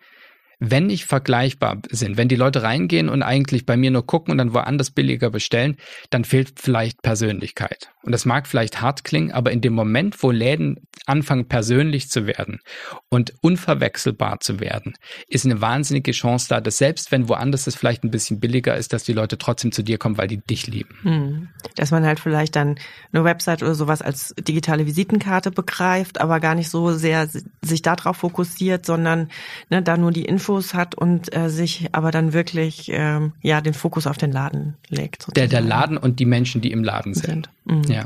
wenn 0.65 0.87
nicht 0.87 1.07
vergleichbar 1.07 1.79
sind, 1.91 2.17
wenn 2.17 2.29
die 2.29 2.37
Leute 2.37 2.63
reingehen 2.63 3.09
und 3.09 3.23
eigentlich 3.23 3.67
bei 3.67 3.77
mir 3.77 3.91
nur 3.91 4.07
gucken 4.07 4.31
und 4.31 4.39
dann 4.39 4.55
woanders 4.55 4.91
billiger 4.91 5.31
bestellen, 5.31 5.77
dann 6.11 6.25
fehlt 6.25 6.61
vielleicht 6.61 7.03
Persönlichkeit. 7.03 7.91
Und 8.05 8.13
das 8.13 8.25
mag 8.25 8.47
vielleicht 8.47 8.81
hart 8.81 9.05
klingen, 9.05 9.33
aber 9.33 9.53
in 9.53 9.61
dem 9.61 9.75
Moment, 9.75 10.23
wo 10.23 10.31
Läden 10.31 10.81
anfangen 11.07 11.47
persönlich 11.47 12.11
zu 12.11 12.27
werden 12.27 12.61
und 13.09 13.35
unverwechselbar 13.41 14.41
zu 14.41 14.61
werden, 14.61 14.95
ist 15.29 15.45
eine 15.45 15.61
wahnsinnige 15.61 16.13
Chance 16.13 16.47
da, 16.49 16.61
dass 16.61 16.79
selbst 16.79 17.13
wenn 17.13 17.29
woanders 17.29 17.67
es 17.67 17.77
vielleicht 17.77 18.05
ein 18.05 18.11
bisschen 18.11 18.41
billiger 18.41 18.77
ist, 18.77 18.93
dass 18.93 19.05
die 19.05 19.13
Leute 19.13 19.39
trotzdem 19.39 19.73
zu 19.73 19.83
dir 19.83 19.99
kommen, 19.99 20.19
weil 20.19 20.29
die 20.29 20.39
dich 20.39 20.67
lieben. 20.67 20.97
Hm. 21.03 21.49
Dass 21.77 21.91
man 21.91 22.05
halt 22.05 22.21
vielleicht 22.21 22.57
dann 22.57 22.77
eine 23.13 23.25
Website 23.25 23.63
oder 23.63 23.75
sowas 23.75 24.03
als 24.03 24.35
digitale 24.39 24.87
Visitenkarte 24.87 25.51
begreift, 25.51 26.21
aber 26.21 26.41
gar 26.41 26.55
nicht 26.55 26.71
so 26.71 26.93
sehr 26.93 27.29
sich 27.63 27.83
darauf 27.83 28.19
fokussiert, 28.19 28.87
sondern 28.87 29.29
ne, 29.71 29.83
da 29.83 29.97
nur 29.97 30.13
die 30.13 30.27
Infos 30.53 30.75
hat 30.75 30.95
und 30.95 31.35
äh, 31.35 31.49
sich 31.49 31.89
aber 31.93 32.11
dann 32.11 32.35
wirklich 32.35 32.91
ähm, 32.93 33.33
ja 33.41 33.63
den 33.63 33.73
Fokus 33.73 34.07
auf 34.07 34.19
den 34.19 34.33
Laden 34.33 34.77
legt. 34.89 35.35
Der, 35.35 35.49
der 35.49 35.63
Laden 35.63 35.97
und 35.97 36.21
die 36.21 36.27
Menschen, 36.27 36.61
die 36.61 36.73
im 36.73 36.85
Laden 36.85 37.15
sind. 37.15 37.49
sind. 37.65 37.89
Mhm. 37.89 37.93
Ja. 37.93 38.05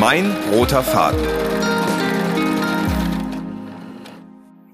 Mein 0.00 0.32
roter 0.52 0.82
Faden. 0.82 1.20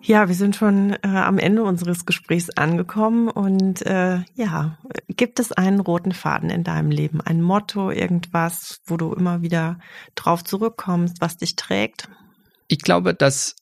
Ja, 0.01 0.27
wir 0.27 0.35
sind 0.35 0.57
schon 0.57 0.93
äh, 1.03 1.09
am 1.09 1.39
Ende 1.39 1.65
unseres 1.65 2.07
Gesprächs 2.07 2.49
angekommen 2.49 3.29
und 3.29 3.85
äh, 3.85 4.21
ja, 4.35 4.79
gibt 5.09 5.39
es 5.39 5.53
einen 5.53 5.81
roten 5.81 6.13
Faden 6.13 6.49
in 6.49 6.65
deinem 6.65 6.91
Leben, 6.91 7.21
ein 7.21 7.43
Motto, 7.43 7.91
irgendwas, 7.91 8.81
wo 8.87 8.97
du 8.97 9.13
immer 9.13 9.43
wieder 9.43 9.79
drauf 10.15 10.45
zurückkommst, 10.45 11.21
was 11.21 11.37
dich 11.37 11.57
trägt? 11.57 12.09
Ich 12.69 12.79
glaube, 12.79 13.13
dass 13.13 13.55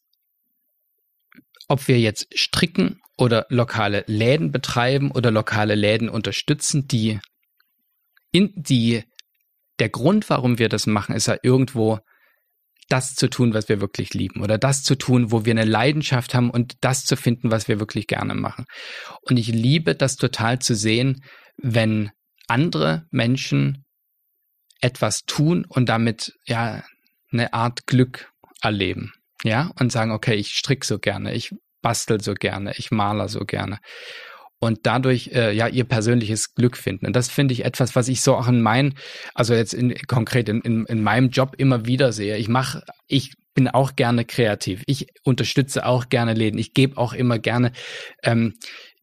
ob 1.68 1.88
wir 1.88 1.98
jetzt 1.98 2.28
stricken 2.38 3.00
oder 3.16 3.46
lokale 3.48 4.04
Läden 4.06 4.52
betreiben 4.52 5.10
oder 5.10 5.30
lokale 5.30 5.74
Läden 5.74 6.08
unterstützen, 6.08 6.86
die 6.86 7.20
in 8.30 8.52
die 8.54 9.04
der 9.78 9.88
Grund, 9.88 10.30
warum 10.30 10.58
wir 10.58 10.68
das 10.68 10.86
machen, 10.86 11.14
ist 11.14 11.26
ja 11.26 11.36
irgendwo 11.42 12.00
das 12.88 13.14
zu 13.14 13.28
tun, 13.28 13.52
was 13.52 13.68
wir 13.68 13.80
wirklich 13.80 14.14
lieben 14.14 14.42
oder 14.42 14.58
das 14.58 14.82
zu 14.82 14.94
tun, 14.94 15.32
wo 15.32 15.44
wir 15.44 15.52
eine 15.52 15.64
Leidenschaft 15.64 16.34
haben 16.34 16.50
und 16.50 16.76
das 16.82 17.04
zu 17.04 17.16
finden, 17.16 17.50
was 17.50 17.68
wir 17.68 17.80
wirklich 17.80 18.06
gerne 18.06 18.34
machen. 18.34 18.64
Und 19.22 19.38
ich 19.38 19.48
liebe 19.48 19.94
das 19.94 20.16
total 20.16 20.60
zu 20.60 20.74
sehen, 20.74 21.24
wenn 21.56 22.10
andere 22.46 23.06
Menschen 23.10 23.84
etwas 24.80 25.24
tun 25.24 25.64
und 25.68 25.88
damit 25.88 26.34
ja 26.46 26.84
eine 27.32 27.52
Art 27.52 27.86
Glück 27.86 28.30
erleben. 28.60 29.12
Ja, 29.46 29.70
und 29.78 29.92
sagen, 29.92 30.10
okay, 30.10 30.34
ich 30.34 30.56
strick 30.56 30.84
so 30.84 30.98
gerne, 30.98 31.32
ich 31.32 31.54
bastel 31.80 32.20
so 32.20 32.34
gerne, 32.34 32.72
ich 32.76 32.90
maler 32.90 33.28
so 33.28 33.40
gerne 33.40 33.78
und 34.58 34.80
dadurch 34.84 35.30
äh, 35.32 35.52
ja 35.52 35.68
ihr 35.68 35.84
persönliches 35.84 36.54
Glück 36.54 36.76
finden. 36.76 37.06
Und 37.06 37.14
das 37.14 37.28
finde 37.28 37.52
ich 37.52 37.64
etwas, 37.64 37.94
was 37.94 38.08
ich 38.08 38.22
so 38.22 38.34
auch 38.34 38.48
in 38.48 38.62
meinen, 38.62 38.94
also 39.34 39.54
jetzt 39.54 39.74
in, 39.74 39.94
konkret 40.06 40.48
in, 40.48 40.60
in, 40.62 40.86
in 40.86 41.02
meinem 41.02 41.30
Job 41.30 41.54
immer 41.58 41.86
wieder 41.86 42.12
sehe. 42.12 42.36
Ich 42.36 42.48
mache, 42.48 42.82
ich 43.06 43.34
bin 43.54 43.68
auch 43.68 43.96
gerne 43.96 44.24
kreativ. 44.24 44.82
Ich 44.86 45.06
unterstütze 45.24 45.86
auch 45.86 46.08
gerne 46.08 46.34
Läden. 46.34 46.58
Ich 46.58 46.74
gebe 46.74 46.96
auch 46.98 47.12
immer 47.12 47.38
gerne 47.38 47.72
ähm, 48.22 48.54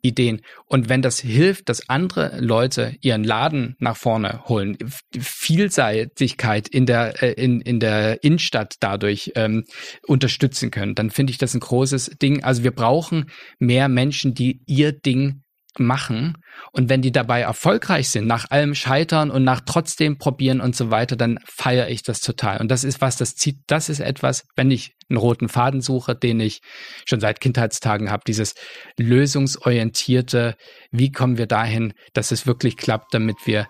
Ideen. 0.04 0.42
Und 0.66 0.90
wenn 0.90 1.02
das 1.02 1.20
hilft, 1.20 1.70
dass 1.70 1.90
andere 1.90 2.40
Leute 2.40 2.96
ihren 3.02 3.24
Laden 3.24 3.76
nach 3.80 3.96
vorne 3.96 4.44
holen, 4.46 4.78
Vielseitigkeit 5.18 6.68
in 6.68 6.86
der, 6.86 7.24
äh, 7.24 7.32
in, 7.32 7.62
in 7.62 7.80
der 7.80 8.24
Innenstadt 8.24 8.76
dadurch 8.82 9.32
ähm, 9.36 9.64
unterstützen 10.06 10.72
können, 10.72 10.94
dann 10.94 11.10
finde 11.10 11.32
ich 11.32 11.38
das 11.38 11.54
ein 11.54 11.62
großes 11.62 12.18
Ding. 12.22 12.44
Also 12.44 12.64
wir 12.64 12.72
brauchen 12.72 13.32
mehr 13.60 13.88
Menschen, 13.88 14.34
die 14.34 14.62
ihr 14.66 14.92
Ding 14.92 15.43
machen 15.80 16.38
und 16.72 16.90
wenn 16.90 17.02
die 17.02 17.12
dabei 17.12 17.42
erfolgreich 17.42 18.10
sind, 18.10 18.28
nach 18.28 18.50
allem 18.52 18.76
Scheitern 18.76 19.32
und 19.32 19.44
nach 19.44 19.62
trotzdem 19.66 20.18
probieren 20.18 20.62
und 20.62 20.76
so 20.76 20.92
weiter, 20.92 21.16
dann 21.16 21.40
feiere 21.46 21.90
ich 21.90 22.04
das 22.04 22.22
total. 22.22 22.60
Und 22.60 22.70
das 22.70 22.84
ist 22.84 23.02
was, 23.02 23.18
das 23.18 23.36
zieht, 23.36 23.60
das 23.68 23.90
ist 23.90 24.00
etwas, 24.00 24.46
wenn 24.56 24.72
ich 24.72 24.96
einen 25.10 25.18
roten 25.18 25.50
Faden 25.50 25.82
suche, 25.82 26.16
den 26.16 26.40
ich 26.40 26.62
schon 27.06 27.20
seit 27.20 27.40
Kindheitstagen 27.40 28.12
habe, 28.12 28.24
dieses 28.26 28.56
lösungsorientierte, 28.98 30.56
wie 30.92 31.12
kommen 31.12 31.38
wir 31.38 31.48
dahin, 31.48 31.94
dass 32.14 32.32
es 32.32 32.48
wirklich 32.48 32.78
klappt, 32.78 33.14
damit 33.14 33.38
wir 33.46 33.68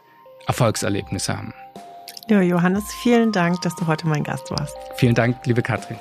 Erfolgserlebnisse 0.48 1.38
haben. 1.38 1.54
Ja, 2.30 2.42
Johannes, 2.42 2.84
vielen 3.02 3.32
Dank, 3.32 3.62
dass 3.62 3.76
du 3.76 3.88
heute 3.88 4.08
mein 4.08 4.24
Gast 4.24 4.50
warst. 4.52 4.76
Vielen 4.96 5.16
Dank, 5.16 5.46
liebe 5.46 5.62
Katrin. 5.62 5.98